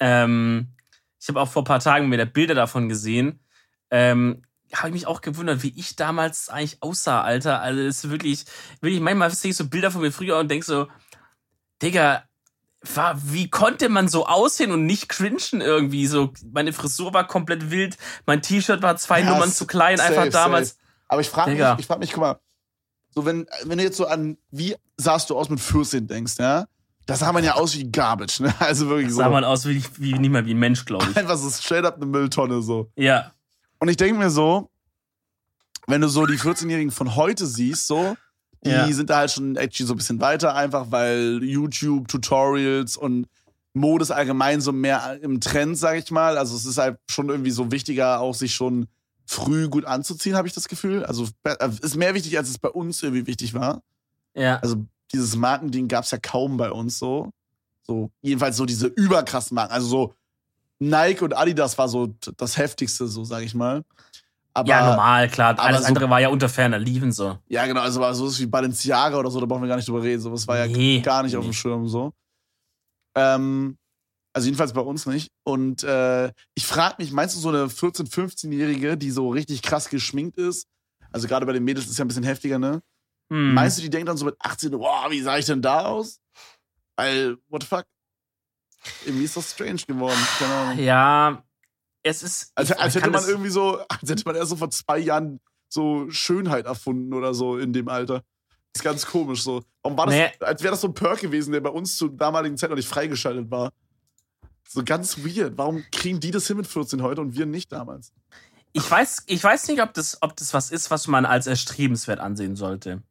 [0.00, 0.68] ähm,
[1.24, 3.40] ich habe auch vor ein paar Tagen wieder Bilder davon gesehen.
[3.90, 4.42] Ähm,
[4.74, 7.62] habe ich mich auch gewundert, wie ich damals eigentlich aussah, Alter.
[7.62, 8.44] Also es ist wirklich,
[8.82, 10.86] wirklich, manchmal sehe ich so Bilder von mir früher und denk so,
[11.80, 12.24] Digga,
[12.82, 16.06] war, wie konnte man so aussehen und nicht cringen irgendwie?
[16.06, 17.96] So, meine Frisur war komplett wild,
[18.26, 20.68] mein T-Shirt war zwei Ja, Nummern zu klein, safe, einfach damals.
[20.70, 20.80] safe.
[21.08, 22.38] Aber ich frage mich, ich frag mich, guck mal,
[23.08, 26.66] so wenn, wenn du jetzt so an, wie sahst du aus mit 14 denkst, ja?
[27.06, 28.54] Da sah man ja aus wie Garbage, ne?
[28.60, 29.16] Also wirklich so.
[29.18, 31.16] Sah man aus wie, wie nicht mal wie ein Mensch, glaube ich.
[31.16, 32.90] Einfach so straight up eine Mülltonne so.
[32.96, 33.32] Ja.
[33.78, 34.70] Und ich denke mir so,
[35.86, 38.16] wenn du so die 14-Jährigen von heute siehst, so,
[38.64, 38.90] die Ja.
[38.90, 43.26] sind da halt schon actually so ein bisschen weiter, einfach weil YouTube, Tutorials und
[43.74, 46.38] Mode ist allgemein so mehr im Trend, sag ich mal.
[46.38, 48.86] Also es ist halt schon irgendwie so wichtiger, auch sich schon
[49.26, 51.04] früh gut anzuziehen, habe ich das Gefühl.
[51.04, 53.82] Also be- ist mehr wichtig, als es bei uns irgendwie wichtig war.
[54.34, 54.58] Ja.
[54.60, 57.30] Also dieses Markending gab es ja kaum bei uns so.
[57.86, 59.72] So, jedenfalls so diese überkrassen Marken.
[59.72, 60.14] Also so
[60.78, 63.84] Nike und Adidas war so das heftigste, so sag ich mal.
[64.56, 65.58] Aber, ja, normal, klar.
[65.58, 67.38] Alles so- andere war ja unter ferner Liefen so.
[67.48, 70.02] Ja, genau, also war sowas wie Balenciaga oder so, da brauchen wir gar nicht drüber
[70.02, 70.20] reden.
[70.22, 71.50] Sowas war ja Nee, gar nicht auf nee.
[71.50, 72.12] dem Schirm so.
[73.16, 73.76] Ähm,
[74.32, 75.30] Also jedenfalls bei uns nicht.
[75.44, 79.88] Und äh, ich frage mich, meinst du so eine 14-, 15-Jährige, die so richtig krass
[79.88, 80.66] geschminkt ist?
[81.12, 82.80] Also gerade bei den Mädels ist es ja ein bisschen heftiger, ne?
[83.30, 83.54] Hm.
[83.54, 86.20] Meinst du, die denkt dann so mit 18, boah, wie sah ich denn da aus?
[86.96, 87.84] Weil, what the fuck?
[89.06, 90.18] Irgendwie ist das strange geworden.
[90.40, 90.78] Ahnung.
[90.78, 91.42] Ja,
[92.02, 92.52] es ist.
[92.54, 95.40] Als, ich- als hätte man irgendwie so, als hätte man erst so vor zwei Jahren
[95.70, 98.22] so Schönheit erfunden oder so in dem Alter.
[98.72, 99.64] Das ist ganz komisch so.
[99.82, 100.30] Warum war das, Nee.
[100.40, 102.88] als wäre das so ein Perk gewesen, der bei uns zur damaligen Zeit noch nicht
[102.88, 103.72] freigeschaltet war.
[104.68, 105.56] So ganz weird.
[105.56, 108.12] Warum kriegen die das hin mit 14 heute und wir nicht damals?
[108.72, 112.18] Ich weiß, ich weiß nicht, ob das, ob das was ist, was man als erstrebenswert
[112.20, 113.02] ansehen sollte.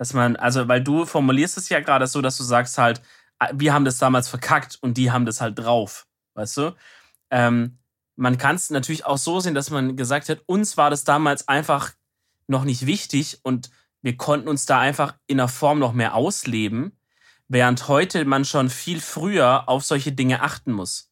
[0.00, 3.02] Dass man, also, weil du formulierst es ja gerade so, dass du sagst halt,
[3.38, 6.06] ah, wir haben das damals verkackt und die haben das halt drauf.
[6.32, 6.74] Weißt du?
[7.30, 7.76] Ähm,
[8.16, 11.48] man kann es natürlich auch so sehen, dass man gesagt hat, uns war das damals
[11.48, 11.92] einfach
[12.46, 13.70] noch nicht wichtig und
[14.00, 16.98] wir konnten uns da einfach in der Form noch mehr ausleben,
[17.48, 21.10] während heute man schon viel früher auf solche Dinge achten muss.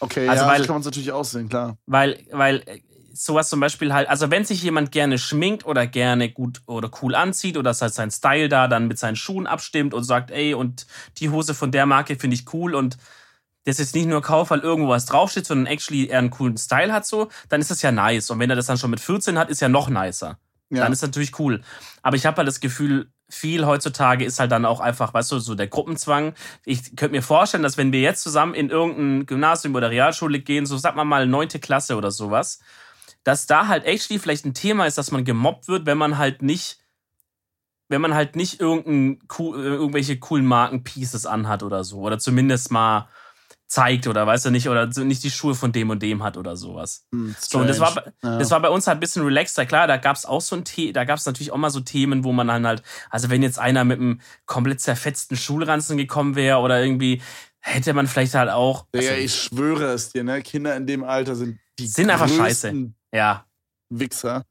[0.00, 1.78] Okay, Also ja, weil- so kann man es natürlich aussehen, klar.
[1.86, 2.82] Weil, weil äh,
[3.14, 7.14] sowas zum Beispiel halt, also wenn sich jemand gerne schminkt oder gerne gut oder cool
[7.14, 10.86] anzieht oder halt sein Style da dann mit seinen Schuhen abstimmt und sagt, ey, und
[11.18, 12.96] die Hose von der Marke finde ich cool und
[13.64, 16.92] das jetzt nicht nur kauft, weil irgendwo was draufsteht, sondern actually er einen coolen Style
[16.92, 18.30] hat so, dann ist das ja nice.
[18.30, 20.38] Und wenn er das dann schon mit 14 hat, ist ja noch nicer.
[20.70, 20.82] Ja.
[20.82, 21.60] Dann ist natürlich cool.
[22.02, 25.38] Aber ich habe halt das Gefühl, viel heutzutage ist halt dann auch einfach, weißt du,
[25.38, 26.34] so der Gruppenzwang.
[26.64, 30.66] Ich könnte mir vorstellen, dass wenn wir jetzt zusammen in irgendein Gymnasium oder Realschule gehen,
[30.66, 32.60] so sag mal mal neunte Klasse oder sowas,
[33.24, 36.42] dass da halt actually vielleicht ein Thema ist, dass man gemobbt wird, wenn man halt
[36.42, 36.78] nicht,
[37.88, 42.00] wenn man halt nicht irgendein, cool- äh, irgendwelche coolen Marken-Pieces anhat oder so.
[42.00, 43.08] Oder zumindest mal
[43.66, 46.56] zeigt oder weißt du nicht, oder nicht die Schuhe von dem und dem hat oder
[46.56, 47.06] sowas.
[47.10, 48.38] Hm, So, und das war, Ja.
[48.38, 49.64] das war bei uns halt ein bisschen relaxter.
[49.64, 52.32] Klar, da gab's auch so ein The da gab's natürlich auch mal so Themen, wo
[52.32, 56.82] man dann halt, also wenn jetzt einer mit einem komplett zerfetzten Schulranzen gekommen wäre oder
[56.84, 57.22] irgendwie,
[57.60, 58.86] hätte man vielleicht halt auch.
[58.92, 60.42] Also, Digga, ich schwöre es dir, ne?
[60.42, 63.44] Kinder in dem Alter sind die Sind einfach größten ja.
[63.90, 64.44] Wichser.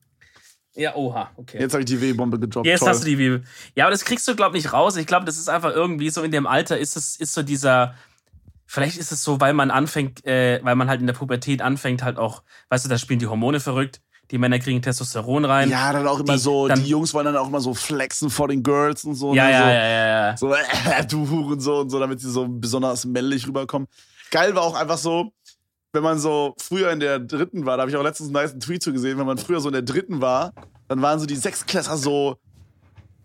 [0.74, 1.60] Ja, oha, okay.
[1.60, 2.66] Jetzt habe ich die W-Bombe gedroppt.
[2.66, 2.90] Jetzt Toll.
[2.90, 3.42] hast du die wie.
[3.76, 4.96] Ja, aber das kriegst du, glaub nicht raus.
[4.96, 7.96] Ich glaube, das ist einfach irgendwie so in dem Alter ist es, ist so dieser.
[8.68, 12.04] Vielleicht ist es so, weil man anfängt, äh, weil man halt in der Pubertät anfängt,
[12.04, 14.00] halt auch, weißt du, da spielen die Hormone verrückt.
[14.32, 15.70] Die Männer kriegen Testosteron rein.
[15.70, 18.30] Ja, dann auch immer Die- so, dann- die Jungs wollen dann auch immer so flexen
[18.30, 19.34] vor den Girls und so.
[19.34, 19.52] ja, ne?
[19.52, 20.38] ja, so, ja, ja, ja.
[20.38, 23.90] So, äh, du Huren so und so, damit sie so besonders männlich rüberkommen.
[24.30, 25.34] Geil war auch einfach so,
[25.94, 28.58] wenn man so früher in der dritten war, da habe ich auch letztens einen nice
[28.60, 30.54] Tweet zu gesehen, wenn man früher so in der dritten war,
[30.88, 32.38] dann waren so die Sechsklässler so,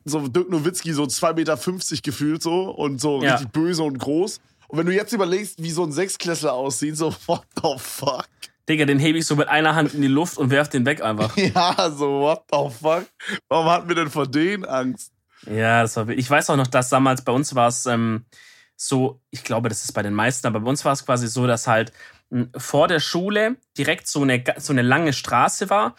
[0.04, 3.32] so Dirk Nowitzki, so 2,50 Meter gefühlt so und so Ja.
[3.34, 4.40] richtig böse und groß.
[4.68, 8.26] Und wenn du jetzt überlegst, wie so ein Sechsklässler aussieht, so, what the fuck?
[8.68, 11.00] Digga, den hebe ich so mit einer Hand in die Luft und werf den weg
[11.02, 11.36] einfach.
[11.36, 13.06] Ja, so, what the fuck?
[13.48, 15.12] Warum hatten wir denn vor denen Angst?
[15.48, 16.08] Ja, das war.
[16.08, 18.24] Ich weiß auch noch, dass damals bei uns war es ähm,
[18.74, 21.46] so, ich glaube, das ist bei den meisten, aber bei uns war es quasi so,
[21.46, 21.92] dass halt
[22.57, 25.95] vor der Schule direkt so eine, so eine lange Straße war.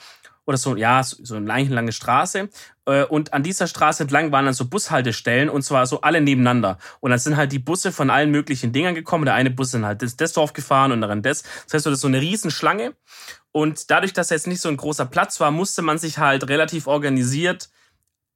[0.45, 2.47] Oder so, ja, so eine lange, Straße.
[2.85, 6.77] Äh, Und an dieser Straße entlang waren dann so Bushaltestellen und zwar so alle nebeneinander.
[7.01, 9.25] Und dann sind halt die Busse von allen möglichen Dingern gekommen.
[9.25, 11.43] Der eine Bus sind halt das, das Dorf gefahren und dann das.
[11.65, 12.93] Das heißt, so, das ist so eine Riesenschlange.
[13.51, 16.87] Und dadurch, dass jetzt nicht so ein großer Platz war, musste man sich halt relativ
[16.87, 17.69] organisiert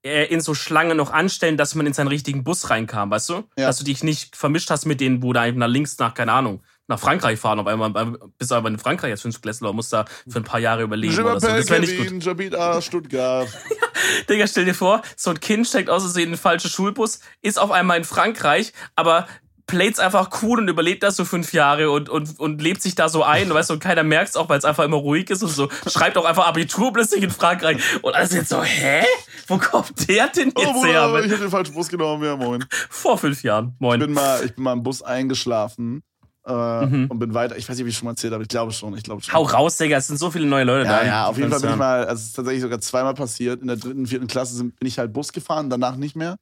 [0.04, 3.34] äh, in so Schlange noch anstellen, dass man in seinen richtigen Bus reinkam, weißt du?
[3.56, 3.68] Ja.
[3.68, 6.34] Dass du dich nicht vermischt hast mit denen, wo da einfach nach links nach, keine
[6.34, 7.60] Ahnung, nach Frankreich fahren.
[7.60, 10.60] Auf einmal bist du aber in Frankreich als Fünftklässler und musst da für ein paar
[10.60, 11.48] Jahre überleben oder so.
[11.48, 12.56] Das wäre nicht gut.
[12.56, 13.48] À Stuttgart.
[14.30, 17.60] Digga, stell dir vor, so ein Kind steckt aus Versehen in den falschen Schulbus, ist
[17.60, 19.28] auf einmal in Frankreich, aber
[19.68, 23.08] playt's einfach cool und überlebt das so fünf Jahre und, und, und lebt sich da
[23.08, 25.50] so ein, weißt du, und keiner merkt's auch, weil es einfach immer ruhig ist und
[25.50, 25.70] so.
[25.88, 27.78] Schreibt auch einfach Abitur plötzlich in Frankreich.
[28.02, 29.06] Und alles jetzt so, hä?
[29.48, 31.24] Wo kommt der denn Oh, jetzt Bruder, her?
[31.26, 32.66] ich hab den falschen Bus genommen, ja, moin.
[32.90, 33.76] Vor fünf Jahren.
[33.80, 34.02] Moin.
[34.02, 36.04] Ich bin mal, ich bin mal im Bus eingeschlafen
[36.46, 37.08] äh, Mhm.
[37.10, 37.58] und bin weiter.
[37.58, 39.34] Ich weiß nicht, ob ich schon mal erzählt habe, ich glaube schon, ich glaube schon.
[39.34, 41.06] Hau raus, Digga, es sind so viele neue Leute Ja, da.
[41.06, 42.06] ja, auf jeden Fall bin ich mal.
[42.06, 43.62] also es ist tatsächlich sogar zweimal passiert.
[43.62, 46.38] In der dritten, vierten Klasse sind, bin ich halt Bus gefahren, danach nicht mehr.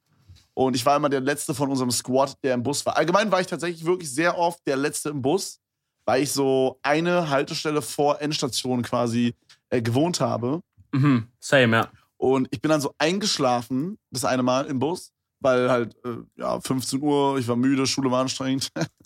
[0.54, 2.96] Und ich war immer der Letzte von unserem Squad, der im Bus war.
[2.96, 5.58] Allgemein war ich tatsächlich wirklich sehr oft der Letzte im Bus,
[6.06, 9.34] weil ich so eine Haltestelle vor Endstation quasi
[9.70, 10.60] äh, gewohnt habe.
[10.92, 11.88] Mhm, same, ja.
[12.16, 16.60] Und ich bin dann so eingeschlafen, das eine Mal im Bus, weil halt, äh, ja,
[16.60, 18.70] 15 Uhr, ich war müde, Schule war anstrengend.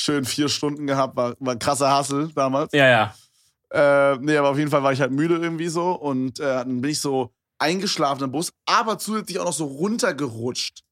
[0.00, 2.72] Schön vier Stunden gehabt, war, war ein krasser Hassel damals.
[2.72, 3.14] Ja, ja.
[3.70, 6.80] Äh, nee, aber auf jeden Fall war ich halt müde irgendwie so und äh, dann
[6.80, 10.82] bin ich so eingeschlafen im Bus, aber zusätzlich auch noch so runtergerutscht.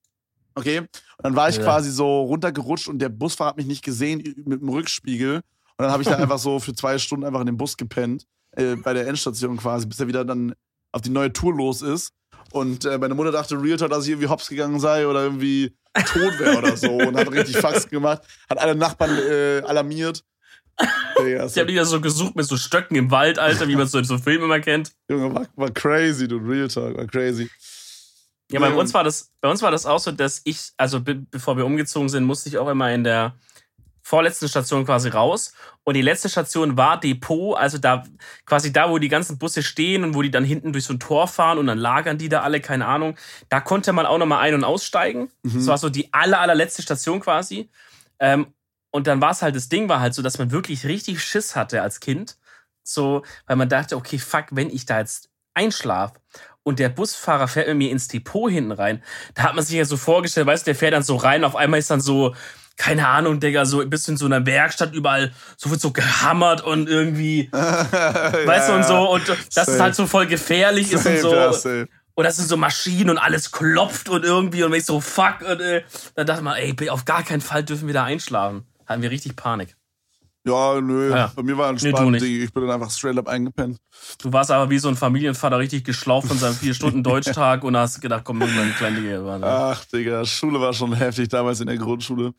[0.57, 0.81] Okay?
[0.81, 0.89] Und
[1.23, 1.63] dann war ich Ja.
[1.63, 5.37] quasi so runtergerutscht und der Busfahrer hat mich nicht gesehen mit dem Rückspiegel.
[5.37, 5.43] Und
[5.83, 8.75] dann habe ich da einfach so für zwei Stunden einfach in dem Bus gepennt, äh,
[8.77, 10.55] bei der Endstation quasi, bis er wieder dann
[10.93, 12.13] auf die neue Tour los ist.
[12.53, 15.75] Und äh, meine Mutter dachte Real Talk, dass ich irgendwie hops gegangen sei oder irgendwie
[15.95, 16.91] tot wäre oder so.
[16.91, 18.23] Und hat richtig Faxen gemacht.
[18.49, 20.25] Hat alle Nachbarn äh, alarmiert.
[21.27, 21.55] Ja, so.
[21.55, 23.97] Die haben die da so gesucht mit so Stöcken im Wald, Alter, wie man so
[23.97, 24.93] in so Filmen immer kennt.
[25.09, 27.49] Junge, war, war crazy, du Real Talk, war crazy.
[28.53, 31.15] Ja, bei uns war das, bei uns war das auch so, dass ich, also be
[31.15, 33.35] bevor wir umgezogen sind, musste ich auch immer in der
[34.07, 35.53] vorletzten Station quasi raus.
[35.83, 38.05] Und die letzte Station war Depot, also da
[38.45, 41.01] quasi da, wo die ganzen Busse stehen und wo die dann hinten durch so ein
[41.01, 43.17] Tor fahren und dann lagern die da alle, keine Ahnung.
[43.49, 45.33] Da konnte man auch nochmal ein- und aussteigen.
[45.43, 45.55] Mhm.
[45.55, 47.69] Das war so die aller, allerletzte Station quasi.
[48.21, 48.55] Ähm,
[48.93, 51.57] und dann war es halt, das Ding war halt so, dass man wirklich richtig Schiss
[51.57, 52.39] hatte als Kind.
[52.85, 56.13] So, weil man dachte, okay, fuck, wenn ich da jetzt einschlaf
[56.63, 59.03] und der Busfahrer fährt mit mir ins Depot hinten rein,
[59.35, 61.57] da hat man sich ja so vorgestellt, weißt du, der fährt dann so rein, auf
[61.57, 62.37] einmal ist dann so,
[62.77, 66.63] keine Ahnung, Digga, so ein bisschen so in einer Werkstatt überall, so wird so gehammert
[66.63, 69.71] und irgendwie, weißt du, und so, und das safe.
[69.73, 71.35] ist halt so voll gefährlich safe, ist und so.
[71.35, 75.01] Ja, und das sind so Maschinen und alles klopft und irgendwie und wenn ich so
[75.01, 75.83] fuck und äh,
[76.15, 78.65] dann dachte man, ey, auf gar keinen Fall dürfen wir da einschlafen.
[78.87, 79.77] Hatten wir richtig Panik.
[80.47, 81.11] Ja, nö.
[81.11, 81.33] Ja.
[81.35, 82.21] Bei mir war entspannt.
[82.21, 83.79] Nee, ich bin dann einfach straight up eingepennt.
[84.19, 87.77] Du warst aber wie so ein Familienvater richtig geschlaucht von seinem vier Stunden Deutschtag und
[87.77, 89.41] hast gedacht, komm, irgendwann klein Digga.
[89.43, 92.33] Ach, Digga, Schule war schon heftig damals in der Grundschule.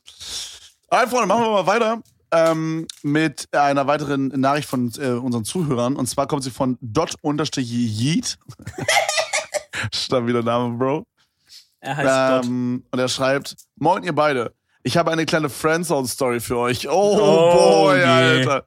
[0.90, 2.02] Alright, Freunde, machen wir mal weiter
[2.32, 5.96] ähm, mit einer weiteren Nachricht von äh, unseren Zuhörern.
[5.96, 8.38] Und zwar kommt sie von dot-yeet.
[9.94, 11.06] Stabiler Name, Bro.
[11.80, 12.94] Er heißt ähm, Dot.
[12.94, 14.54] Und er schreibt, Moin ihr beide.
[14.88, 16.88] Ich habe eine kleine Friendzone-Story für euch.
[16.88, 18.06] Oh, oh boy, okay.
[18.06, 18.66] Alter.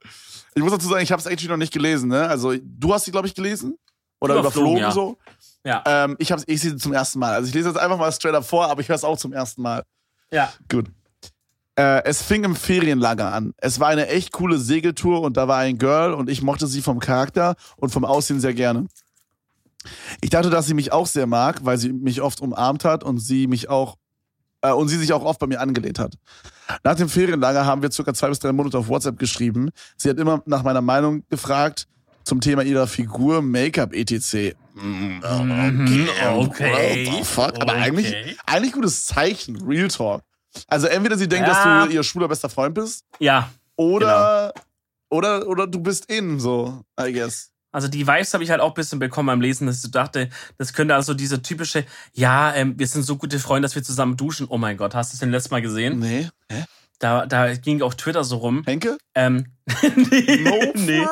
[0.54, 2.10] Ich muss dazu sagen, ich habe es actually noch nicht gelesen.
[2.10, 2.28] Ne?
[2.28, 3.78] Also, du hast sie, glaube ich, gelesen?
[4.20, 4.90] Oder überflogen, überflogen ja.
[4.90, 5.18] so?
[5.64, 5.82] Ja.
[5.86, 7.32] Ähm, ich habe ich sie zum ersten Mal.
[7.32, 9.32] Also, ich lese jetzt einfach mal straight up vor, aber ich höre es auch zum
[9.32, 9.82] ersten Mal.
[10.30, 10.52] Ja.
[10.70, 10.90] Gut.
[11.76, 13.54] Äh, es fing im Ferienlager an.
[13.56, 16.82] Es war eine echt coole Segeltour und da war ein Girl und ich mochte sie
[16.82, 18.88] vom Charakter und vom Aussehen sehr gerne.
[20.20, 23.20] Ich dachte, dass sie mich auch sehr mag, weil sie mich oft umarmt hat und
[23.20, 23.96] sie mich auch
[24.62, 26.14] äh, und sie sich auch oft bei mir angelehnt hat.
[26.84, 29.70] Nach dem Ferienlager haben wir circa zwei bis drei Monate auf WhatsApp geschrieben.
[29.96, 31.86] Sie hat immer nach meiner Meinung gefragt
[32.24, 34.54] zum Thema ihrer Figur, Make-up, etc.
[34.76, 37.06] Okay, okay.
[37.06, 37.54] What the fuck?
[37.60, 37.82] Aber okay.
[37.82, 40.22] eigentlich, eigentlich gutes Zeichen, Real Talk.
[40.66, 41.54] Also entweder sie denkt, ja.
[41.54, 43.04] dass du ihr schwuler bester Freund bist.
[43.18, 43.50] Ja.
[43.76, 44.66] Oder, genau.
[45.10, 47.49] oder, oder du bist in, so, I guess.
[47.72, 50.28] Also die Vibes habe ich halt auch ein bisschen bekommen beim Lesen, dass ich dachte,
[50.58, 54.16] das könnte also diese typische, ja, ähm, wir sind so gute Freunde, dass wir zusammen
[54.16, 54.46] duschen.
[54.48, 55.98] Oh mein Gott, hast du es denn letztes Mal gesehen?
[55.98, 56.28] Nee.
[56.50, 56.64] Hä?
[56.98, 58.62] Da, da ging auf Twitter so rum.
[58.66, 58.98] Henke?
[59.14, 59.46] Ähm,
[59.82, 61.06] nee, no nee,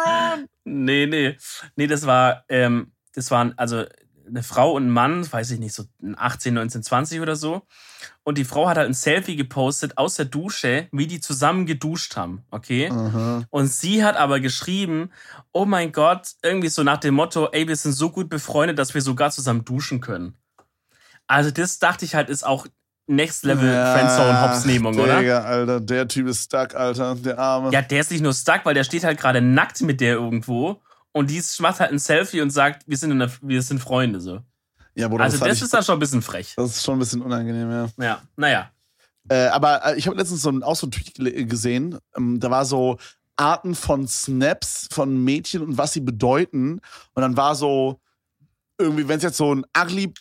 [0.65, 1.37] nee, nee.
[1.77, 3.85] Nee, das war, ähm, das waren also
[4.29, 5.85] eine Frau und ein Mann, weiß ich nicht, so
[6.17, 7.63] 18, 19, 20 oder so.
[8.23, 12.17] Und die Frau hat halt ein Selfie gepostet aus der Dusche, wie die zusammen geduscht
[12.17, 12.91] haben, okay?
[12.91, 13.45] Aha.
[13.51, 15.11] Und sie hat aber geschrieben,
[15.53, 18.95] oh mein Gott, irgendwie so nach dem Motto, ey, wir sind so gut befreundet, dass
[18.95, 20.37] wir sogar zusammen duschen können.
[21.27, 22.67] Also das dachte ich halt, ist auch
[23.07, 25.21] Next Level ja, Friendzone Hopsnehmung, oder?
[25.21, 27.71] Digga, Alter, der Typ ist stuck, Alter, der Arme.
[27.73, 30.83] Ja, der ist nicht nur stuck, weil der steht halt gerade nackt mit der irgendwo
[31.13, 34.41] und die macht halt ein Selfie und sagt, wir sind, der, wir sind Freunde, so.
[34.95, 36.55] Ja, Bruder, also das, das ist dann schon ein bisschen frech.
[36.57, 37.89] Das ist schon ein bisschen unangenehm, ja.
[37.99, 38.71] Ja, naja.
[39.29, 41.99] Äh, aber äh, ich habe letztens so ein, auch so einen Tweet gesehen.
[42.17, 42.99] Ähm, da war so
[43.37, 46.81] Arten von Snaps von Mädchen und was sie bedeuten.
[47.15, 48.01] Und dann war so
[48.79, 50.13] irgendwie, wenn es jetzt so ein ugly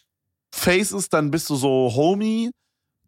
[0.54, 2.52] Face ist, dann bist du so Homie.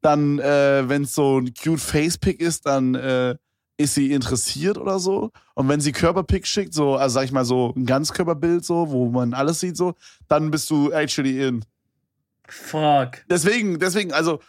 [0.02, 3.36] Dann, äh, wenn es so ein cute Face-Pick ist, dann äh,
[3.80, 5.32] ist sie interessiert oder so.
[5.54, 9.10] Und wenn sie Körperpick schickt, so, also sag ich mal so ein Ganzkörperbild, so, wo
[9.10, 9.96] man alles sieht, so,
[10.28, 11.64] dann bist du actually in.
[12.50, 13.24] Fuck.
[13.30, 14.42] Deswegen, deswegen, also,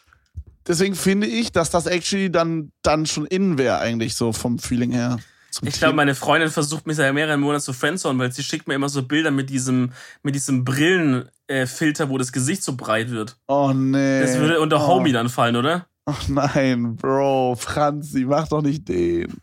[0.66, 4.91] deswegen finde ich, dass das actually dann, dann schon in wäre, eigentlich so vom Feeling
[4.91, 5.20] her.
[5.62, 8.74] Ich glaube, meine Freundin versucht mich seit mehreren Monaten zu friendzone, weil sie schickt mir
[8.74, 13.37] immer so Bilder mit diesem, mit diesem Brillenfilter, wo das Gesicht so breit wird.
[13.47, 14.22] Oh nee.
[14.22, 14.87] Das würde unter oh.
[14.89, 15.87] Homie dann fallen, oder?
[16.11, 19.40] Ach nein, Bro, Franzi, mach doch nicht den.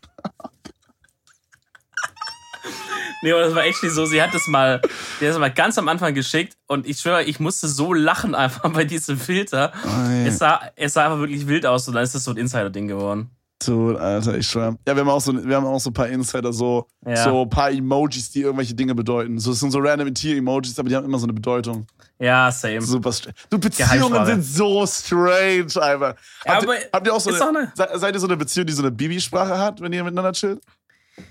[3.22, 4.80] Nee, aber das war echt so, sie hat das mal,
[5.20, 8.34] die hat das mal ganz am Anfang geschickt und ich schwöre, ich musste so lachen
[8.34, 9.72] einfach bei diesem Filter.
[9.84, 12.36] Oh, es, sah, es sah einfach wirklich wild aus und dann ist das so ein
[12.36, 13.30] Insider-Ding geworden.
[13.64, 14.76] Dude, Alter, ich schwör.
[14.86, 17.16] Ja, wir haben auch so, wir haben auch so ein paar Insider, so, ja.
[17.16, 19.38] so ein paar Emojis, die irgendwelche Dinge bedeuten.
[19.38, 21.86] So, es sind so random Tier-Emojis, aber die haben immer so eine Bedeutung.
[22.20, 22.80] Ja, same.
[22.82, 23.34] Super strange.
[23.50, 26.14] Du, Beziehungen sind so strange, einfach.
[26.44, 28.72] Ja, habt, ihr, habt ihr auch so eine, eine, seid ihr so eine Beziehung, die
[28.72, 30.60] so eine Bibi-Sprache hat, wenn ihr miteinander chillt?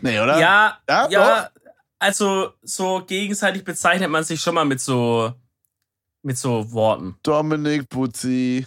[0.01, 0.39] Nee, oder?
[0.39, 1.49] Ja, ja, ja
[1.99, 5.33] also so gegenseitig bezeichnet man sich schon mal mit so,
[6.21, 7.17] mit so Worten.
[7.23, 8.65] Dominik, Butzi.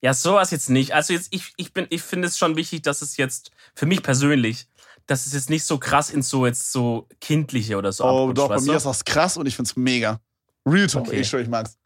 [0.00, 0.94] Ja, sowas jetzt nicht.
[0.94, 4.02] Also jetzt, ich, ich bin, ich finde es schon wichtig, dass es jetzt, für mich
[4.02, 4.68] persönlich,
[5.06, 8.48] dass es jetzt nicht so krass ins so jetzt so kindliche oder so Oh, doch,
[8.48, 10.20] bei mir ist das krass und ich finde es mega.
[10.66, 11.20] Real Talk, okay.
[11.20, 11.78] ich schwör, ich mag's.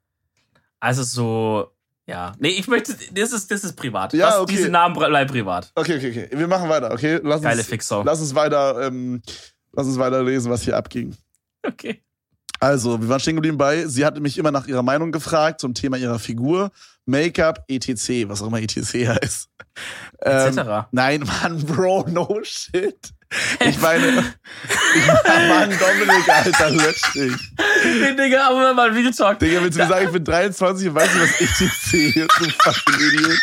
[0.81, 1.71] Also so,
[2.07, 2.35] ja.
[2.39, 4.13] Nee, ich möchte, das ist, das ist privat.
[4.13, 4.57] Ja, das, okay.
[4.57, 5.71] Diese Namen bleiben privat.
[5.75, 6.39] Okay, okay, okay.
[6.39, 7.21] Wir machen weiter, okay?
[7.23, 8.03] Lass uns, Geile.
[8.05, 9.23] Lass uns weiter, ähm,
[9.73, 11.17] lass uns weiter lesen, was hier abging.
[11.63, 12.03] Okay.
[12.59, 15.75] Also, wir waren stehen geblieben bei, sie hatte mich immer nach ihrer Meinung gefragt zum
[15.75, 16.71] Thema ihrer Figur,
[17.07, 18.77] Make-up, etc., was auch immer etc.
[19.23, 19.49] heißt.
[20.25, 20.87] Ähm, Etc.
[20.93, 22.97] nein, Mann, Bro, no shit.
[23.67, 24.35] Ich meine,
[24.95, 27.33] ich meine, Mann, Dominik, Alter, lösch dich.
[27.83, 29.39] Nee, Digga, aber mal Real Talk.
[29.39, 32.51] Digga, willst du mir sagen, ich bin 23 und weiß nicht, was etc ist, du
[32.51, 33.39] fucking Idiot.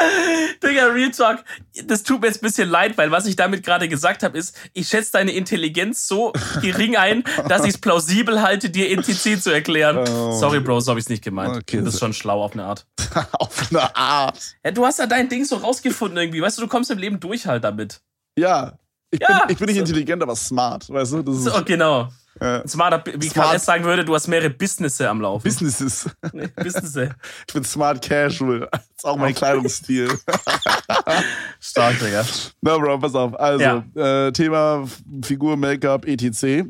[0.62, 1.44] Digga, Real Talk.
[1.84, 4.56] Das tut mir jetzt ein bisschen leid, weil was ich damit gerade gesagt habe, ist,
[4.72, 9.50] ich schätze deine Intelligenz so gering ein, dass ich es plausibel halte, dir NTC zu
[9.50, 9.98] erklären.
[9.98, 10.32] Oh.
[10.38, 11.56] Sorry, Bro, so habe ich es nicht gemeint.
[11.56, 12.79] Okay, du bist so- schon schlau auf eine Art.
[13.32, 14.38] Auf eine Art.
[14.64, 16.40] Ja, du hast ja dein Ding so rausgefunden irgendwie.
[16.42, 18.00] Weißt du, du kommst im Leben durch halt damit.
[18.38, 18.78] Ja.
[19.10, 19.40] Ich, Ja.
[19.46, 21.22] bin, ich bin nicht intelligent, aber smart, weißt du?
[21.22, 22.08] Das ist So, genau.
[22.38, 23.46] äh, Smarter, wie Smart.
[23.48, 23.64] Karl S.
[23.64, 25.42] sagen würde, du hast mehrere Businesses am Laufen.
[25.42, 26.08] Businesses.
[26.32, 27.10] Nee, Businesses.
[27.48, 28.68] Ich bin smart casual.
[28.70, 30.08] Das ist auch mein Kleidungsstil.
[31.60, 32.24] Stark, Digga.
[32.60, 33.34] Na, Bro, pass auf.
[33.38, 34.86] Also, äh, Thema
[35.24, 36.64] Figur, Make-up, etc.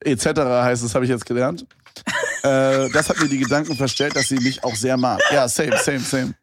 [0.00, 0.26] etc.
[0.38, 1.66] heißt es, habe ich jetzt gelernt.
[2.42, 5.20] Äh, das hat mir die Gedanken verstellt, dass sie mich auch sehr mag.
[5.32, 6.34] Ja, same, same, same.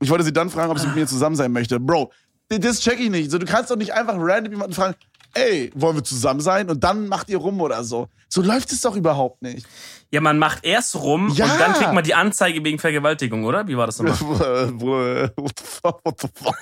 [0.00, 1.80] Ich wollte sie dann fragen, ob sie mit mir zusammen sein möchte.
[1.80, 2.12] Bro,
[2.48, 3.30] das check ich nicht.
[3.30, 4.94] So, du kannst doch nicht einfach random jemanden fragen,
[5.34, 6.70] ey, wollen wir zusammen sein?
[6.70, 8.08] Und dann macht ihr rum oder so.
[8.28, 9.66] So läuft es doch überhaupt nicht.
[10.10, 11.44] Ja, man macht erst rum Ja.
[11.46, 13.66] und dann kriegt man die Anzeige wegen Vergewaltigung, oder?
[13.68, 14.68] Wie war das nochmal?
[14.72, 16.56] Bruder, what the fuck, what the fuck?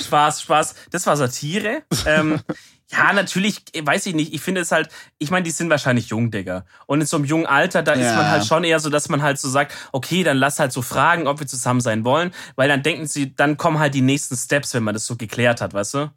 [0.00, 0.74] Spaß, Spaß.
[0.90, 1.82] Das war Satire.
[2.06, 2.40] Ähm,
[2.90, 4.32] ja, natürlich, weiß ich nicht.
[4.32, 4.88] Ich finde es halt,
[5.18, 6.64] ich meine, die sind wahrscheinlich jung, Digga.
[6.86, 8.16] Und in so einem jungen Alter, da ist Ja.
[8.16, 10.80] man halt schon eher so, dass man halt so sagt, okay, dann lass halt so
[10.80, 12.32] fragen, ob wir zusammen sein wollen.
[12.56, 15.60] Weil dann denken sie, dann kommen halt die nächsten Steps, wenn man das so geklärt
[15.60, 16.10] hat, weißt du?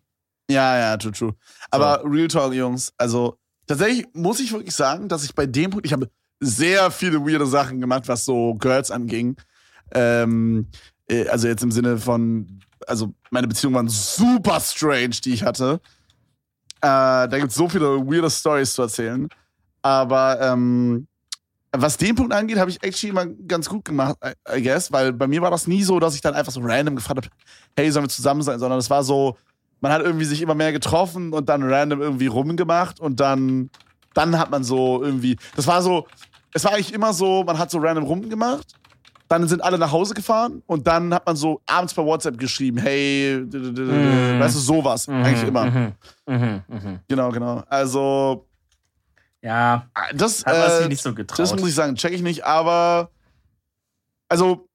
[0.49, 1.35] Ja, ja, true, true.
[1.71, 3.37] Aber Real Talk, Jungs, also
[3.67, 7.45] tatsächlich muss ich wirklich sagen, dass ich bei dem Punkt, ich habe sehr viele weirde
[7.45, 9.35] Sachen gemacht, was so Girls anging.
[9.93, 10.67] Ähm,
[11.09, 15.81] äh, also jetzt im Sinne von, also meine Beziehungen waren super strange, die ich hatte.
[16.81, 19.27] Äh, da gibt es so viele weirde Stories zu erzählen.
[19.83, 21.07] Aber ähm,
[21.71, 24.17] was den Punkt angeht, habe ich actually immer ganz gut gemacht,
[24.53, 26.95] I, guess, weil bei mir war das nie so, dass ich dann einfach so random
[26.95, 27.35] gefragt habe,
[27.77, 29.37] hey, sollen wir zusammen sein, sondern es war so,
[29.79, 33.69] man hat irgendwie sich immer mehr getroffen und dann random irgendwie rumgemacht und dann,
[34.13, 36.07] dann hat man so irgendwie, das war so,
[36.53, 38.73] es war eigentlich immer so, man hat so random rumgemacht,
[39.31, 42.77] dann sind alle nach Hause gefahren und dann hat man so abends bei WhatsApp geschrieben,
[42.77, 44.39] hey, Mhm.
[44.39, 45.65] weißt du, sowas, eigentlich immer.
[46.27, 46.99] Mhm, mhm.
[47.07, 47.63] Genau, genau.
[47.69, 48.45] Also,
[49.41, 51.39] Ja, das, äh, nicht so getraut.
[51.39, 53.09] das muss ich sagen, check ich nicht, aber
[54.29, 54.67] also,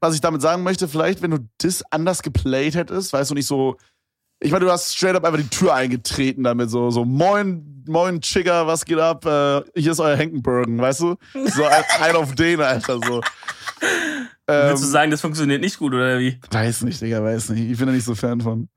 [0.00, 3.46] was ich damit sagen möchte, vielleicht, wenn du das anders geplayt hättest, weißt du, nicht
[3.46, 3.76] so,
[4.40, 8.20] ich meine, du hast straight up einfach die Tür eingetreten damit, so, so, moin, moin,
[8.20, 11.16] Chigger, was geht ab, äh, hier ist euer Henkenbergen, weißt du?
[11.46, 13.20] So ein, ein auf den, Alter, so.
[14.46, 16.38] Ähm, Willst du sagen, das funktioniert nicht gut, oder wie?
[16.50, 17.70] weiß nicht, Digga, weiß nicht.
[17.70, 18.68] Ich bin da nicht so Fan von.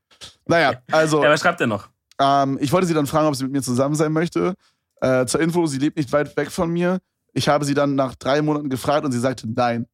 [0.46, 1.90] Naja, also, Ja, was schreibt er noch?
[2.20, 4.54] ähm, ich wollte sie dann fragen, ob sie mit mir zusammen sein möchte.
[5.02, 7.00] Äh, zur Info, sie lebt nicht weit weg von mir.
[7.34, 9.86] Ich habe sie dann nach drei Monaten gefragt und sie sagte nein.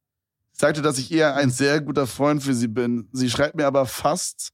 [0.52, 3.08] Sie sagte, dass ich eher ein sehr guter Freund für sie bin.
[3.12, 4.50] Sie schreibt mir aber fast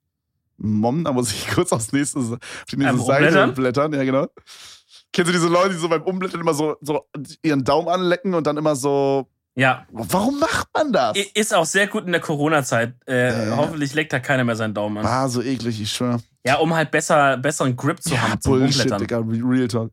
[0.56, 2.39] Mom, da muss ich kurz aufs nächste, auf
[2.70, 3.93] die nächste Ähm, Seite blättern.
[3.93, 4.27] Ja, genau.
[5.12, 7.05] Kennst du diese Leute, die so beim Umblättern immer so, so
[7.43, 9.28] ihren Daumen anlecken und dann immer so.
[9.56, 11.18] Ja, Warum macht man das?
[11.35, 12.94] ist auch sehr gut in der Corona-Zeit.
[13.06, 13.56] Äh, Ja.
[13.56, 15.06] Hoffentlich leckt da keiner mehr seinen Daumen an.
[15.06, 16.20] Ah, so eklig, ich schwöre.
[16.47, 18.98] Ja, um halt besser, besseren Grip zu haben zum Bullshit.
[19.01, 19.93] Digga, Re- Real Talk.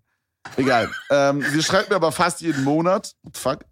[0.55, 0.89] Egal.
[1.09, 3.13] ähm, sie schreibt mir aber fast jeden Monat.
[3.34, 3.65] Fuck.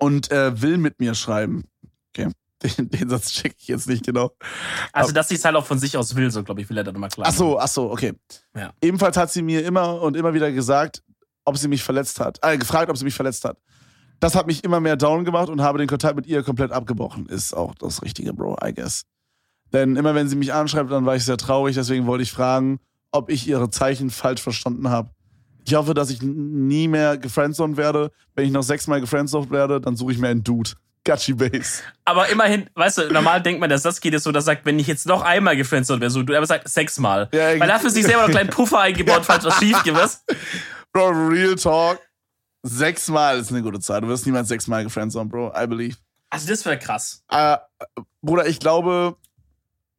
[0.00, 1.64] Und äh, will mit mir schreiben.
[2.16, 2.30] Okay.
[2.62, 4.30] Den, den Satz check ich jetzt nicht genau.
[4.90, 6.84] Also, dass sie es halt auch von sich aus will, so glaube ich, will er
[6.84, 7.26] dann nochmal klar.
[7.28, 8.14] Ach so, ach so, okay.
[8.56, 8.72] Ja.
[8.80, 11.02] Ebenfalls hat sie mir immer und immer wieder gesagt,
[11.44, 12.38] ob sie mich verletzt hat.
[12.40, 13.58] Äh, gefragt, ob sie mich verletzt hat.
[14.20, 17.26] Das hat mich immer mehr down gemacht und habe den Kontakt mit ihr komplett abgebrochen.
[17.26, 19.02] Ist auch das Richtige, Bro, I guess.
[19.72, 21.74] Denn immer wenn sie mich anschreibt, dann war ich sehr traurig.
[21.74, 22.78] Deswegen wollte ich fragen,
[23.12, 25.10] ob ich ihre Zeichen falsch verstanden habe.
[25.66, 28.10] Ich hoffe, dass ich nie mehr gefriendzoned werde.
[28.34, 30.70] Wenn ich noch sechsmal gefriendzoned werde, dann suche ich mir einen Dude.
[31.06, 31.82] Gachi Base.
[32.04, 34.66] Aber immerhin, weißt du, normal denkt man, dass das geht jetzt so, dass er sagt,
[34.66, 37.28] wenn ich jetzt noch einmal gefriendzoned wäre, so, du aber sagt sechsmal.
[37.32, 39.82] Ja, Weil er hat für sich selber noch einen kleinen Puffer eingebaut, falls was schief
[39.84, 40.24] geht, was?
[40.92, 42.00] Bro, Real Talk.
[42.68, 44.00] Sechsmal ist eine gute Zahl.
[44.00, 45.52] Du wirst niemals sechsmal gefriendzoned, Bro.
[45.56, 45.96] I believe.
[46.30, 47.22] Also, das wäre krass.
[47.30, 47.56] Äh,
[48.22, 49.16] Bruder, ich glaube,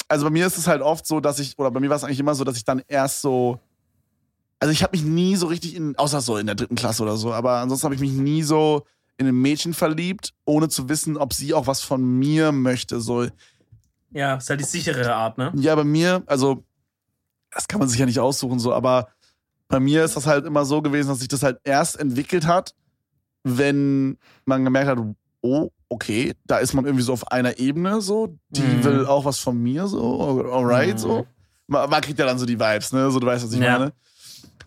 [0.09, 2.03] also bei mir ist es halt oft so, dass ich, oder bei mir war es
[2.03, 3.59] eigentlich immer so, dass ich dann erst so,
[4.59, 7.15] also ich habe mich nie so richtig in, außer so in der dritten Klasse oder
[7.17, 8.85] so, aber ansonsten habe ich mich nie so
[9.17, 12.99] in ein Mädchen verliebt, ohne zu wissen, ob sie auch was von mir möchte.
[13.01, 13.27] So,
[14.11, 15.51] Ja, ist halt die sichere Art, ne?
[15.55, 16.63] ja, bei mir, also,
[17.51, 19.07] das kann man sich ja nicht aussuchen, so, aber
[19.67, 22.73] bei mir ist das halt immer so gewesen, dass sich das halt erst entwickelt hat,
[23.43, 24.99] wenn man gemerkt hat,
[25.41, 28.83] oh, okay, da ist man irgendwie so auf einer Ebene so, die Mhm.
[28.83, 30.99] will auch was von mir so, alright, Mhm.
[30.99, 31.27] so.
[31.67, 33.77] Man, man kriegt ja dann so die Vibes, ne, so, du weißt, was ich Ja.
[33.77, 33.93] meine.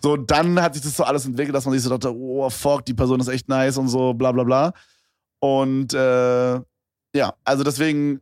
[0.02, 2.85] So, dann hat sich das so alles entwickelt, dass man sich so dachte, oh, fuck,
[2.86, 4.72] die Person ist echt nice und so, bla, bla, bla.
[5.40, 6.55] Und, äh,
[7.14, 8.20] ja, also deswegen,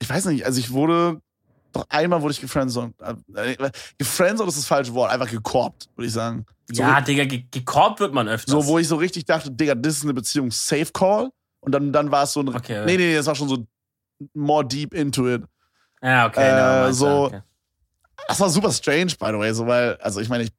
[0.00, 1.20] ich weiß nicht, also ich wurde,
[1.72, 2.94] doch einmal wurde ich gefriendzoned.
[3.00, 3.56] Äh,
[3.98, 6.44] Gefriendzoned ist das falsche Wort, einfach gekorbt, würde ich sagen.
[6.70, 8.50] So, ja, Digga, ge gekorbt wird man öfters.
[8.52, 11.30] so, wo ich so richtig dachte, Digga, das ist eine Beziehung, Safe Call.
[11.60, 12.48] Und dann, dann war es so ein.
[12.48, 12.84] Okay.
[12.86, 13.66] Nee, nee, das war schon so
[14.34, 15.42] more deep into it.
[16.02, 16.40] ja, okay.
[16.48, 17.42] äh, mind, so- ja, okay.
[18.28, 20.50] Das war super strange, by the way, so, weil, also ich meine, ich,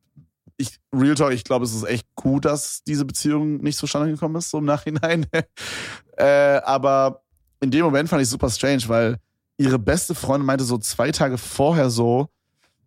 [0.57, 4.35] ich, Real Talk, ich glaube, es ist echt gut, dass diese Beziehung nicht zustande gekommen
[4.35, 5.25] ist, so im Nachhinein.
[6.17, 7.23] äh, aber
[7.61, 9.17] in dem Moment fand ich super strange, weil
[9.57, 12.27] ihre beste Freundin meinte so zwei Tage vorher so,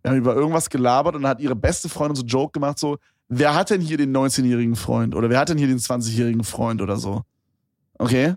[0.02, 2.98] wir haben über irgendwas gelabert und dann hat ihre beste Freundin so Joke gemacht, so,
[3.28, 6.80] wer hat denn hier den 19-jährigen Freund oder wer hat denn hier den 20-jährigen Freund
[6.80, 7.22] oder so?
[7.98, 8.34] Okay?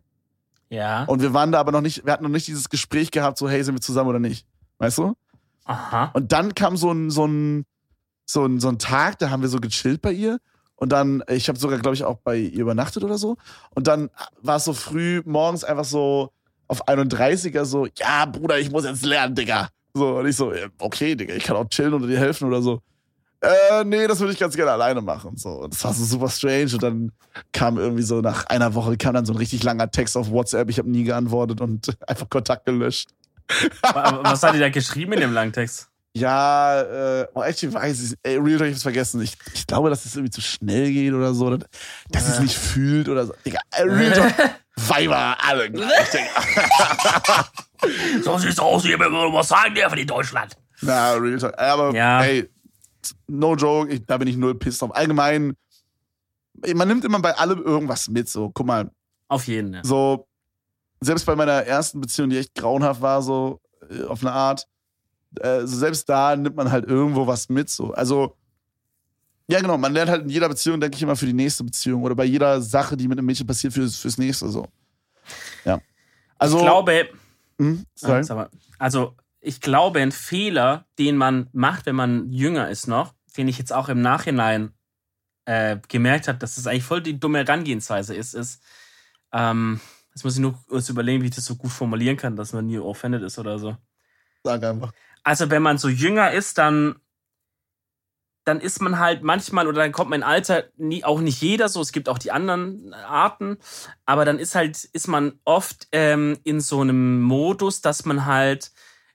[0.69, 1.03] Ja.
[1.05, 3.49] Und wir waren da aber noch nicht, wir hatten noch nicht dieses Gespräch gehabt, so,
[3.49, 4.45] hey, sind wir zusammen oder nicht?
[4.77, 5.15] Weißt du?
[5.65, 6.11] Aha.
[6.13, 7.65] Und dann kam so ein, so ein,
[8.25, 10.39] so ein, so ein Tag, da haben wir so gechillt bei ihr.
[10.75, 13.37] Und dann, ich habe sogar, glaube ich, auch bei ihr übernachtet oder so.
[13.71, 14.09] Und dann
[14.41, 16.31] war es so früh morgens einfach so
[16.69, 19.67] auf 31er so, ja, Bruder, ich muss jetzt lernen, Digga.
[19.93, 22.61] So, und ich so, äh, okay, Digga, ich kann auch chillen oder dir helfen oder
[22.61, 22.79] so.
[23.41, 25.37] Äh, nee, das würde ich ganz gerne alleine machen.
[25.37, 26.71] So, und das war so super strange.
[26.73, 27.11] Und dann
[27.53, 30.69] kam irgendwie so nach einer Woche kam dann so ein richtig langer Text auf WhatsApp.
[30.69, 33.09] Ich habe nie geantwortet und einfach Kontakt gelöscht.
[33.81, 35.87] Wa- Was hat die da geschrieben in dem Langtext?
[36.15, 36.81] Ja,
[37.21, 39.21] äh, oh, actually weiß ich, ey, Real Talk, ich hab's vergessen.
[39.21, 42.57] Ich, ich glaube, dass es irgendwie zu schnell geht oder so, dass sie es nicht
[42.57, 43.33] fühlt oder so.
[43.45, 44.33] Digga, äh, Real Talk,
[44.87, 46.09] Weiber, alle gleich.
[48.23, 50.53] So sieht's aus, hier was sagen dürfen in Deutschland.
[50.81, 51.57] Na, Real Talk.
[51.57, 52.21] Aber, Ja.
[52.23, 52.49] ey,
[53.27, 54.93] no joke, ich, da bin ich null pissed drauf.
[54.93, 55.55] Allgemein,
[56.75, 58.91] man nimmt immer bei allem irgendwas mit, so, guck mal,
[59.29, 59.83] Auf jeden, ja.
[59.83, 60.27] so,
[60.99, 64.65] selbst bei meiner ersten Beziehung, die echt grauenhaft war, so, äh, auf eine Art,
[65.39, 67.93] äh, so selbst da nimmt man halt irgendwo was mit, so.
[67.93, 68.35] Also,
[69.49, 72.03] ja, genau, man lernt halt in jeder Beziehung, denke ich immer, für die nächste Beziehung
[72.03, 74.67] oder bei jeder Sache, die mit einem Mädchen passiert, fürs, fürs nächste, so.
[75.65, 75.81] Ja.
[76.37, 77.09] Also, ich glaube,
[77.57, 77.85] hm,
[78.77, 83.57] also ich glaube, ein Fehler, den man macht, wenn man jünger ist noch, den ich
[83.57, 84.73] jetzt auch im Nachhinein
[85.45, 88.61] äh, gemerkt habe, dass das eigentlich voll die dumme Herangehensweise ist, ist,
[89.33, 89.79] ähm,
[90.13, 92.67] jetzt muss ich nur kurz überlegen, wie ich das so gut formulieren kann, dass man
[92.67, 93.75] nie offended ist oder so.
[94.43, 94.91] Sag einfach.
[95.23, 96.99] Also wenn man so jünger ist, dann
[98.49, 101.81] dann ist man halt manchmal oder dann kommt mein Alter nie, auch nicht jeder so.
[101.81, 103.57] Es gibt auch die anderen Arten,
[104.07, 108.71] aber dann ist halt ist man oft ähm, in so einem Modus, dass man halt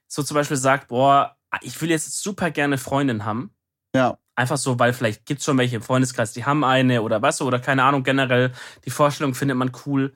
[0.07, 3.53] so zum Beispiel sagt, boah, ich will jetzt super gerne Freundin haben.
[3.93, 4.17] Ja.
[4.35, 7.59] Einfach so, weil vielleicht gibt's schon welche im Freundeskreis, die haben eine oder was oder
[7.59, 8.53] keine Ahnung, generell
[8.85, 10.13] die Vorstellung findet man cool.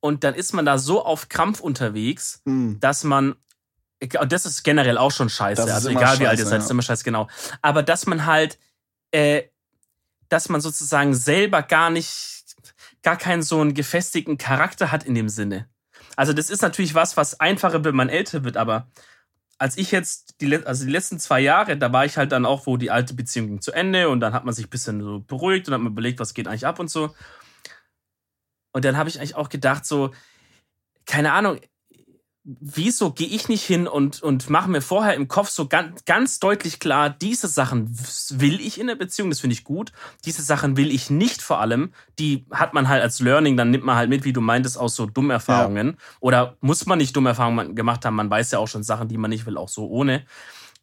[0.00, 2.80] Und dann ist man da so auf Krampf unterwegs, Hm.
[2.80, 3.34] dass man
[4.18, 6.64] und das ist generell auch schon scheiße, also egal wie alt ihr scheiße, seid, ja.
[6.64, 7.28] ist immer scheiße, genau.
[7.60, 8.58] Aber dass man halt,
[9.12, 9.44] äh,
[10.28, 12.56] dass man sozusagen selber gar nicht,
[13.02, 15.68] gar keinen so einen gefestigten Charakter hat in dem Sinne.
[16.16, 18.88] Also das ist natürlich was, was einfacher wird, wenn man älter wird, aber
[19.58, 22.66] als ich jetzt, die, also die letzten zwei Jahre, da war ich halt dann auch,
[22.66, 25.20] wo die alte Beziehung ging zu Ende und dann hat man sich ein bisschen so
[25.20, 27.14] beruhigt und hat man überlegt, was geht eigentlich ab und so.
[28.72, 30.10] Und dann habe ich eigentlich auch gedacht, so,
[31.06, 31.60] keine Ahnung,
[32.44, 36.40] wieso gehe ich nicht hin und, und mache mir vorher im Kopf so ganz, ganz
[36.40, 37.88] deutlich klar, diese Sachen
[38.30, 39.92] will ich in der Beziehung, das finde ich gut.
[40.24, 41.92] Diese Sachen will ich nicht vor allem.
[42.18, 44.96] Die hat man halt als Learning, dann nimmt man halt mit, wie du meintest, aus
[44.96, 45.96] so Dummerfahrungen.
[46.20, 49.30] Oder muss man nicht Dummerfahrungen gemacht haben, man weiß ja auch schon Sachen, die man
[49.30, 50.24] nicht will, auch so ohne.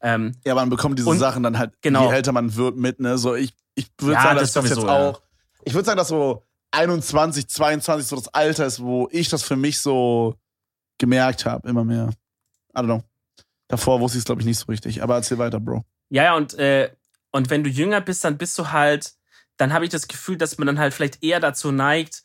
[0.01, 2.07] Ähm, Ja, man bekommt diese Und- Sachen dann halt, genau.
[2.09, 3.17] je älter man wird, mit, ne?
[3.17, 5.09] So, ich, ich würde Ja, sagen, das dass das jetzt sowieso, ja.
[5.09, 5.21] auch.
[5.65, 9.57] Ich würde sagen, dass so 21, 22 so das Alter ist, wo ich das für
[9.57, 10.35] mich so
[10.99, 12.09] gemerkt habe, immer mehr.
[12.75, 13.03] I don't know.
[13.67, 15.01] Davor wusste ich es, glaube ich, nicht so richtig.
[15.01, 15.83] Aber erzähl weiter, Bro.
[16.09, 16.91] Ja, ja, und, äh,
[17.31, 19.13] und wenn du jünger bist, dann bist du halt,
[19.57, 22.23] dann habe ich das Gefühl, dass man dann halt vielleicht eher dazu neigt,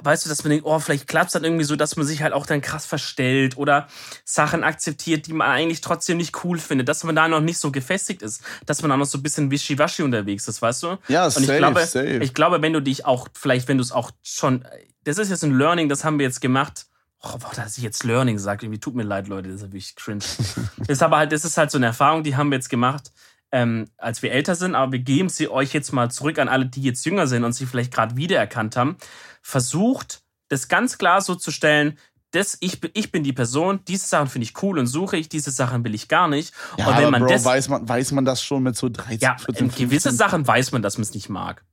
[0.00, 2.22] weißt du, dass man denkt, oh, vielleicht klappt es dann irgendwie so, dass man sich
[2.22, 3.88] halt auch dann krass verstellt oder
[4.24, 7.72] Sachen akzeptiert, die man eigentlich trotzdem nicht cool findet, dass man da noch nicht so
[7.72, 10.98] gefestigt ist, dass man da noch so ein bisschen wischiwaschi unterwegs ist, weißt du?
[11.08, 12.18] Ja, Und safe, ich glaube, safe.
[12.22, 14.64] ich glaube, wenn du dich auch, vielleicht, wenn du es auch schon,
[15.04, 16.86] das ist jetzt ein Learning, das haben wir jetzt gemacht.
[17.34, 19.96] Oh, boah, dass ich jetzt Learning sage, irgendwie tut mir leid, Leute, das ist wirklich
[19.96, 20.18] cringe.
[20.20, 20.56] das
[20.88, 23.10] ist aber halt, das ist halt so eine Erfahrung, die haben wir jetzt gemacht,
[23.52, 26.66] ähm, als wir älter sind, aber wir geben sie euch jetzt mal zurück an alle,
[26.66, 28.96] die jetzt jünger sind und sie vielleicht gerade wiedererkannt haben.
[29.42, 31.98] Versucht, das ganz klar so zu stellen,
[32.32, 35.28] das, ich, bin- ich bin die Person, diese Sachen finde ich cool und suche ich,
[35.28, 36.52] diese Sachen will ich gar nicht.
[36.76, 38.88] ja, und wenn aber man Bro, das, weiß man, weiß man das schon mit so
[38.88, 40.12] 13, ja, 14, in gewisse 15?
[40.12, 41.64] Sachen weiß man, dass man es nicht mag.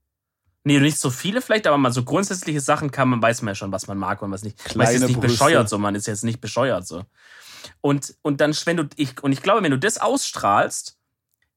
[0.66, 3.56] Nee, nicht so viele vielleicht, aber mal so grundsätzliche Sachen kann man, weiß man ja
[3.56, 4.58] schon, was man mag und was nicht.
[4.60, 5.28] man ist Kleine jetzt nicht Brüste.
[5.28, 7.04] bescheuert so, man ist jetzt nicht bescheuert so.
[7.82, 10.98] Und, und dann, wenn du, ich, und ich glaube, wenn du das ausstrahlst,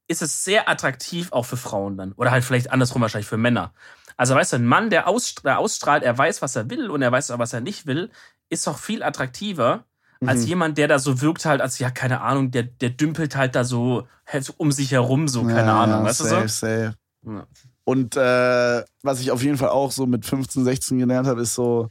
[0.09, 2.11] ist es sehr attraktiv auch für Frauen dann.
[2.13, 3.73] Oder halt vielleicht andersrum wahrscheinlich für Männer.
[4.17, 7.01] Also weißt du, ein Mann, der, ausst- der ausstrahlt, er weiß, was er will und
[7.01, 8.09] er weiß auch, was er nicht will,
[8.49, 9.85] ist doch viel attraktiver
[10.25, 10.47] als Mhm.
[10.47, 13.63] jemand, der da so wirkt halt, als ja, keine Ahnung, der, der dümpelt halt da
[13.63, 16.47] so, halt so um sich herum, so, keine Ja, Ahnung, weißt safe, du so?
[16.47, 16.93] Safe.
[17.25, 17.47] Ja.
[17.87, 21.55] Und äh, was ich auf jeden Fall auch so mit 15, 16 gelernt habe, ist
[21.55, 21.89] so,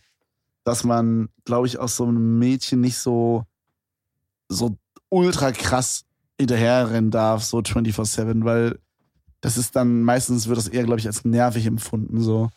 [0.62, 3.44] dass man, glaube ich, aus so einem Mädchen nicht so,
[4.50, 4.76] so
[5.08, 6.04] ultra krass
[6.38, 8.78] hinterherrennen darf, so 24-7, weil
[9.40, 12.50] das ist dann, meistens wird das eher, glaube ich, als nervig empfunden, so.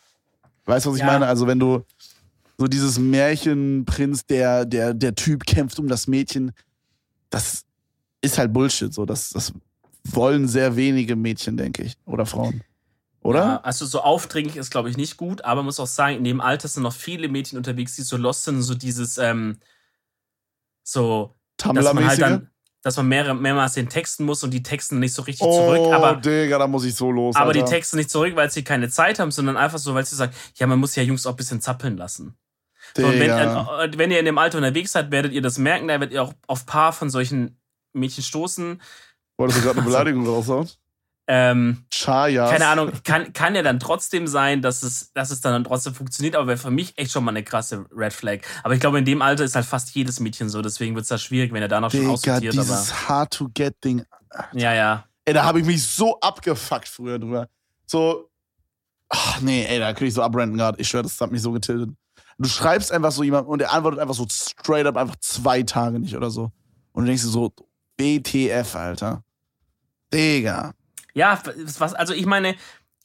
[0.66, 1.08] Weißt du, was ich Ja.
[1.14, 1.28] meine?
[1.28, 1.86] Also wenn du
[2.58, 6.52] so dieses Märchenprinz, der, der, der Typ kämpft um das Mädchen,
[7.30, 7.64] das
[8.20, 9.06] ist halt Bullshit, so.
[9.06, 9.54] Das, das
[10.04, 11.96] wollen sehr wenige Mädchen, denke ich.
[12.06, 12.64] Oder Frauen.
[13.22, 13.40] Oder?
[13.40, 16.24] Ja, also so aufdringlich ist, glaube ich, nicht gut, aber man muss auch sagen, in
[16.24, 19.58] dem Alter sind noch viele Mädchen unterwegs, die so lost sind, so dieses, ähm,
[20.84, 22.50] so, dass man halt dann,
[22.82, 25.94] dass man mehrere, mehrmals den texten muss und die texten nicht so richtig oh, zurück,
[25.94, 27.36] aber, Digga, da muss ich so los.
[27.36, 27.74] aber die Alter.
[27.74, 30.66] texten nicht zurück, weil sie keine Zeit haben, sondern einfach so, weil sie sagen, ja,
[30.66, 32.38] man muss ja Jungs auch ein bisschen zappeln lassen.
[32.96, 35.90] So, und wenn, äh, wenn ihr in dem Alter unterwegs seid, werdet ihr das merken,
[35.90, 37.60] da werdet ihr auch auf paar von solchen
[37.94, 38.82] Mädchen stoßen.
[39.38, 40.70] Wolltest du gerade eine Beleidigung raushauen?
[41.32, 42.50] Ähm, Chayas.
[42.50, 46.36] keine Ahnung, kann, kann ja dann trotzdem sein, dass es, dass es dann trotzdem funktioniert,
[46.36, 48.40] aber wäre für mich echt schon mal eine krasse Red Flag.
[48.64, 51.10] Aber ich glaube, in dem Alter ist halt fast jedes Mädchen so, deswegen wird es
[51.10, 52.64] da schwierig, wenn er danach schon Digga, aussortiert, aber.
[52.64, 54.06] dieses Hard-to-Get-Ding.
[54.54, 55.06] Ja, ja.
[55.24, 57.48] Ey, da habe ich mich so abgefuckt früher drüber.
[57.86, 58.32] So,
[59.10, 60.82] ach nee, ey, da krieg ich so abrenten gerade.
[60.82, 61.92] Ich schwöre, das hat mich so getiltet.
[62.40, 66.00] Du schreibst einfach so jemand und der antwortet einfach so straight up einfach zwei Tage
[66.00, 66.52] nicht oder so.
[66.92, 67.54] Und du denkst dir so,
[67.98, 69.24] BTF, Alter.
[70.12, 70.74] Digga.
[71.14, 71.42] Ja,
[71.78, 72.56] was, also ich meine,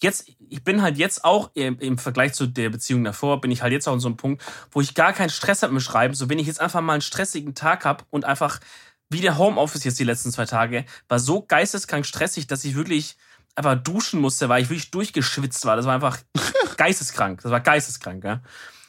[0.03, 3.63] jetzt, ich bin halt jetzt auch im, im Vergleich zu der Beziehung davor, bin ich
[3.63, 5.85] halt jetzt auch an so einem Punkt, wo ich gar keinen Stress habe mit dem
[5.85, 6.15] Schreiben.
[6.15, 8.61] So, wenn ich jetzt einfach mal einen stressigen Tag habe und einfach,
[9.09, 13.17] wie der Homeoffice jetzt die letzten zwei Tage, war so geisteskrank stressig, dass ich wirklich
[13.55, 15.77] einfach duschen musste, weil ich wirklich durchgeschwitzt war.
[15.77, 16.19] Das war einfach
[16.77, 17.41] geisteskrank.
[17.43, 18.43] Das war geisteskrank, ja.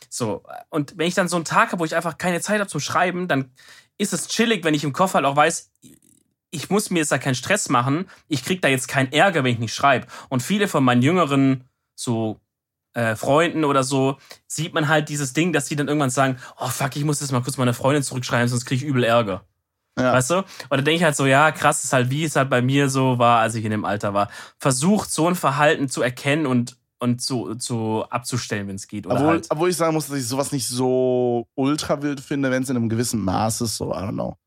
[0.09, 2.69] So, und wenn ich dann so einen Tag habe, wo ich einfach keine Zeit habe
[2.69, 3.51] zum Schreiben, dann
[3.97, 5.71] ist es chillig, wenn ich im Kopf halt auch weiß,
[6.51, 8.07] ich muss mir jetzt da keinen Stress machen.
[8.27, 10.07] Ich krieg da jetzt keinen Ärger, wenn ich nicht schreibe.
[10.30, 11.65] Und viele von meinen jüngeren
[11.95, 12.39] so
[12.93, 14.17] äh, Freunden oder so
[14.47, 17.31] sieht man halt dieses Ding, dass die dann irgendwann sagen, oh fuck, ich muss jetzt
[17.31, 19.43] mal kurz meine Freundin zurückschreiben, sonst krieg ich übel Ärger.
[19.97, 20.13] Ja.
[20.13, 20.38] Weißt du?
[20.38, 22.89] Und dann denke ich halt so, ja, krass ist halt, wie es halt bei mir
[22.89, 24.30] so war, als ich in dem Alter war.
[24.57, 29.05] Versucht so ein Verhalten zu erkennen und und zu, zu abzustellen, wenn es geht.
[29.05, 29.47] Oder Obwohl, halt.
[29.49, 32.77] obwohl ich sagen muss, dass ich sowas nicht so ultra wild finde, wenn es in
[32.77, 34.38] einem gewissen Maß ist, so, I don't know.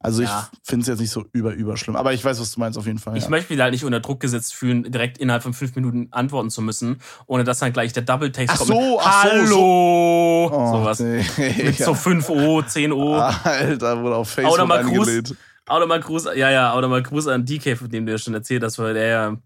[0.00, 0.48] Also Ja.
[0.52, 1.96] ich finde es jetzt nicht so über, überschlimm.
[1.96, 3.16] Aber ich weiß, was du meinst auf jeden Fall.
[3.16, 3.30] Ich ja.
[3.30, 6.62] möchte mich halt nicht unter Druck gesetzt fühlen, direkt innerhalb von fünf Minuten antworten zu
[6.62, 8.68] müssen, ohne dass dann gleich der Double-Text Ach kommt.
[8.68, 10.50] so, mit, ach so, Hallo!
[10.52, 10.98] Oh, Sowas.
[10.98, 11.64] Digga.
[11.64, 13.14] Mit so 5 O, 10 O.
[13.14, 15.34] Alter, wurde auf Facebook Oder Gruß.
[15.68, 18.34] Oder mal Gruß, ja, ja, oder mal Gruß an DK, von dem du ja schon
[18.34, 19.36] erzählt hast, weil der,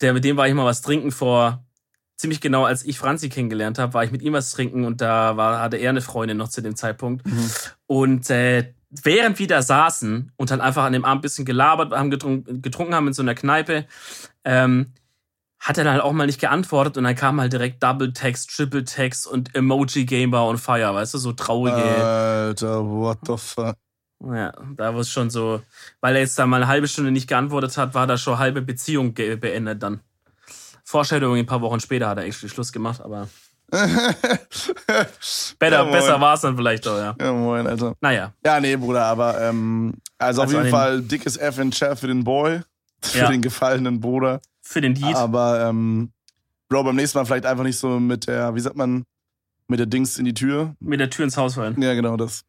[0.00, 1.62] der, mit dem war ich mal was trinken vor,
[2.16, 5.36] ziemlich genau, als ich Franzi kennengelernt habe, war ich mit ihm was trinken und da
[5.36, 7.26] war, hatte er eine Freundin noch zu dem Zeitpunkt.
[7.26, 7.50] Mhm.
[7.86, 11.92] Und äh, während wir da saßen und dann einfach an dem Abend ein bisschen gelabert
[11.92, 13.86] haben, getrunken, getrunken haben in so einer Kneipe,
[14.44, 14.92] ähm,
[15.58, 18.50] hat er dann halt auch mal nicht geantwortet und dann kam halt direkt Double Text,
[18.54, 21.76] Triple Text und Emoji Game war on fire, weißt du, so traurige.
[21.76, 23.76] Alter, what the fuck.
[24.24, 25.62] Ja, da war es schon so,
[26.00, 28.62] weil er jetzt da mal eine halbe Stunde nicht geantwortet hat, war da schon halbe
[28.62, 30.00] Beziehung beendet dann.
[30.84, 33.28] Vorstellung, ein paar Wochen später hat er actually Schluss gemacht, aber
[35.58, 37.14] better, Ja, besser war es dann vielleicht auch, ja.
[37.20, 37.94] Ja, moin, Alter.
[38.00, 41.58] Naja, Ja, nee, Bruder, aber ähm, also auf Also jeden an den- Fall dickes F
[41.58, 42.60] in Chat für den Boy,
[43.00, 43.30] für Ja.
[43.30, 44.40] den gefallenen Bruder.
[44.60, 45.16] für den Deed.
[45.16, 46.12] Aber ähm,
[46.68, 49.04] Bro, beim nächsten Mal vielleicht einfach nicht so mit der, wie sagt man,
[49.68, 50.74] mit der Dings in die Tür.
[50.80, 51.80] mit der Tür ins Haus fallen.
[51.82, 52.44] Ja, genau das.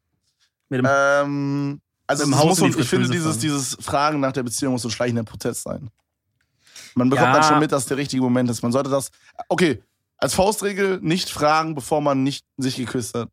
[0.68, 4.42] Mit dem, Ähm, also Mit dem Haus muss ich finde, dieses, dieses Fragen nach der
[4.42, 5.90] Beziehung muss so ein schleichender Prozess sein.
[6.94, 7.34] Man bekommt Ja.
[7.34, 8.62] dann schon mit, dass der richtige Moment ist.
[8.62, 9.10] Man sollte das,
[9.48, 9.82] okay,
[10.24, 13.28] als Faustregel nicht fragen, bevor man nicht sich geküsst hat.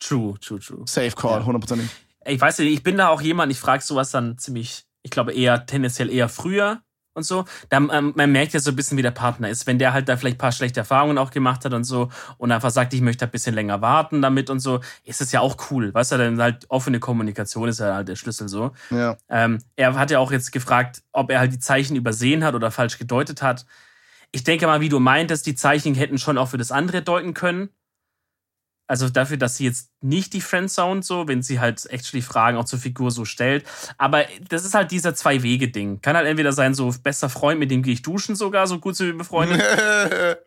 [0.00, 0.82] true, true, true.
[0.86, 1.46] Safe Call, Ja.
[1.46, 1.88] hundertprozentig.
[2.26, 5.32] Ich weiß nicht, ich bin da auch jemand, ich frage sowas dann ziemlich, ich glaube
[5.32, 6.82] eher tendenziell eher früher
[7.14, 7.44] und so.
[7.70, 9.66] Da, ähm, man merkt ja so ein bisschen, wie der Partner ist.
[9.66, 12.52] Wenn der halt da vielleicht ein paar schlechte Erfahrungen auch gemacht hat und so und
[12.52, 15.56] einfach sagt, ich möchte ein bisschen länger warten damit und so, ist es ja auch
[15.70, 15.94] cool.
[15.94, 18.72] Weißt du, dann halt offene Kommunikation ist ja halt der Schlüssel so.
[18.90, 19.16] Ja.
[19.30, 22.70] Ähm, er hat ja auch jetzt gefragt, ob er halt die Zeichen übersehen hat oder
[22.70, 23.64] falsch gedeutet hat.
[24.34, 27.34] Ich denke mal, wie du meintest, die Zeichen hätten schon auch für das andere deuten
[27.34, 27.68] können.
[28.88, 32.64] Also dafür, dass sie jetzt nicht die Friendzone so, wenn sie halt actually Fragen auch
[32.64, 33.64] zur Figur so stellt.
[33.96, 36.00] Aber das ist halt dieser Zwei-Wege-Ding.
[36.00, 38.96] Kann halt entweder sein, so bester Freund, mit dem gehe ich duschen sogar, so gut
[38.96, 39.62] sind wir befreundet.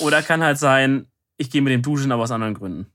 [0.00, 1.06] Oder kann halt sein,
[1.36, 2.86] ich gehe mit dem duschen, aber aus anderen Gründen.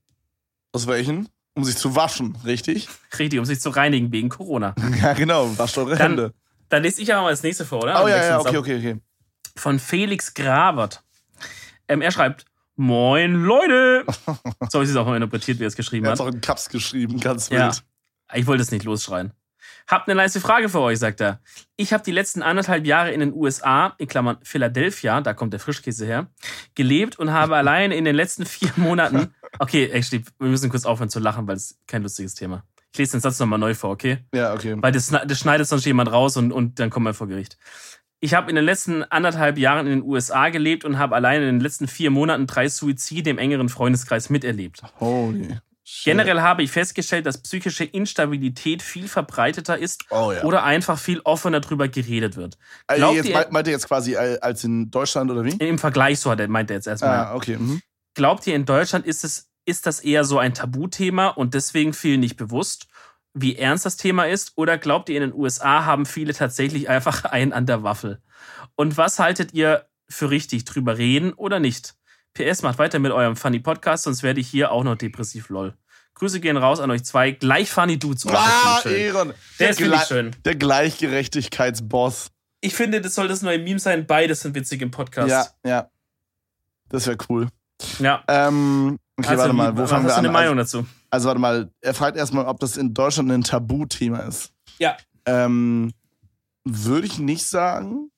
[0.74, 1.30] Aus welchen?
[1.54, 2.90] Um sich zu waschen, richtig?
[3.18, 4.76] Richtig, um sich zu reinigen wegen Corona.
[5.02, 5.58] Ja, genau.
[5.58, 6.34] Wascht eure Hände.
[6.68, 8.04] Dann lese ich aber mal das nächste vor, oder?
[8.04, 9.02] Oh ja, ja, okay, okay, okay.
[9.56, 11.04] Von Felix Grabert.
[11.88, 12.46] Ähm, er schreibt,
[12.76, 14.06] Moin Leute!
[14.70, 16.20] So habe ich es auch mal interpretiert, wie er es geschrieben Er hat.
[16.20, 17.68] hat auch in Cups geschrieben, ganz Ja.
[17.68, 17.84] wild.
[18.34, 19.34] Ich wollte es nicht losschreien.
[19.88, 21.42] Habt eine leise Frage für euch, sagt er.
[21.76, 25.60] Ich habe die letzten anderthalb Jahre in den USA, in Klammern Philadelphia, da kommt der
[25.60, 26.28] Frischkäse her,
[26.76, 29.34] gelebt und habe allein in den letzten vier Monaten.
[29.60, 32.64] Okay, Stieb, wir müssen kurz aufhören zu lachen, weil es kein lustiges Thema.
[32.94, 34.20] Ich lese den Satz nochmal neu vor, okay?
[34.34, 34.78] Ja, okay.
[34.80, 37.58] Weil das, das schneidet sonst jemand raus und, und dann kommen wir vor Gericht.
[38.22, 41.48] Ich habe in den letzten anderthalb Jahren in den USA gelebt und habe allein in
[41.48, 44.82] den letzten vier Monaten drei Suizide im engeren Freundeskreis miterlebt.
[45.00, 45.58] Holy.
[45.84, 46.06] shit.
[46.06, 50.44] Generell habe ich festgestellt, dass psychische Instabilität viel verbreiteter ist Oh ja.
[50.44, 52.58] oder einfach viel offener drüber geredet wird.
[52.86, 55.56] Also Glaubt jetzt, ihr- meint ihr jetzt quasi als in Deutschland oder wie?
[55.58, 57.18] Im Vergleich so hat er, meint er jetzt erstmal.
[57.26, 57.58] Ah, okay.
[57.58, 57.82] Mhm.
[58.14, 62.20] Glaubt ihr, in Deutschland ist es, ist das eher so ein Tabuthema und deswegen vielen
[62.20, 62.88] nicht bewusst,
[63.34, 64.54] wie ernst das Thema ist?
[64.56, 68.22] Oder glaubt ihr, in den USA haben viele tatsächlich einfach einen an der Waffel?
[68.76, 71.96] Und was haltet ihr für richtig, drüber reden oder nicht?
[72.34, 75.74] PS, macht weiter mit eurem Funny Podcast, sonst werde ich hier auch noch depressiv, lol.
[76.14, 78.26] Grüße gehen raus an euch zwei, gleich Funny Dudes.
[78.26, 78.82] Oh, Ah.
[78.86, 79.30] Eron.
[79.30, 80.36] Der Der, ist finde ich Gle- schön.
[80.46, 82.32] der Gleichgerechtigkeitsboss.
[82.62, 84.06] Ich finde, das soll das neue Meme sein.
[84.06, 85.30] Beides sind witzig im Podcast.
[85.30, 85.90] Ja, ja.
[86.90, 87.48] Das wäre cool.
[88.00, 88.24] ja.
[88.28, 90.26] Ähm, okay, also, warte mal, wo was fangen wir hast du an?
[90.26, 90.86] eine Meinung dazu?
[91.12, 94.52] Also, warte mal, er fragt erstmal, ob das in Deutschland ein Tabuthema ist.
[94.80, 94.98] Ja.
[95.26, 95.94] Ähm,
[96.66, 98.10] würde ich nicht sagen.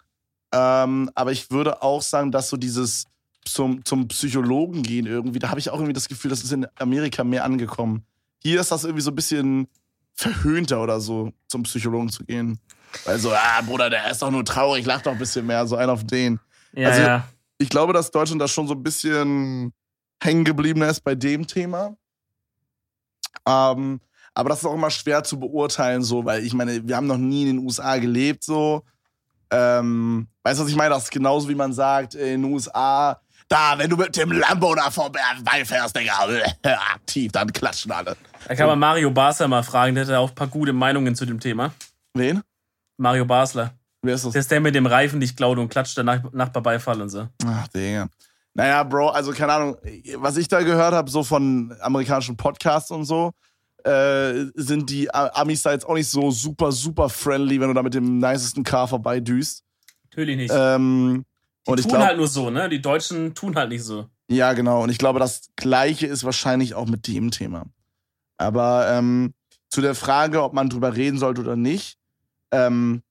[0.53, 3.05] Ähm, aber ich würde auch sagen, dass so dieses
[3.45, 6.67] zum, zum Psychologen gehen irgendwie, da habe ich auch irgendwie das Gefühl, das ist in
[6.77, 8.05] Amerika mehr angekommen.
[8.41, 9.67] Hier ist das irgendwie so ein bisschen
[10.13, 12.59] verhöhnter oder so, zum Psychologen zu gehen.
[13.05, 15.75] Weil so, ah, Bruder, der ist doch nur traurig, lach doch ein bisschen mehr, so
[15.75, 16.39] ein auf den.
[16.73, 17.27] Ja, Also- ja.
[17.57, 19.73] Ich glaube, dass Deutschland da schon so ein bisschen
[20.21, 21.95] hängen geblieben ist bei dem Thema.
[23.47, 23.99] Ähm,
[24.33, 27.17] aber das ist auch immer schwer zu beurteilen, so, weil ich meine, wir haben noch
[27.17, 28.83] nie in den USA gelebt, so.
[29.51, 30.89] Ähm, weißt du, was ich meine?
[30.89, 34.73] Das ist genauso wie man sagt, in den USA, da, wenn du mit dem Lambo
[34.73, 36.13] da vorbeifährst, Digga,
[36.93, 38.17] aktiv, dann klatschen alle.
[38.47, 41.25] Da kann man Mario Basler mal fragen, der hat auch ein paar gute Meinungen zu
[41.25, 41.71] dem Thema.
[42.13, 42.41] Wen?
[42.97, 43.73] Mario Basler.
[44.01, 44.33] Wer ist das?
[44.33, 47.27] Der ist der mit dem Reifen, nicht klaut und klatscht danach Nachbar Beifall und so.
[47.45, 48.09] Ach, Digga.
[48.55, 49.77] Naja, Bro, also keine Ahnung,
[50.17, 53.31] was ich da gehört habe, so von amerikanischen Podcasts und so,
[53.83, 57.83] äh, sind die Amis da jetzt auch nicht so super, super friendly, wenn du da
[57.83, 59.63] mit dem nicesten Car vorbeidüst.
[60.09, 60.53] Natürlich nicht.
[60.55, 61.25] Ähm,
[61.65, 62.69] und ich tun glaube, halt nur so, ne?
[62.69, 64.07] Die Deutschen tun halt nicht so.
[64.29, 64.83] ja, genau.
[64.83, 67.65] Und ich glaube, das Gleiche ist wahrscheinlich auch mit dem Thema.
[68.37, 69.33] Aber ähm,
[69.69, 71.97] zu der Frage, ob man drüber reden sollte oder nicht,
[72.51, 73.01] ähm,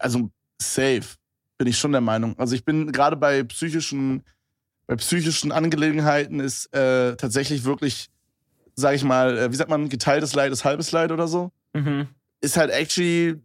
[0.00, 0.30] also
[0.60, 1.16] safe
[1.64, 2.38] bin ich schon der Meinung.
[2.38, 4.22] Also ich bin gerade bei psychischen,
[4.86, 8.10] bei psychischen Angelegenheiten ist äh, tatsächlich wirklich,
[8.74, 11.52] sag ich mal, äh, wie sagt man, geteiltes Leid ist halbes Leid oder so.
[11.72, 12.08] Mhm.
[12.42, 13.40] Ist halt actually,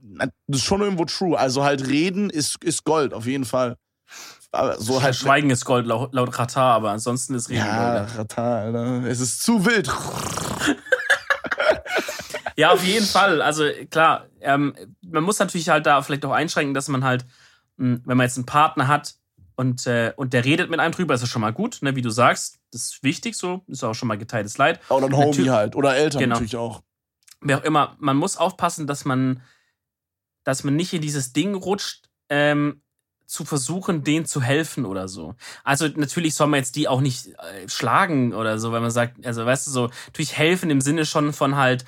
[0.48, 1.40] das ist schon irgendwo true.
[1.40, 3.78] Also halt reden ist, ist Gold, auf jeden Fall.
[4.52, 5.16] Aber so halt.
[5.16, 8.18] Schweigen ist Gold laut, laut Katar, aber ansonsten ist Reden Ja, Gold.
[8.18, 9.04] Rata, Alter.
[9.06, 9.90] Es ist zu wild.
[12.58, 13.42] Ja, auf jeden Fall.
[13.42, 17.26] Also klar, ähm, man muss natürlich halt da vielleicht auch einschränken, dass man halt,
[17.80, 19.16] wenn man jetzt einen Partner hat
[19.56, 21.96] und, äh, und der redet mit einem drüber, ist das schon mal gut, ne?
[21.96, 22.60] wie du sagst.
[22.72, 24.80] Das ist wichtig so, ist auch schon mal geteiltes Leid.
[24.90, 25.76] Oder ein Homie Natür- halt.
[25.76, 26.36] Oder Eltern Genau.
[26.36, 26.84] natürlich auch.
[27.42, 29.42] wer auch immer, man muss aufpassen, dass man,
[30.44, 32.82] dass man nicht in dieses Ding rutscht, ähm,
[33.26, 35.36] zu versuchen, denen zu helfen oder so.
[35.64, 39.24] Also natürlich soll man jetzt die auch nicht äh, schlagen oder so, wenn man sagt,
[39.26, 41.86] also weißt du so, natürlich helfen im Sinne schon von halt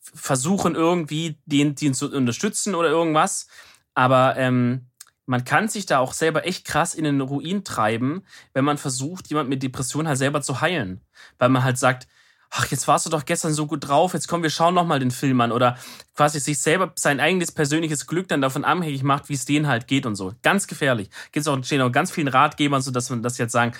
[0.00, 3.46] versuchen irgendwie den, den zu unterstützen oder irgendwas.
[3.94, 4.86] Aber ähm,
[5.26, 9.28] man kann sich da auch selber echt krass in den Ruin treiben, wenn man versucht,
[9.28, 11.00] jemand mit Depression halt selber zu heilen.
[11.38, 12.06] Weil man halt sagt,
[12.50, 15.00] ach, jetzt warst du doch gestern so gut drauf, jetzt komm, wir schauen noch mal
[15.00, 15.50] den Film an.
[15.50, 15.76] Oder
[16.14, 19.86] quasi sich selber sein eigenes persönliches Glück dann davon abhängig macht, wie es denen halt
[19.88, 20.34] geht und so.
[20.42, 21.08] Ganz gefährlich.
[21.32, 23.72] Gibt auch, stehen auch ganz vielen Ratgebern, so dass man das jetzt sagen,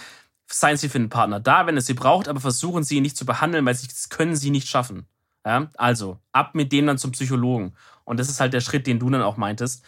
[0.47, 3.17] seien Sie für einen Partner da, wenn es Sie braucht, aber versuchen Sie ihn nicht
[3.17, 5.07] zu behandeln, weil das können Sie nicht schaffen.
[5.45, 5.69] Ja?
[5.77, 7.75] Also, ab mit dem dann zum Psychologen.
[8.05, 9.85] Und das ist halt der Schritt, den du dann auch meintest.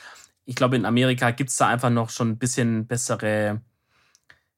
[0.47, 3.61] Ich glaube, in Amerika gibt es da einfach noch schon ein bisschen bessere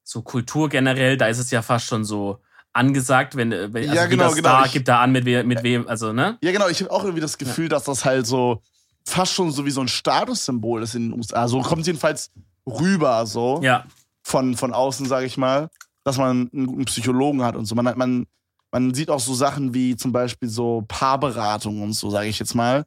[0.05, 1.17] so Kultur generell.
[1.17, 2.39] Da ist es ja fast schon so
[2.73, 4.49] angesagt, wenn, äh, wenn also Ja, genau, genau.
[4.49, 6.39] Star Ich- gibt da an, mit, we mit wem, also, ne?
[6.43, 6.69] Ja, genau.
[6.69, 8.63] Ich habe auch irgendwie das Gefühl, dass das halt so
[9.07, 11.49] fast schon so wie so ein Statussymbol ist in den USA.
[11.49, 12.31] So kommt jedenfalls
[12.67, 13.85] rüber, so Ja.
[14.23, 15.69] von, von außen, sage ich mal.
[16.05, 17.75] dass man einen guten Psychologen hat und so.
[17.75, 18.27] Man, man,
[18.73, 22.55] man sieht auch so Sachen wie zum Beispiel so Paarberatung und so, sage ich jetzt
[22.55, 22.87] mal.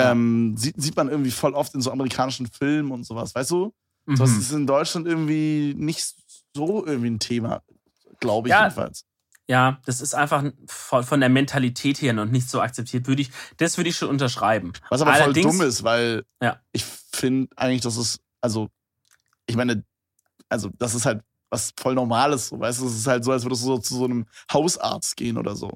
[0.00, 3.72] Ähm, sieht, sieht man irgendwie voll oft in so amerikanischen Filmen und sowas, weißt du?
[4.06, 4.16] Mhm.
[4.16, 6.14] Das ist in Deutschland irgendwie nicht
[6.54, 7.62] so irgendwie ein Thema,
[8.20, 8.62] glaube ich Ja.
[8.64, 9.04] jedenfalls.
[9.46, 13.06] Ja, das ist einfach von, der Mentalität her noch nicht so akzeptiert.
[13.06, 14.72] Würde ich, das würde ich schon unterschreiben.
[14.88, 16.58] Was aber Allerdings- voll dumm ist, weil Ja.
[16.72, 18.68] ich finde eigentlich, dass es, also,
[19.46, 19.84] ich meine,
[20.48, 23.44] also das ist halt was voll Normales, so, weißt du, es ist halt so, als
[23.44, 25.70] würdest du so zu so einem Hausarzt gehen oder so.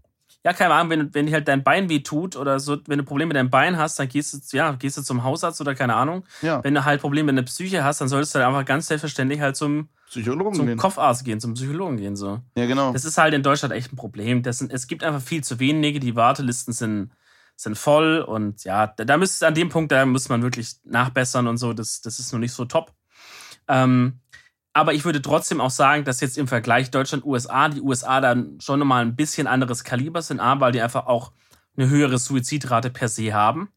[0.49, 3.05] Ja, keine Ahnung, wenn, wenn dir halt dein Bein weh tut oder so, wenn du
[3.05, 5.95] Probleme mit deinem Bein hast, dann gehst du, ja, gehst du zum Hausarzt oder keine
[5.95, 6.25] Ahnung.
[6.41, 8.87] Ja, Wenn du halt Probleme mit der Psyche hast, dann solltest du halt einfach ganz
[8.87, 10.79] selbstverständlich halt zum, Psychologen zum gehen.
[10.79, 12.41] Kopfarzt gehen, zum Psychologen gehen, so.
[12.57, 12.95] Ja, genau.
[12.95, 14.43] Das ist halt in Deutschland echt ein Problem.
[14.43, 17.11] Das sind, es gibt einfach viel zu wenige, die Wartelisten sind,
[17.55, 21.47] sind voll und ja, da, da müsste an dem Punkt, da muss man wirklich nachbessern
[21.47, 22.95] und so, das, das ist noch nicht so top.
[23.69, 24.21] Ähm,
[24.73, 28.79] aber ich würde trotzdem auch sagen, dass jetzt im Vergleich Deutschland-USA, die USA dann schon
[28.79, 31.33] nochmal ein bisschen anderes Kaliber sind, A, weil die einfach auch
[31.77, 33.69] eine höhere Suizidrate per se haben.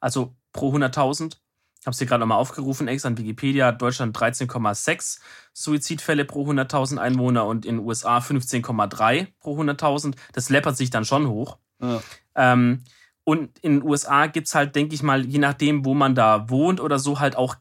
[0.00, 1.36] Also pro 100.000.
[1.80, 3.72] Ich habe es hier gerade nochmal aufgerufen, extra an Wikipedia.
[3.72, 5.20] Deutschland 13,6
[5.54, 10.14] Suizidfälle pro 100.000 Einwohner und in den USA 15,3 pro 100.000.
[10.32, 11.58] Das läppert sich dann schon hoch.
[11.80, 12.02] Ja.
[12.34, 12.84] Ähm,
[13.24, 16.80] und in den USA gibt's halt, denke ich mal, je nachdem, wo man da wohnt
[16.80, 17.56] oder so, halt auch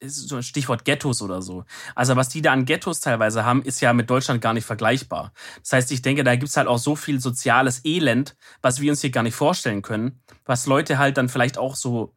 [0.00, 1.64] so ein Stichwort Ghettos oder so.
[1.94, 5.32] Also was die da an Ghettos teilweise haben, ist ja mit Deutschland gar nicht vergleichbar.
[5.60, 9.00] Das heißt, ich denke, da gibt's halt auch so viel soziales Elend, was wir uns
[9.00, 12.14] hier gar nicht vorstellen können, was Leute halt dann vielleicht auch so,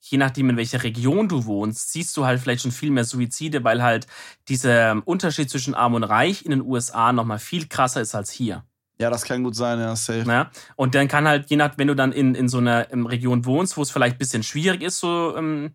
[0.00, 3.64] je nachdem, in welcher Region du wohnst, siehst du halt vielleicht schon viel mehr Suizide,
[3.64, 4.06] weil halt
[4.48, 8.64] dieser Unterschied zwischen Arm und Reich in den USA nochmal viel krasser ist als hier.
[8.98, 10.24] Ja, das kann gut sein, ja, safe.
[10.26, 10.50] Ja?
[10.76, 13.44] Und dann kann halt, je nach, wenn du dann in, in so einer ähm, Region
[13.44, 15.72] wohnst, wo es vielleicht ein bisschen schwierig ist, so ähm,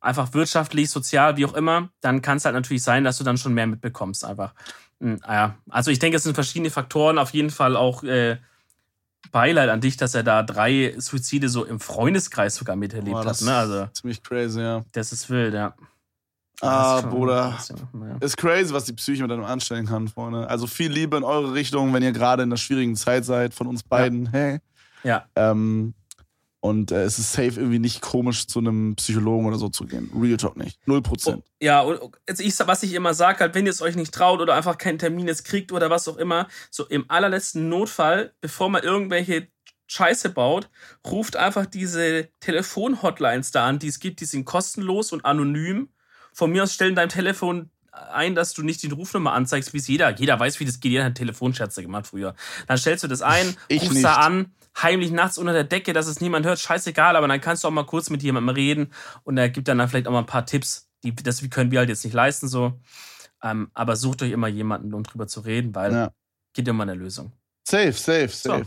[0.00, 3.38] einfach wirtschaftlich, sozial, wie auch immer, dann kann es halt natürlich sein, dass du dann
[3.38, 4.54] schon mehr mitbekommst, einfach.
[5.00, 5.56] Hm, ja.
[5.68, 8.38] Also ich denke, es sind verschiedene Faktoren, auf jeden Fall auch äh,
[9.32, 13.40] Beileid an dich, dass er da drei Suizide so im Freundeskreis sogar miterlebt Boah, hat.
[13.42, 13.54] Ne?
[13.54, 14.82] Also, ziemlich crazy, ja.
[14.92, 15.74] das ist wild, ja.
[16.62, 17.58] Ah, Bruder.
[17.68, 18.16] ja- ja.
[18.20, 20.46] Ist crazy, was die Psyche mit einem anstellen kann, Freunde.
[20.48, 23.66] Also viel Liebe in eure Richtung, wenn ihr gerade in einer schwierigen Zeit seid, von
[23.66, 24.30] uns beiden.
[24.30, 24.58] Hey.
[25.02, 25.24] Ja.
[25.36, 25.94] Ähm,
[26.60, 30.10] und äh, es ist safe irgendwie nicht komisch, zu einem Psychologen oder so zu gehen.
[30.14, 30.78] Real Talk nicht.
[30.86, 31.42] Null Prozent.
[31.60, 34.40] Ja, und also ich, was ich immer sage, halt, wenn ihr es euch nicht traut
[34.40, 38.68] oder einfach keinen Termin jetzt kriegt oder was auch immer, so im allerletzten Notfall, bevor
[38.68, 39.48] man irgendwelche
[39.86, 40.68] Scheiße baut,
[41.04, 45.88] ruft einfach diese Telefon-Hotlines da an, die es gibt, die sind kostenlos und anonym.
[46.32, 47.70] Von mir aus stellen dein Telefon
[48.12, 50.10] ein, dass du nicht die Rufnummer anzeigst, wie es jeder.
[50.18, 50.92] Jeder weiß, wie das geht.
[50.92, 52.34] Jeder hat Telefonscherze gemacht früher.
[52.66, 54.04] Dann stellst du das ein, Ich rufst nicht.
[54.04, 56.58] da an, heimlich nachts unter der Decke, dass es niemand hört.
[56.58, 58.92] Scheißegal, aber dann kannst du auch mal kurz mit jemandem reden
[59.24, 60.88] und er gibt dann, dann vielleicht auch mal ein paar Tipps.
[61.02, 62.78] Die, das können wir halt jetzt nicht leisten, so.
[63.42, 66.10] Ähm, aber sucht euch immer jemanden, um drüber zu reden, weil Ja.
[66.52, 67.32] geht immer eine Lösung.
[67.66, 68.66] Safe, safe, safe.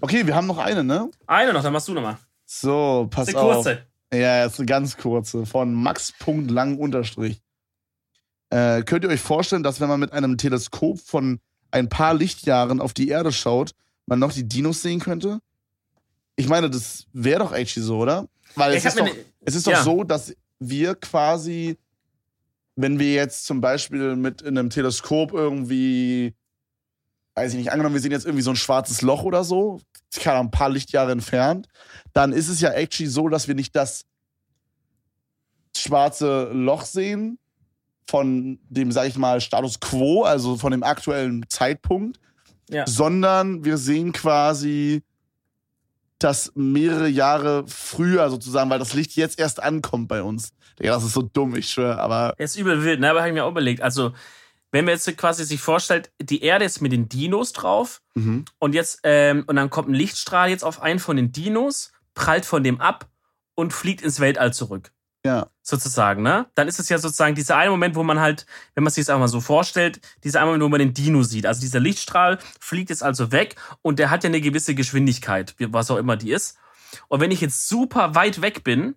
[0.00, 1.10] Okay, wir haben noch eine, ne?
[1.26, 2.18] Eine noch, dann machst du nochmal.
[2.44, 3.54] So, pass Eine auf.
[3.64, 3.86] kurze.
[4.12, 5.46] Ja, jetzt eine ganz kurze.
[5.46, 7.40] Von max.lang unterstrich.
[8.54, 11.40] Äh, könnt ihr euch vorstellen, dass wenn man mit einem Teleskop von
[11.72, 13.72] ein paar Lichtjahren auf die Erde schaut,
[14.06, 15.40] man noch die Dinos sehen könnte?
[16.36, 18.28] Ich meine, das wäre doch actually so, oder?
[18.54, 19.82] Weil es ist, doch, ne- es ist doch ja.
[19.82, 21.76] so, dass wir quasi,
[22.76, 26.32] wenn wir jetzt zum Beispiel mit in einem Teleskop irgendwie,
[27.34, 29.80] weiß ich nicht, angenommen, wir sehen jetzt irgendwie so ein schwarzes Loch oder so,
[30.14, 31.66] keine Ahnung, ein paar Lichtjahre entfernt,
[32.12, 34.04] dann ist es ja actually so, dass wir nicht das
[35.76, 37.40] schwarze Loch sehen
[38.08, 42.18] von dem, sag ich mal, Status quo, also von dem aktuellen Zeitpunkt,
[42.68, 42.86] Ja.
[42.86, 45.02] sondern wir sehen quasi
[46.18, 50.52] das mehrere Jahre früher sozusagen, weil das Licht jetzt erst ankommt bei uns.
[50.80, 53.10] Ja, das ist so dumm, ich schwöre, aber ist übel wild, ne?
[53.10, 53.80] Aber habe ich mir auch überlegt.
[53.80, 54.12] Also,
[54.72, 58.44] wenn man jetzt quasi sich vorstellt, die Erde ist mit den Dinos drauf mhm.
[58.58, 62.44] und jetzt, ähm, und dann kommt ein Lichtstrahl jetzt auf einen von den Dinos, prallt
[62.44, 63.08] von dem ab
[63.54, 64.92] und fliegt ins Weltall zurück.
[65.26, 66.46] Ja, sozusagen, ne?
[66.54, 69.10] Dann ist es ja sozusagen dieser eine Moment, wo man halt, wenn man sich das
[69.10, 71.46] einfach mal so vorstellt, dieser eine Moment, wo man den Dino sieht.
[71.46, 75.90] Also dieser Lichtstrahl fliegt jetzt also weg und der hat ja eine gewisse Geschwindigkeit, was
[75.90, 76.58] auch immer die ist.
[77.08, 78.96] Und wenn ich jetzt super weit weg bin,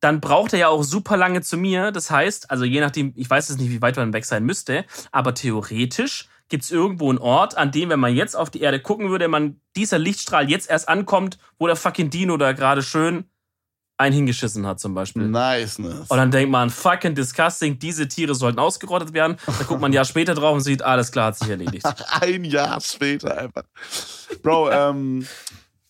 [0.00, 1.90] dann braucht er ja auch super lange zu mir.
[1.90, 4.84] Das heißt, also je nachdem, ich weiß jetzt nicht, wie weit man weg sein müsste,
[5.10, 8.78] aber theoretisch gibt es irgendwo einen Ort, an dem, wenn man jetzt auf die Erde
[8.78, 13.24] gucken würde, man dieser Lichtstrahl jetzt erst ankommt, wo der fucking Dino da gerade schön
[13.98, 15.26] einen hingeschissen hat, zum Beispiel.
[15.26, 16.08] niceness.
[16.08, 19.36] Und dann denkt man, fucking disgusting, diese Tiere sollten ausgerottet werden.
[19.46, 21.86] Da guckt man ein Jahr später drauf und sieht, alles klar, hat sich erledigt.
[22.20, 23.64] Ein Jahr später einfach.
[24.42, 25.26] Bro, ähm,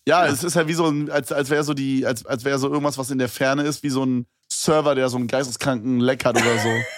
[0.07, 2.57] ja, es ist halt wie so ein, als, als wäre so die, als, als wäre
[2.59, 5.99] so irgendwas, was in der Ferne ist, wie so ein Server, der so einen geisteskranken
[5.99, 6.69] Leck hat oder so.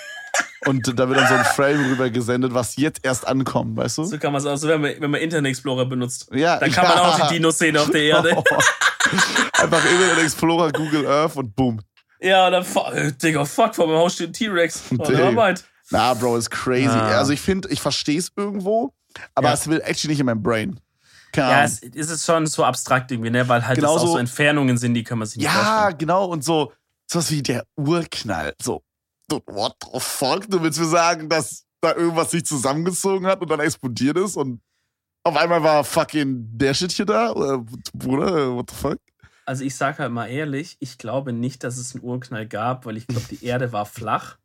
[0.65, 4.03] Und da wird dann so ein Frame rüber gesendet, was jetzt erst ankommt, weißt du?
[4.03, 6.27] So kann man es auch so, wenn man, wenn man Internet Explorer benutzt.
[6.33, 6.89] Ja, Dann kann ja.
[6.95, 8.31] man auch die Dinos sehen auf der Erde.
[9.57, 11.79] Einfach Internet Explorer, Google Earth und boom.
[12.19, 14.83] Ja, und dann, fuck, äh, Digga, fuck, vor meinem Haus steht ein T-Rex.
[14.97, 15.03] Oh.
[15.15, 15.63] Arbeit.
[15.91, 16.87] Na, Bro, ist crazy.
[16.89, 17.17] Ah.
[17.17, 18.93] Also ich finde, ich verstehe es irgendwo,
[19.35, 19.53] aber Ja.
[19.53, 20.79] es will actually nicht in meinem Brain.
[21.31, 23.47] Keine Ja, es, es ist schon so abstrakt irgendwie, ne?
[23.47, 25.97] Weil halt das Genauso- auch so Entfernungen sind, die kann man sich nicht Ja, vorstellen.
[25.99, 26.25] genau.
[26.25, 26.73] Und so,
[27.07, 28.53] sowas wie der Urknall.
[28.61, 28.83] So,
[29.31, 30.49] what the fuck?
[30.49, 34.61] Du willst mir sagen, dass da irgendwas sich zusammengezogen hat und dann explodiert ist und
[35.23, 37.31] auf einmal war fucking der Shit hier da?
[37.31, 38.97] Oder, Bruder, what the fuck?
[39.45, 42.97] Also ich sag halt mal ehrlich, ich glaube nicht, dass es einen Urknall gab, weil
[42.97, 44.37] ich glaube, die Erde war flach.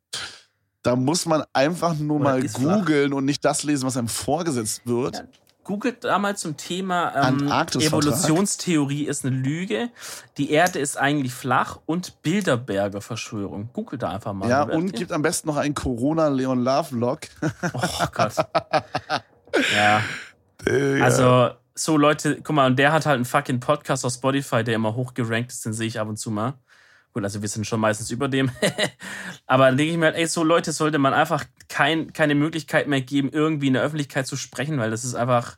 [0.82, 2.78] Da muss man einfach nur Oder mal flach.
[2.78, 5.16] googeln und nicht das lesen, was einem vorgesetzt wird.
[5.16, 5.24] Ja.
[5.64, 7.48] Googelt damals zum Thema ähm.
[7.48, 9.90] Evolutionstheorie ist eine Lüge.
[10.36, 13.70] Die Erde ist eigentlich flach und Bilderberger-Verschwörung.
[13.72, 14.48] Googelt da einfach mal.
[14.48, 17.20] Ja, und gibt am besten noch einen Corona-Leon-Love-Vlog.
[17.72, 18.34] Oh Gott.
[19.74, 20.02] ja,
[20.66, 21.04] Digga.
[21.04, 24.74] also so Leute, guck mal, und der hat halt einen fucking Podcast auf Spotify, der
[24.74, 26.54] immer hochgerankt ist, den sehe ich ab und zu mal.
[27.14, 28.50] Gut, also wir sind schon meistens über dem.
[29.46, 32.88] Aber dann denke ich mir halt, ey, so Leute sollte man einfach kein, keine Möglichkeit
[32.88, 35.56] mehr geben, irgendwie in der Öffentlichkeit zu sprechen, weil das ist einfach,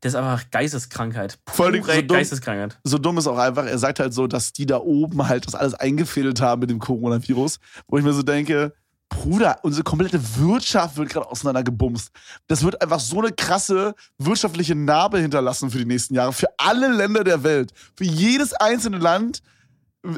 [0.00, 1.38] das ist einfach Geisteskrankheit.
[1.44, 2.08] Pure so dumm.
[2.08, 2.80] Geisteskrankheit.
[2.82, 5.54] so dumm ist auch einfach, er sagt halt so, dass die da oben halt das
[5.54, 8.74] alles eingefädelt haben mit dem Coronavirus, wo ich mir so denke,
[9.10, 12.10] Bruder, unsere komplette Wirtschaft wird gerade auseinandergebumst.
[12.48, 16.88] Das wird einfach so eine krasse wirtschaftliche Narbe hinterlassen für die nächsten Jahre, für alle
[16.88, 17.72] Länder der Welt.
[17.96, 19.42] Für jedes einzelne Land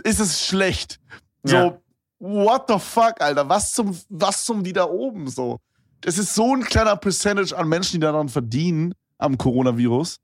[0.04, 0.98] ist es schlecht.
[1.42, 1.78] So, Ja.
[2.18, 3.48] what the fuck, Alter?
[3.48, 5.59] Was zum, was zum die da oben so?
[6.00, 10.18] Das ist so ein kleiner Percentage an Menschen, die daran verdienen, am Coronavirus.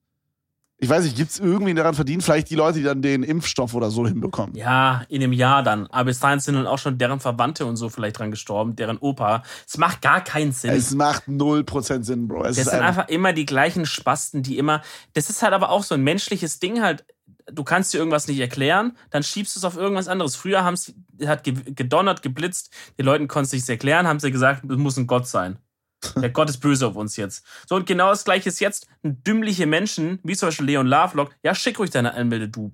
[0.81, 2.23] Ich weiß nicht, gibt es irgendwen, daran verdient?
[2.23, 4.55] Vielleicht die Leute, die dann den Impfstoff oder so hinbekommen.
[4.55, 5.89] Ja, in einem Jahr dann.
[5.89, 8.97] Aber bis dahin sind dann auch schon deren Verwandte und so vielleicht dran gestorben, deren
[8.99, 9.43] Opa.
[9.67, 10.71] Es macht gar keinen Sinn.
[10.71, 12.45] Es macht 0% Sinn, Bro.
[12.45, 14.83] Es Das sind einfach immer die gleichen Spasten, die immer.
[15.15, 17.05] Das ist halt aber auch so ein menschliches Ding halt.
[17.53, 20.37] Du kannst dir irgendwas nicht erklären, dann schiebst du es auf irgendwas anderes.
[20.37, 20.95] Früher haben es
[21.27, 24.97] hat ge- gedonnert, geblitzt, die Leuten konnten es nicht erklären, haben sie gesagt, es muss
[24.97, 25.59] ein Gott sein.
[26.17, 27.45] Der Gott ist böse auf uns jetzt.
[27.69, 28.87] So, und genau das gleiche ist jetzt.
[29.03, 32.73] Dümmliche Menschen, wie zum Beispiel Leon Lovelock, ja, schick ruhig deine Anmelde, du.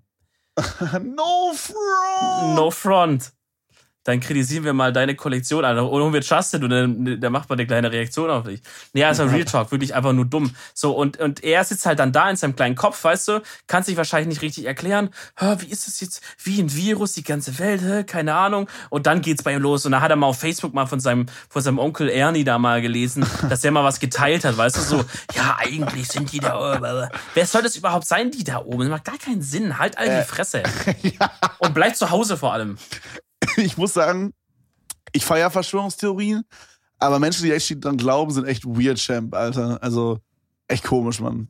[1.02, 2.54] no fraud!
[2.56, 3.32] No front.
[4.04, 5.90] Dann kritisieren wir mal deine Kollektion, Alter.
[5.90, 8.60] Oder wir Justin und dann, dann macht man eine kleine Reaktion auf dich.
[8.92, 10.54] Nee, also Real Talk, wirklich einfach nur dumm.
[10.72, 13.82] So, und, und er sitzt halt dann da in seinem kleinen Kopf, weißt du, kann
[13.82, 15.10] sich wahrscheinlich nicht richtig erklären.
[15.58, 16.22] Wie ist das jetzt?
[16.42, 18.04] Wie ein Virus, die ganze Welt, hä?
[18.04, 18.68] keine Ahnung.
[18.90, 19.84] Und dann geht's bei ihm los.
[19.86, 22.58] Und dann hat er mal auf Facebook mal von seinem, von seinem Onkel Ernie da
[22.58, 25.04] mal gelesen, dass der mal was geteilt hat, weißt du, so,
[25.34, 27.08] ja, eigentlich sind die da oben.
[27.34, 28.80] Wer soll das überhaupt sein, die da oben?
[28.80, 29.78] Das macht gar keinen Sinn.
[29.78, 30.62] Halt all die Fresse.
[31.58, 32.76] Und bleib zu Hause vor allem.
[33.64, 34.32] Ich muss sagen,
[35.12, 36.44] ich feiere Verschwörungstheorien,
[36.98, 39.82] aber Menschen, die echt dran glauben, sind echt weird, Champ, Alter.
[39.82, 40.18] Also,
[40.68, 41.48] echt komisch, Mann.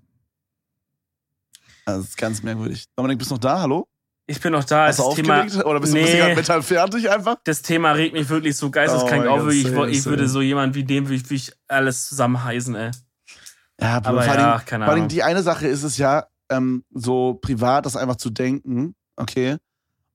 [1.87, 2.87] Also, das ist ganz merkwürdig.
[2.97, 3.61] Dominik, bist du noch da?
[3.61, 3.89] Hallo?
[4.27, 4.87] Ich bin noch da.
[4.87, 5.67] Hast du Das Thema, aufgelegt?
[5.67, 6.19] Oder bist du, bist du Nee.
[6.19, 7.37] gerade mental fertig einfach?
[7.45, 9.49] das Thema regt mich wirklich so geisteskrank Oh auf.
[9.53, 12.91] Ich, ich würde so jemand wie dem, würde ich, würde ich alles zusammenheißen, ey.
[13.81, 16.85] Ja, Aber vor, ja, allem, keine vor allem die eine Sache ist es ja, ähm,
[16.91, 19.57] so privat das einfach zu denken, okay,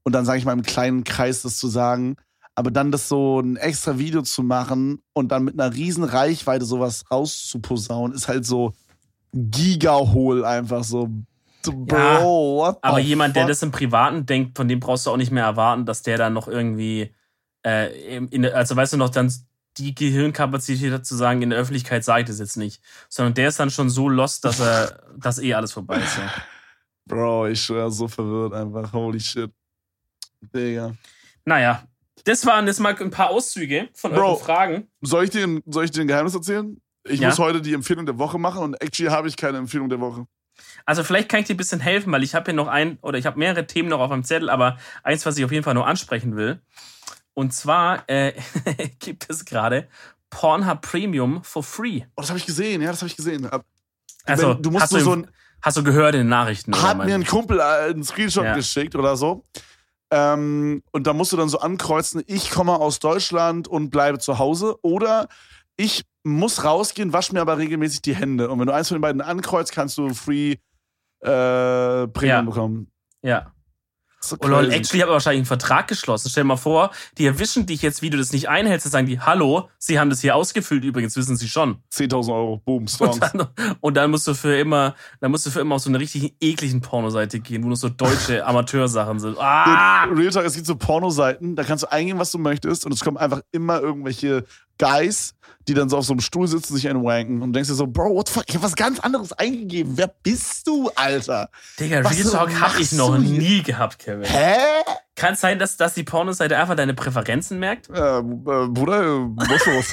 [0.04, 2.16] und dann sage ich mal im kleinen Kreis das zu sagen,
[2.56, 6.66] aber dann das so ein extra Video zu machen und dann mit einer riesen Reichweite
[6.66, 8.74] sowas rauszuposaunen, ist halt so
[9.34, 11.10] gigahohl einfach so.
[11.64, 13.50] Bro, Ja, what the Aber jemand, der fuck?
[13.50, 16.34] das im Privaten denkt, von dem brauchst du auch nicht mehr erwarten, dass der dann
[16.34, 17.14] noch irgendwie,
[17.66, 19.32] äh, in, also weißt du noch, dann
[19.78, 22.82] die Gehirnkapazität hat zu sagen, in der Öffentlichkeit sage ich das jetzt nicht.
[23.08, 26.18] Sondern der ist dann schon so lost, dass er, dass eh alles vorbei ist.
[26.18, 26.30] Ja.
[27.06, 28.92] Bro, ich schwör, so verwirrt einfach.
[28.94, 29.52] Holy shit.
[30.42, 30.94] Digga.
[31.46, 31.84] Naja,
[32.26, 34.22] das waren jetzt mal ein paar Auszüge von Bro.
[34.34, 34.88] euren Fragen.
[35.02, 36.80] Soll ich dir, ein- soll ich dir ein Geheimnis erzählen?
[37.08, 37.30] Ich Ja.
[37.30, 40.26] muss heute die Empfehlung der Woche machen und actually habe ich keine Empfehlung der Woche.
[40.86, 43.18] Also vielleicht kann ich dir ein bisschen helfen, weil ich habe hier noch ein oder
[43.18, 45.74] ich habe mehrere Themen noch auf meinem Zettel, aber eins, was ich auf jeden Fall
[45.74, 46.62] noch ansprechen will.
[47.34, 48.34] Und zwar äh,
[49.00, 49.88] gibt es gerade
[50.30, 52.02] Pornhub Premium for free.
[52.16, 53.50] Oh, das habe ich gesehen, ja, das habe ich gesehen.
[54.26, 55.28] Also Wenn- du musst hast, nur du, so ein,
[55.62, 56.80] hast du gehört in den Nachrichten?
[56.80, 58.54] hat mir ein Kumpel äh, einen Screenshot Ja.
[58.56, 59.46] geschickt oder so.
[60.12, 64.40] Ähm, und da musst du dann so ankreuzen, ich komme aus Deutschland und bleibe zu
[64.40, 64.76] Hause.
[64.82, 65.28] Oder
[65.78, 68.50] ich muss rausgehen, wasche mir aber regelmäßig die Hände.
[68.50, 70.54] Und wenn du eins von den beiden ankreuzt, kannst du free
[71.22, 72.42] äh, Premium Ja.
[72.42, 72.92] bekommen.
[73.22, 73.52] ja.
[74.22, 76.30] So Oh lol, actually habe ich wahrscheinlich einen Vertrag geschlossen.
[76.30, 79.08] Stell dir mal vor, die erwischen dich jetzt, wie du das nicht einhältst, und sagen
[79.08, 81.78] die, hallo, sie haben das hier ausgefüllt, übrigens wissen sie schon.
[81.94, 82.86] 10.000 Euro, boom.
[83.00, 83.48] Und dann,
[83.80, 86.36] und dann musst du für immer, dann musst du für immer auf so eine richtig
[86.42, 89.38] ekligen Pornoseite gehen, wo nur so deutsche Amateursachen sind.
[89.40, 90.04] Ah!
[90.06, 93.02] Real Talk, es gibt so Pornoseiten, da kannst du eingeben, was du möchtest und es
[93.02, 94.46] kommen einfach immer irgendwelche
[94.80, 95.34] Guys,
[95.68, 97.86] die dann so auf so einem Stuhl sitzen, sich einen wanken und denkst dir so,
[97.86, 99.94] Bro, what the fuck, ich hab was ganz anderes eingegeben.
[99.98, 101.50] Wer bist du, Alter?
[101.80, 104.24] Digga, Was Real Talk hab ich noch nie gehabt, Kevin.
[104.24, 104.56] Hä?
[105.16, 107.90] Kann es sein, dass, dass die Pornoseite einfach deine Präferenzen merkt?
[107.90, 109.86] Äh, äh, Bruder, äh, muss los.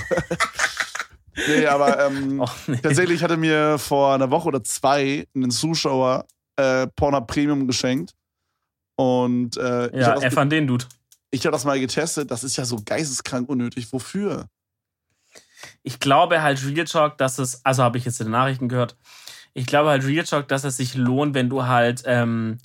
[1.49, 2.79] nee, aber ähm, Och, nee.
[2.83, 6.27] tatsächlich hatte mir vor einer Woche oder zwei ein Zuschauer
[6.57, 8.13] äh, Pornhub Premium geschenkt.
[8.97, 10.87] Und äh, ich Ja, habe das, F an den Dude.
[11.31, 12.31] ich hab das mal getestet.
[12.31, 13.93] Das ist ja so geisteskrank unnötig.
[13.93, 14.47] Wofür?
[15.87, 18.97] Ich glaube halt Real Talk, dass es, also habe ich jetzt in den Nachrichten gehört,
[19.55, 22.59] ich glaube halt Real Talk, dass es sich lohnt, wenn du halt ähm,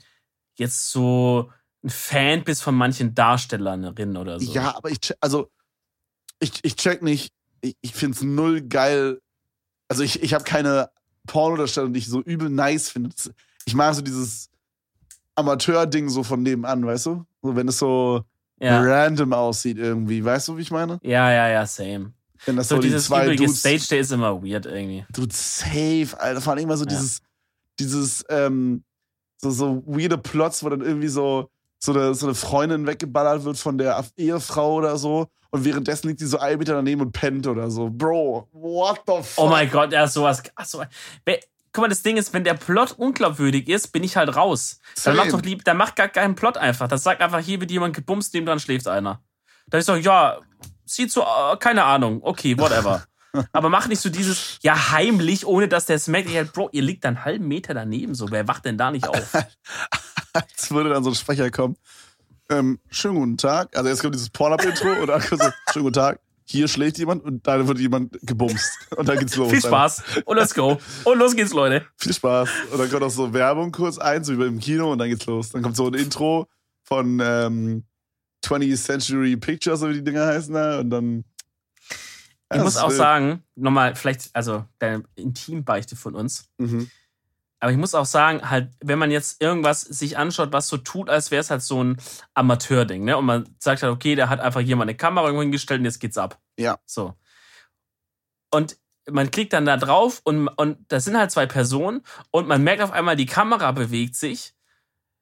[0.57, 1.51] jetzt so
[1.83, 4.51] ein Fan bist von manchen Darstellerinnen oder so.
[4.51, 5.51] Ja, aber ich check, also
[6.39, 7.31] ich, ich check nicht,
[7.61, 9.21] ich, ich find's null geil.
[9.87, 10.89] Also ich, ich habe keine
[11.27, 13.11] Pornodarstellung, die ich so übel nice finde.
[13.65, 14.49] Ich mag so dieses
[15.35, 17.25] Amateur-Ding so von nebenan, weißt du?
[17.43, 18.25] So, wenn es so
[18.59, 18.81] ja.
[18.81, 20.99] random aussieht irgendwie, weißt du, wie ich meine?
[21.03, 22.13] Ja, ja, ja, same.
[22.45, 25.05] Wenn das So, so, die dieses zwei übrige Dudes, Stage Day ist immer weird irgendwie.
[25.13, 26.41] Dude, safe, Alter.
[26.41, 26.89] Vor allem immer so Ja.
[26.89, 27.21] dieses,
[27.79, 28.83] dieses, ähm,
[29.37, 31.49] so, so weirde Plots, wo dann irgendwie so,
[31.79, 35.27] so eine, so eine Freundin weggeballert wird von der Ehefrau oder so.
[35.49, 37.89] Und währenddessen liegt die so ein Meter daneben und pennt oder so.
[37.89, 39.43] Bro, what the fuck?
[39.45, 40.41] Oh mein Gott, ja, sowas.
[40.55, 40.83] Ach so.
[41.73, 44.79] Guck mal, das Ding ist, wenn der Plot unglaubwürdig ist, bin ich halt raus.
[45.03, 46.87] Dann mach doch lieb, dann mach gar keinen Plot einfach.
[46.87, 49.21] Das sagt einfach, hier wird jemand gebumst, neben dran schläft einer.
[49.67, 50.39] Da ist so, ja,
[50.93, 53.03] sieht so, äh, keine Ahnung, okay, whatever.
[53.53, 55.95] Aber mach nicht so dieses, ja, heimlich, ohne dass der.
[55.95, 59.07] Ich halt, Bro, ihr liegt einen halben Meter daneben, so, wer wacht denn da nicht
[59.07, 59.33] auf?
[60.33, 61.77] Als würde dann so ein Sprecher kommen.
[62.49, 63.75] Ähm, schönen guten Tag.
[63.77, 66.19] Also jetzt kommt dieses Pornhub-Intro und dann kommt so, schönen guten Tag.
[66.43, 68.89] Hier schlägt jemand und dann wird jemand gebumst.
[68.97, 69.49] Und dann geht's los.
[69.49, 70.79] Viel Spaß und let's go.
[71.05, 71.85] Und los geht's, Leute.
[71.95, 72.49] Viel Spaß.
[72.71, 75.25] Und dann kommt auch so Werbung kurz ein, so wie im Kino, und dann geht's
[75.25, 75.51] los.
[75.51, 76.47] Dann kommt so ein Intro
[76.83, 77.85] von ähm,
[78.43, 80.79] 20th Century Pictures, so wie die Dinger heißen da.
[80.79, 81.25] Und dann.
[82.51, 86.49] Ich Ja, muss das auch ist sagen, nochmal, vielleicht, also, deine Intimbeichte von uns.
[86.57, 86.89] Mhm.
[87.61, 91.09] Aber ich muss auch sagen, halt, wenn man jetzt irgendwas sich anschaut, was so tut,
[91.09, 91.97] als wäre es halt so ein
[92.33, 93.15] Amateurding, ne?
[93.17, 95.99] Und man sagt halt, okay, da hat einfach jemand eine Kamera irgendwo hingestellt und jetzt
[95.99, 96.39] geht's ab.
[96.57, 96.79] Ja.
[96.87, 97.13] So.
[98.49, 98.77] Und
[99.09, 102.01] man klickt dann da drauf und, und das sind halt zwei Personen
[102.31, 104.55] und man merkt auf einmal, die Kamera bewegt sich.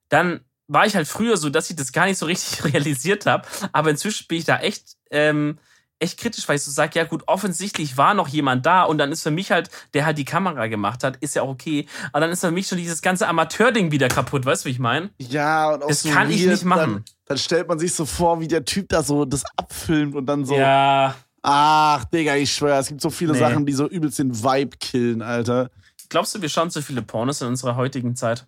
[0.07, 3.45] Dann war ich halt früher so, dass ich das gar nicht so richtig realisiert habe.
[3.73, 5.57] Aber inzwischen bin ich da echt, ähm,
[6.01, 9.11] echt kritisch, weil ich so sage, ja gut, offensichtlich war noch jemand da und dann
[9.11, 11.87] ist für mich halt, der halt die Kamera gemacht hat, ist ja auch okay.
[12.13, 14.79] Aber dann ist für mich schon dieses ganze Amateur-Ding wieder kaputt, weißt du, wie ich
[14.79, 15.09] meine?
[15.17, 16.93] Ja, und auch Das so kann ich weird, nicht machen.
[16.93, 20.25] Dann, dann stellt man sich so vor, wie der Typ da so das abfilmt und
[20.25, 20.55] dann so.
[20.55, 21.15] Ja.
[21.41, 23.39] Ach, Digga, ich schwöre, es gibt so viele Nee.
[23.39, 25.69] Sachen, die so übelst den Vibe killen, Alter.
[26.09, 28.45] Glaubst du, wir schauen zu viele Pornos in unserer heutigen Zeit?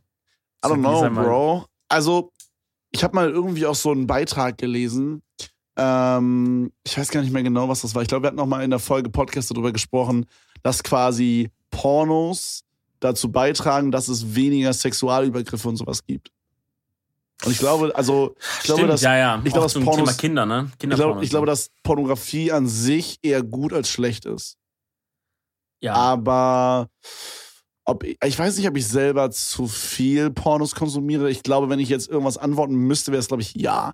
[0.64, 1.66] I don't know, Bro.
[1.92, 2.32] Also,
[2.92, 5.22] ich habe mal irgendwie auch so einen Beitrag gelesen.
[5.78, 8.02] Ähm, ich weiß gar nicht mehr genau, was das war.
[8.02, 10.26] Ich glaube, wir hatten noch mal in der Folge Podcast darüber gesprochen,
[10.64, 12.64] dass quasi Pornos
[13.00, 16.30] dazu beitragen, dass es weniger Sexualübergriffe und sowas gibt.
[17.44, 19.42] Und ich glaube, also, ich glaube, Stimmt, dass, ja, ja.
[19.44, 20.72] ich glaube, dass Pornos- Thema Kinder, ne?
[20.80, 24.58] ich glaube, ich glaube, dass Pornografie an sich eher gut als schlecht ist.
[25.80, 25.94] ja.
[25.94, 26.90] Aber
[27.92, 31.30] ob ich, ich weiß nicht, ob ich selber zu viel Pornos konsumiere.
[31.30, 33.94] Ich glaube, wenn ich jetzt irgendwas antworten müsste, wäre es, glaube ich, ja.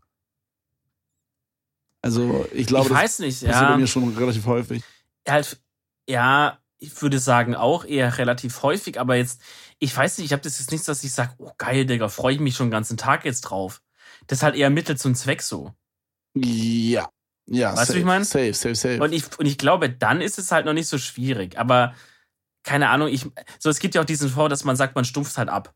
[2.02, 3.78] Also, ich glaube, ich das weiß nicht, passiert bei ja.
[3.78, 4.84] mir schon relativ häufig.
[5.28, 5.60] Halt,
[6.08, 9.42] ja, ich würde sagen auch eher relativ häufig, aber jetzt,
[9.80, 12.36] ich weiß nicht, ich habe das jetzt nichts, dass ich sage, oh geil, Digga, freue
[12.36, 13.82] ich mich schon den ganzen Tag jetzt drauf.
[14.28, 15.74] Das ist halt eher Mittel zum Zweck so.
[16.36, 17.10] Ja.
[17.50, 18.24] Ja, Weißt du, safe, wie ich mein?
[18.26, 19.02] Safe, safe, safe.
[19.02, 21.58] Und ich, und ich glaube, dann ist es halt noch nicht so schwierig.
[21.58, 21.96] Aber
[22.68, 23.26] keine Ahnung, ich,
[23.60, 25.74] so es gibt ja auch diesen Vor, dass man sagt, man stumpft halt ab.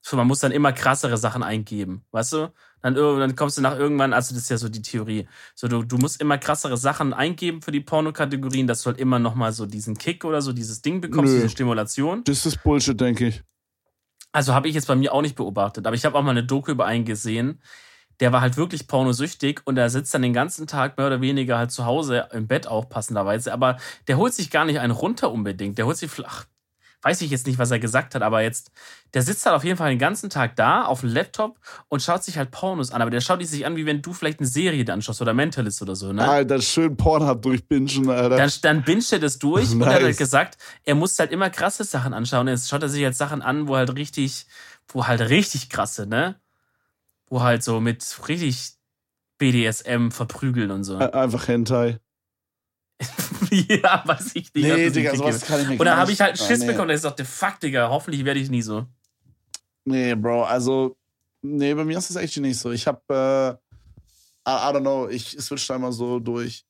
[0.00, 2.52] So, man muss dann immer krassere Sachen eingeben, weißt du?
[2.80, 5.28] Dann, dann kommst du nach irgendwann, also das ist ja so die Theorie.
[5.54, 9.18] So, du, du musst immer krassere Sachen eingeben für die Pornokategorien, dass du halt immer
[9.18, 11.38] nochmal so diesen Kick oder so dieses Ding bekommst, Nö.
[11.38, 12.24] diese Stimulation.
[12.24, 13.42] das ist Bullshit, denke ich.
[14.32, 16.44] Also habe ich jetzt bei mir auch nicht beobachtet, aber ich habe auch mal eine
[16.44, 17.60] Doku über einen gesehen,
[18.20, 21.58] der war halt wirklich pornosüchtig und der sitzt dann den ganzen Tag mehr oder weniger
[21.58, 23.76] halt zu Hause im Bett auch passenderweise, aber
[24.08, 25.78] der holt sich gar nicht einen runter unbedingt.
[25.78, 26.44] Der holt sich flach.
[27.02, 28.70] Weiß ich jetzt nicht, was er gesagt hat, aber jetzt,
[29.12, 31.58] der sitzt halt auf jeden Fall den ganzen Tag da auf dem Laptop
[31.90, 33.02] und schaut sich halt Pornos an.
[33.02, 35.34] Aber der schaut die sich an, wie wenn du vielleicht eine Serie dir anschaust oder
[35.34, 36.26] Mentalist oder so, ne?
[36.26, 38.38] Alter, schön Pornhub durchbingen, Alter.
[38.38, 40.16] Dann, dann binscht er das durch und er hat halt Nice.
[40.16, 42.48] gesagt, er muss halt immer krasse Sachen anschauen.
[42.48, 44.46] Jetzt schaut er sich halt Sachen an, wo halt richtig,
[44.88, 46.36] wo halt richtig krasse, ne?
[47.34, 48.74] Wo halt so mit richtig
[49.38, 50.98] BDSM verprügeln und so.
[50.98, 51.98] Einfach Hentai.
[53.50, 54.54] ja, weiß ich nicht.
[54.54, 56.44] Nee, das Digga, nicht sowas kann ich mir Und dann habe nicht- ich halt Ah,
[56.46, 56.66] Schiss nee.
[56.68, 58.86] bekommen, dass ich dachte, fuck, Digga, hoffentlich werde ich nie so.
[59.84, 60.96] Nee, Bro, also,
[61.42, 62.70] nee, bei mir ist es echt nicht so.
[62.70, 63.54] Ich hab, äh, I,
[64.46, 66.64] I don't know, ich switch da immer so durch.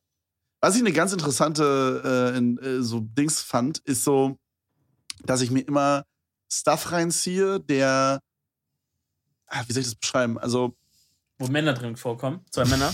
[0.63, 4.39] Was ich eine ganz interessante äh, in, äh, so Dings fand, ist so,
[5.25, 6.07] dass ich mir immer
[6.51, 8.34] Stuff reinziehe, der, ah,
[9.67, 10.39] wie soll ich das beschreiben?
[10.39, 10.75] Also,
[11.39, 12.45] Wo Männer drin vorkommen.
[12.51, 12.93] Zwei Männer.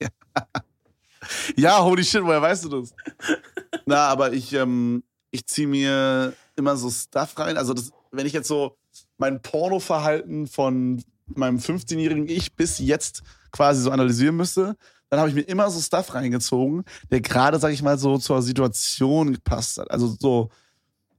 [1.56, 2.94] ja, holy shit, woher weißt du das?
[3.86, 7.56] Na, aber ich, ähm, ich ziehe mir immer so Stuff rein.
[7.56, 8.76] Also, das, wenn ich jetzt so
[9.18, 14.76] mein Pornoverhalten von meinem 15-jährigen Ich bis jetzt quasi so analysieren müsste,
[15.08, 18.42] dann habe ich mir immer so Stuff reingezogen, der gerade, sag ich mal, so zur
[18.42, 19.90] Situation gepasst hat.
[19.90, 20.50] Also so,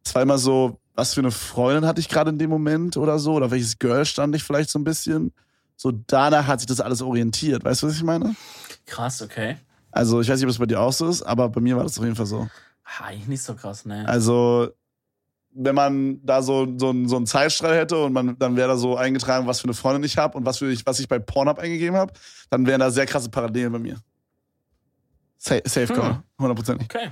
[0.04, 3.20] es war immer so, was für eine Freundin hatte ich gerade in dem Moment oder
[3.20, 5.32] so, oder welches Girl stand ich vielleicht so ein bisschen.
[5.78, 7.64] So danach hat sich das alles orientiert.
[7.64, 8.36] Weißt du, was ich meine?
[8.88, 9.58] Krass, okay.
[9.92, 11.84] Also ich weiß nicht, ob es bei dir auch so ist, aber bei mir war
[11.84, 12.48] das auf jeden Fall so.
[13.00, 14.08] Eigentlich nicht so krass, ne?
[14.08, 14.70] Also
[15.60, 18.78] wenn man da so, so, einen- so einen Zeitstrahl hätte und man, dann wäre da
[18.78, 21.20] so eingetragen, was für eine Freundin ich habe und was, für ich, was ich bei
[21.20, 22.14] Pornhub eingegeben habe,
[22.50, 23.98] dann wären da sehr krasse Parallelen bei mir.
[25.38, 25.96] Safe, safe Hm.
[25.96, 26.88] Call, hundertprozentig.
[26.94, 27.12] Okay.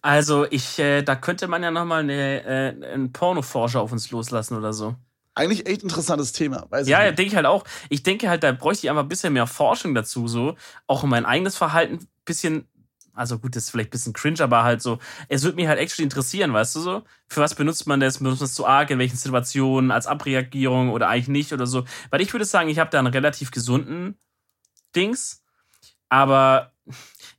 [0.00, 4.56] Also, ich, äh, da könnte man ja nochmal eine, äh, einen Pornoforscher auf uns loslassen
[4.56, 4.96] oder so.
[5.34, 6.66] Eigentlich echt interessantes Thema.
[6.70, 7.64] Weiß Ja, ja, denke ich halt auch.
[7.88, 10.56] Ich denke halt, da bräuchte ich einfach ein bisschen mehr Forschung dazu, so.
[10.86, 12.68] Auch in mein eigenes Verhalten ein bisschen,
[13.14, 14.98] also gut, das ist vielleicht ein bisschen cringe, aber halt so,
[15.28, 17.04] es würde mich halt actually interessieren, weißt du so?
[17.28, 18.18] Für was benutzt man das?
[18.18, 18.90] Benutzt man es zu arg?
[18.90, 19.90] In welchen Situationen?
[19.90, 21.84] Als Abreagierung oder eigentlich nicht oder so?
[22.10, 24.18] Weil ich würde sagen, ich habe da einen relativ gesunden
[24.94, 25.42] Dings,
[26.10, 26.72] aber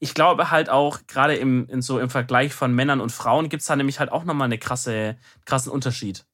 [0.03, 3.65] ich glaube halt auch, gerade im, in so im Vergleich von Männern und Frauen gibt's
[3.67, 5.15] da nämlich halt auch nochmal einen krasse,
[5.45, 6.25] krassen Unterschied.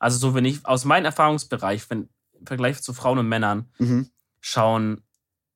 [0.00, 2.08] Also so, wenn ich aus meinem Erfahrungsbereich, wenn
[2.38, 4.08] im Vergleich zu Frauen und Männern, Mhm.
[4.40, 5.02] schauen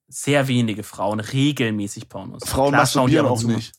[0.09, 2.45] sehr wenige Frauen regelmäßig Pornos.
[2.49, 3.73] Frauen Klar schauen die auch nicht.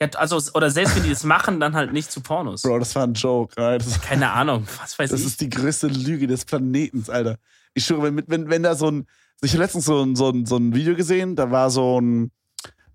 [0.00, 2.62] Ja, also, oder selbst wenn die das machen, dann halt nicht zu Pornos.
[2.62, 3.56] Bro, das war ein Joke.
[3.60, 3.80] Right?
[3.84, 5.26] Das, Keine Ahnung, was weiß das ich.
[5.26, 7.38] ist die größte Lüge des Planetens, Alter.
[7.74, 9.06] Ich schwöre, wenn, wenn, wenn da so ein.
[9.42, 12.30] Ich habe letztens so ein, so, ein, so ein Video gesehen, da war so ein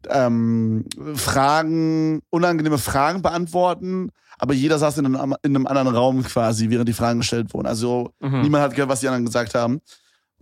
[0.10, 6.70] ähm, Fragen, unangenehme Fragen beantworten, aber jeder saß in einem, in einem anderen Raum quasi,
[6.70, 7.68] während die Fragen gestellt wurden.
[7.68, 8.42] Also Mhm.
[8.42, 9.82] niemand hat gehört, was die anderen gesagt haben.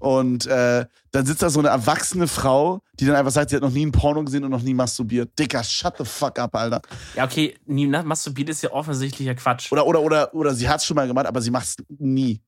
[0.01, 3.63] Und äh, dann sitzt da so eine erwachsene Frau, die dann einfach sagt, sie hat
[3.63, 5.37] noch nie ein Porno gesehen und noch nie masturbiert.
[5.37, 6.81] Dicker, shut the fuck up, Alter.
[7.15, 9.69] Ja, okay, nie- masturbiert ist ja offensichtlicher Quatsch.
[9.73, 12.41] Oder, oder, oder, oder sie hat es schon mal gemacht, aber sie macht es nie.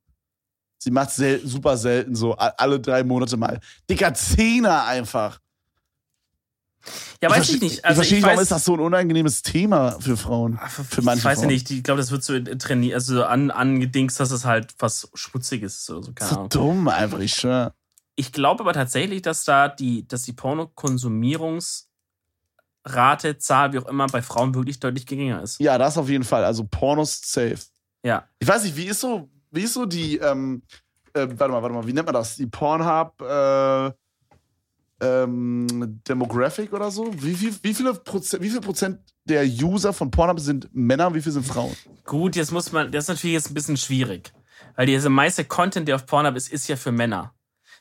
[0.77, 3.59] Sie macht es sel super selten, so alle drei Monate mal.
[3.89, 5.39] Dicker Zehner einfach.
[7.22, 7.74] Ja, weiß versteh- ich nicht.
[7.80, 10.60] ich Also verstehe ich nicht, warum weiß, ist das so ein unangenehmes Thema für Frauen?
[10.90, 11.48] Für manche ich weiß Frauen.
[11.48, 15.80] nicht, ich glaube, das wird so trainiert, also an, angedingst, dass es halt was Schmutziges
[15.80, 16.49] ist oder so, keine So Ahnung.
[16.49, 17.74] dumm einfach, ich schwör.
[18.16, 21.88] Ich glaube aber tatsächlich, dass da die, dass die Pornokonsumierungsrate,
[23.40, 25.60] Zahl, wie auch immer, bei Frauen wirklich deutlich geringer ist.
[25.60, 26.44] Ja, das auf jeden Fall.
[26.44, 27.58] Also Pornos safe.
[28.03, 28.28] Ja.
[28.40, 30.64] Ich weiß nicht, wie ist so, wie ist so die, ähm,
[31.14, 32.36] äh, warte mal, warte mal, wie nennt man das?
[32.36, 33.91] Die Pornhub, äh,
[35.02, 37.11] ähm, Demographic oder so?
[37.18, 41.15] Wie, wie, wie, viele Prozent, wie viel Prozent der User von Pornhub sind Männer und
[41.15, 41.76] wie viel sind Frauen?
[42.06, 44.32] Gut, jetzt muss man, das ist natürlich jetzt ein bisschen schwierig.
[44.76, 47.34] Weil dieser meiste Content, der auf Pornhub ist, ist ja für Männer.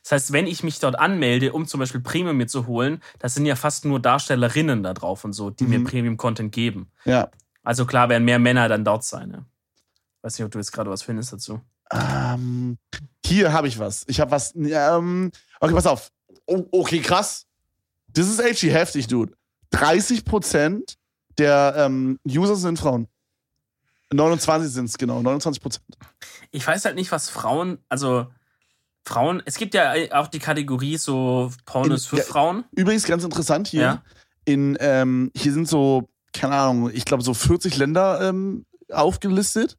[0.03, 3.35] Das heißt, wenn ich mich dort anmelde, um zum Beispiel Premium mir zu holen, das
[3.35, 5.83] sind ja fast nur Darstellerinnen da drauf und so, die mir Mhm.
[5.85, 6.91] Premium-Content geben.
[7.05, 7.29] Ja.
[7.63, 9.29] Also klar werden mehr Männer dann dort sein.
[9.29, 9.45] Ne?
[10.23, 11.61] Weiß nicht, ob du jetzt gerade was findest dazu.
[11.91, 12.77] Ähm,
[13.23, 14.03] hier habe ich was.
[14.07, 14.55] Ich habe was.
[14.55, 16.11] Ähm, okay, pass auf.
[16.45, 17.45] Oh, okay, krass.
[18.07, 19.33] Das ist actually heftig, Dude.
[19.73, 20.97] 30%
[21.37, 23.07] der ähm, User sind Frauen.
[24.13, 25.85] 29 sind es genau, 29 Prozent.
[26.51, 28.27] Ich weiß halt nicht, was Frauen, also
[29.05, 32.65] Frauen, es gibt ja auch die Kategorie so Pornos In- für ja, Frauen.
[32.75, 33.81] Übrigens ganz interessant hier.
[33.81, 34.03] Ja.
[34.43, 39.77] In, ähm, hier sind so, keine Ahnung, ich glaube so 40 Länder ähm, aufgelistet.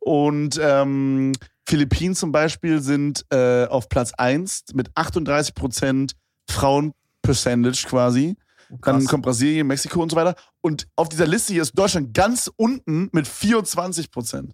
[0.00, 1.32] Und ähm,
[1.68, 6.12] Philippinen zum Beispiel sind äh, auf Platz 1 mit 38%
[6.48, 8.36] Frauen-Percentage quasi.
[8.70, 9.06] Dann Krass.
[9.06, 10.34] kommt Brasilien, Mexiko und so weiter.
[10.62, 14.48] Und auf dieser Liste hier ist Deutschland ganz unten mit 24%.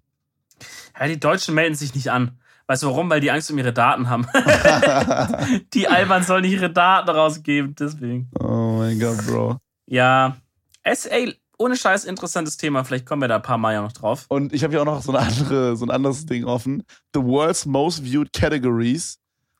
[0.99, 2.37] Ja, die Deutschen melden sich nicht an.
[2.67, 3.09] Weißt du warum?
[3.09, 4.27] Weil die Angst um ihre Daten haben.
[5.73, 8.29] die Alban sollen nicht ihre Daten rausgeben, deswegen.
[8.39, 9.59] oh mein Gott, Bro.
[9.85, 10.35] Ja,
[10.83, 12.83] ey, ohne Scheiß interessantes Thema.
[12.83, 14.25] Vielleicht kommen wir da ein paar Mal ja noch drauf.
[14.29, 16.83] Und ich habe hier auch noch so, eine andere, so ein anderes Ding offen.
[17.13, 19.17] The World's Most Viewed Categories.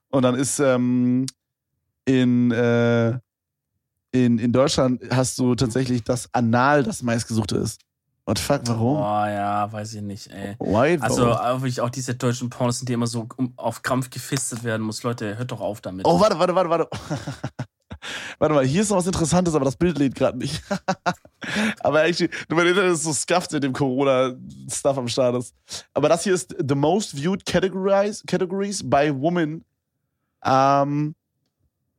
[0.09, 1.25] Und dann ist ähm,
[2.05, 3.09] in, äh,
[4.11, 7.81] in, in Deutschland hast du tatsächlich das Anal, das meistgesuchte ist.
[8.27, 8.97] What fuck, warum?
[8.97, 10.55] Boah, ja, weiß ich nicht, ey.
[10.59, 10.97] Why?
[10.99, 15.03] Also, wirklich auch diese deutschen Pornos, die immer so auf Krampf gefistet werden muss.
[15.03, 16.07] Leute, hört doch auf damit.
[16.07, 16.89] Oh, warte, warte, warte, warte.
[18.39, 20.61] warte mal, hier ist noch was Interessantes, aber das Bild lädt gerade nicht.
[21.79, 25.53] aber actually, mein Internet ist so scuffed mit dem Corona-Stuff am Start ist.
[25.93, 29.63] Aber das hier ist the most viewed categories, categories by women.
[30.43, 31.15] Ähm,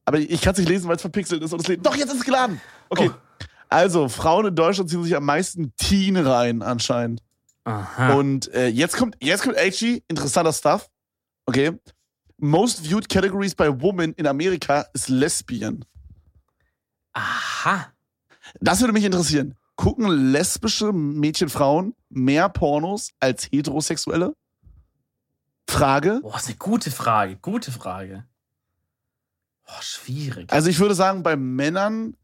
[0.04, 1.84] aber ich kann es nicht lesen, weil es verpixelt ist und es lädt.
[1.84, 2.60] Doch, jetzt ist es geladen.
[2.88, 3.10] Okay.
[3.12, 3.46] Oh.
[3.68, 7.20] Also, Frauen in Deutschland ziehen sich am meisten Teen rein, anscheinend.
[7.64, 8.14] Aha.
[8.14, 10.88] Und äh, jetzt kommt, jetzt kommt actually interessanter Stuff.
[11.46, 11.72] Okay.
[12.38, 15.84] Most viewed categories by women in Amerika ist Lesbian.
[17.12, 17.92] Aha.
[18.60, 19.54] Das würde mich interessieren.
[19.76, 24.34] Gucken lesbische Mädchen, Frauen mehr Pornos als heterosexuelle?
[25.68, 26.20] Frage.
[26.22, 27.36] Boah, ist eine gute Frage.
[27.36, 28.26] Gute Frage.
[29.64, 30.52] Boah, schwierig.
[30.52, 32.16] Also ich würde sagen, bei Männern,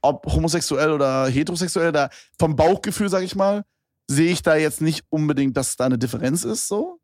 [0.00, 3.64] ob homosexuell oder heterosexuell, da vom Bauchgefühl, sag ich mal,
[4.08, 7.00] sehe ich da jetzt nicht unbedingt, dass da eine Differenz ist, so.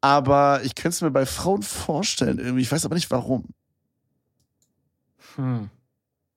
[0.00, 2.62] Aber ich könnte es mir bei Frauen vorstellen, irgendwie.
[2.62, 3.44] Ich weiß aber nicht warum.
[5.36, 5.70] Hm.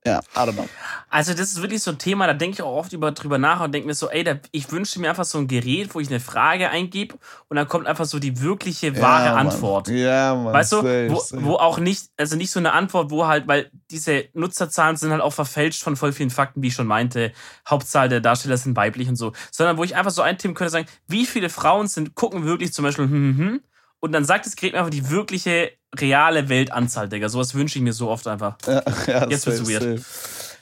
[0.05, 0.67] Ja, I don't know.
[1.09, 3.61] Also, das ist wirklich so ein Thema, da denke ich auch oft über, drüber nach
[3.61, 6.09] und denke mir so, ey, da, ich wünsche mir einfach so ein Gerät, wo ich
[6.09, 7.15] eine Frage eingebe
[7.47, 9.35] und dann kommt einfach so die wirkliche wahre ja.
[9.35, 9.87] Antwort.
[9.87, 10.53] Ja, Mann.
[10.53, 11.43] Weißt du, safe, wo, safe.
[11.45, 15.21] wo auch nicht, also nicht so eine Antwort, wo halt, weil diese Nutzerzahlen sind halt
[15.21, 17.31] auch verfälscht von voll vielen Fakten, wie ich schon meinte.
[17.69, 19.31] Hauptzahl der Darsteller sind weiblich und so.
[19.51, 22.83] Sondern wo ich einfach so eintippen könnte, sagen, wie viele Frauen sind, gucken wirklich zum
[22.83, 23.61] Beispiel, hm, hm, hm,
[24.03, 27.29] und dann sagt das Gerät mir einfach die wirkliche, reale Weltanzahl, Digga.
[27.29, 28.57] Sowas wünsche ich mir so oft einfach.
[28.67, 29.81] Ja, ja, Jetzt wird's weird.
[29.81, 30.57] safe.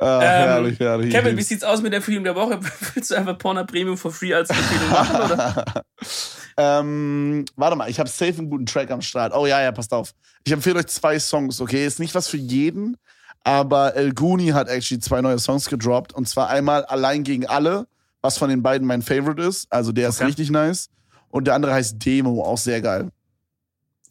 [0.00, 1.12] Ah, herrlich, herrlich.
[1.14, 2.58] Kevin, wie sieht's aus mit der Freedom der Woche?
[2.94, 5.84] Willst du einfach Porno Premium for free als Empfehlung machen, oder?
[6.56, 9.32] ähm, warte mal, ich habe safe einen guten Track am Start.
[9.36, 10.12] Oh ja, ja, passt auf.
[10.42, 11.86] Ich empfehle euch zwei Songs, okay?
[11.86, 12.96] Ist nicht was für jeden,
[13.44, 16.12] aber El Guni hat actually zwei neue Songs gedroppt.
[16.12, 17.86] Und zwar einmal Allein gegen alle,
[18.20, 19.70] was von den beiden mein Favorite ist.
[19.70, 20.24] Also der ist Okay.
[20.26, 20.88] richtig nice.
[21.30, 23.10] Und der andere heißt Demo, auch sehr geil.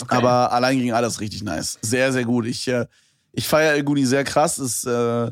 [0.01, 0.15] Okay.
[0.15, 1.77] Aber Allein gegen alle ist richtig nice.
[1.81, 2.45] Sehr, sehr gut.
[2.45, 2.85] Ich, äh,
[3.33, 4.57] ich feiere El Guni sehr krass.
[4.57, 5.31] Ist äh,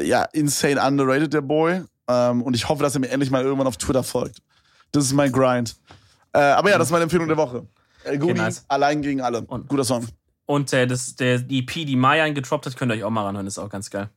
[0.00, 1.82] ja insane underrated, der Boy.
[2.08, 4.42] Ähm, und ich hoffe, dass er mir endlich mal irgendwann auf Twitter folgt.
[4.92, 5.76] Das ist mein Grind.
[6.32, 7.66] Äh, aber ja, das ist meine Empfehlung der Woche.
[8.04, 8.64] El Guni, nice.
[8.68, 9.40] Allein gegen alle.
[9.40, 10.06] Und- Guter Song.
[10.44, 13.24] Und äh, das, der die EP, die Mayan getroppt hat, könnt ihr euch auch mal
[13.24, 14.10] ranhören, ist auch ganz geil.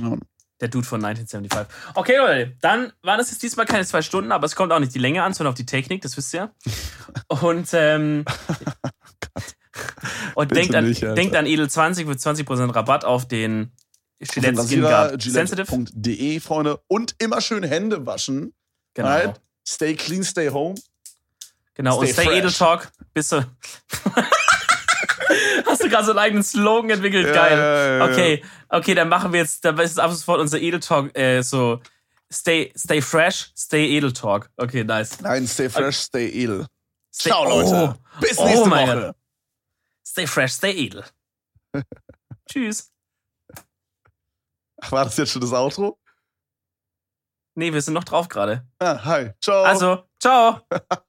[0.00, 0.16] Ja.
[0.60, 1.68] Der Dude von 1975.
[1.94, 4.94] Okay, Leute, dann waren das jetzt diesmal keine zwei Stunden, aber es kommt auch nicht
[4.94, 6.50] die Länge an, sondern auf die Technik, das wisst ihr.
[7.28, 8.24] Und, ähm,
[10.34, 13.70] und denkt, an, nicht, denkt an Edel 20 mit 20% Rabatt auf den
[14.18, 15.66] Gillette Skin Rasierer, Guard Sensitive.
[15.66, 16.80] Gillette.de, Freunde.
[16.88, 18.52] Und immer schön Hände waschen.
[18.94, 19.08] Genau.
[19.08, 19.40] Alright?
[19.66, 20.74] Stay clean, stay home.
[21.74, 22.38] Genau, und Stay Stay fresh.
[22.38, 23.36] Edel Talk, bist du.
[25.66, 27.28] Hast du gerade so einen eigenen Slogan entwickelt?
[27.28, 27.58] Ja, Geil.
[27.58, 28.04] ja, ja.
[28.04, 31.80] Okay, okay, dann machen wir jetzt, dann ist ab sofort unser Edel Talk äh, so
[32.30, 34.50] Stay, stay fresh, stay Edel Talk.
[34.58, 35.20] Okay, nice.
[35.20, 36.66] Nein, stay fresh, stay edel.
[37.10, 37.96] Stay, Ciao, Leute.
[37.96, 39.06] Oh, Bis Oh nächste mein Woche.
[39.06, 39.16] Gott.
[40.06, 41.04] stay fresh, stay edel.
[42.46, 42.92] Tschüss.
[44.80, 45.98] Ach, war das jetzt schon das Outro?
[47.54, 48.68] Nee, wir sind noch drauf gerade.
[48.78, 49.30] Ah, hi.
[49.40, 49.64] Ciao.
[49.64, 50.60] Also, ciao.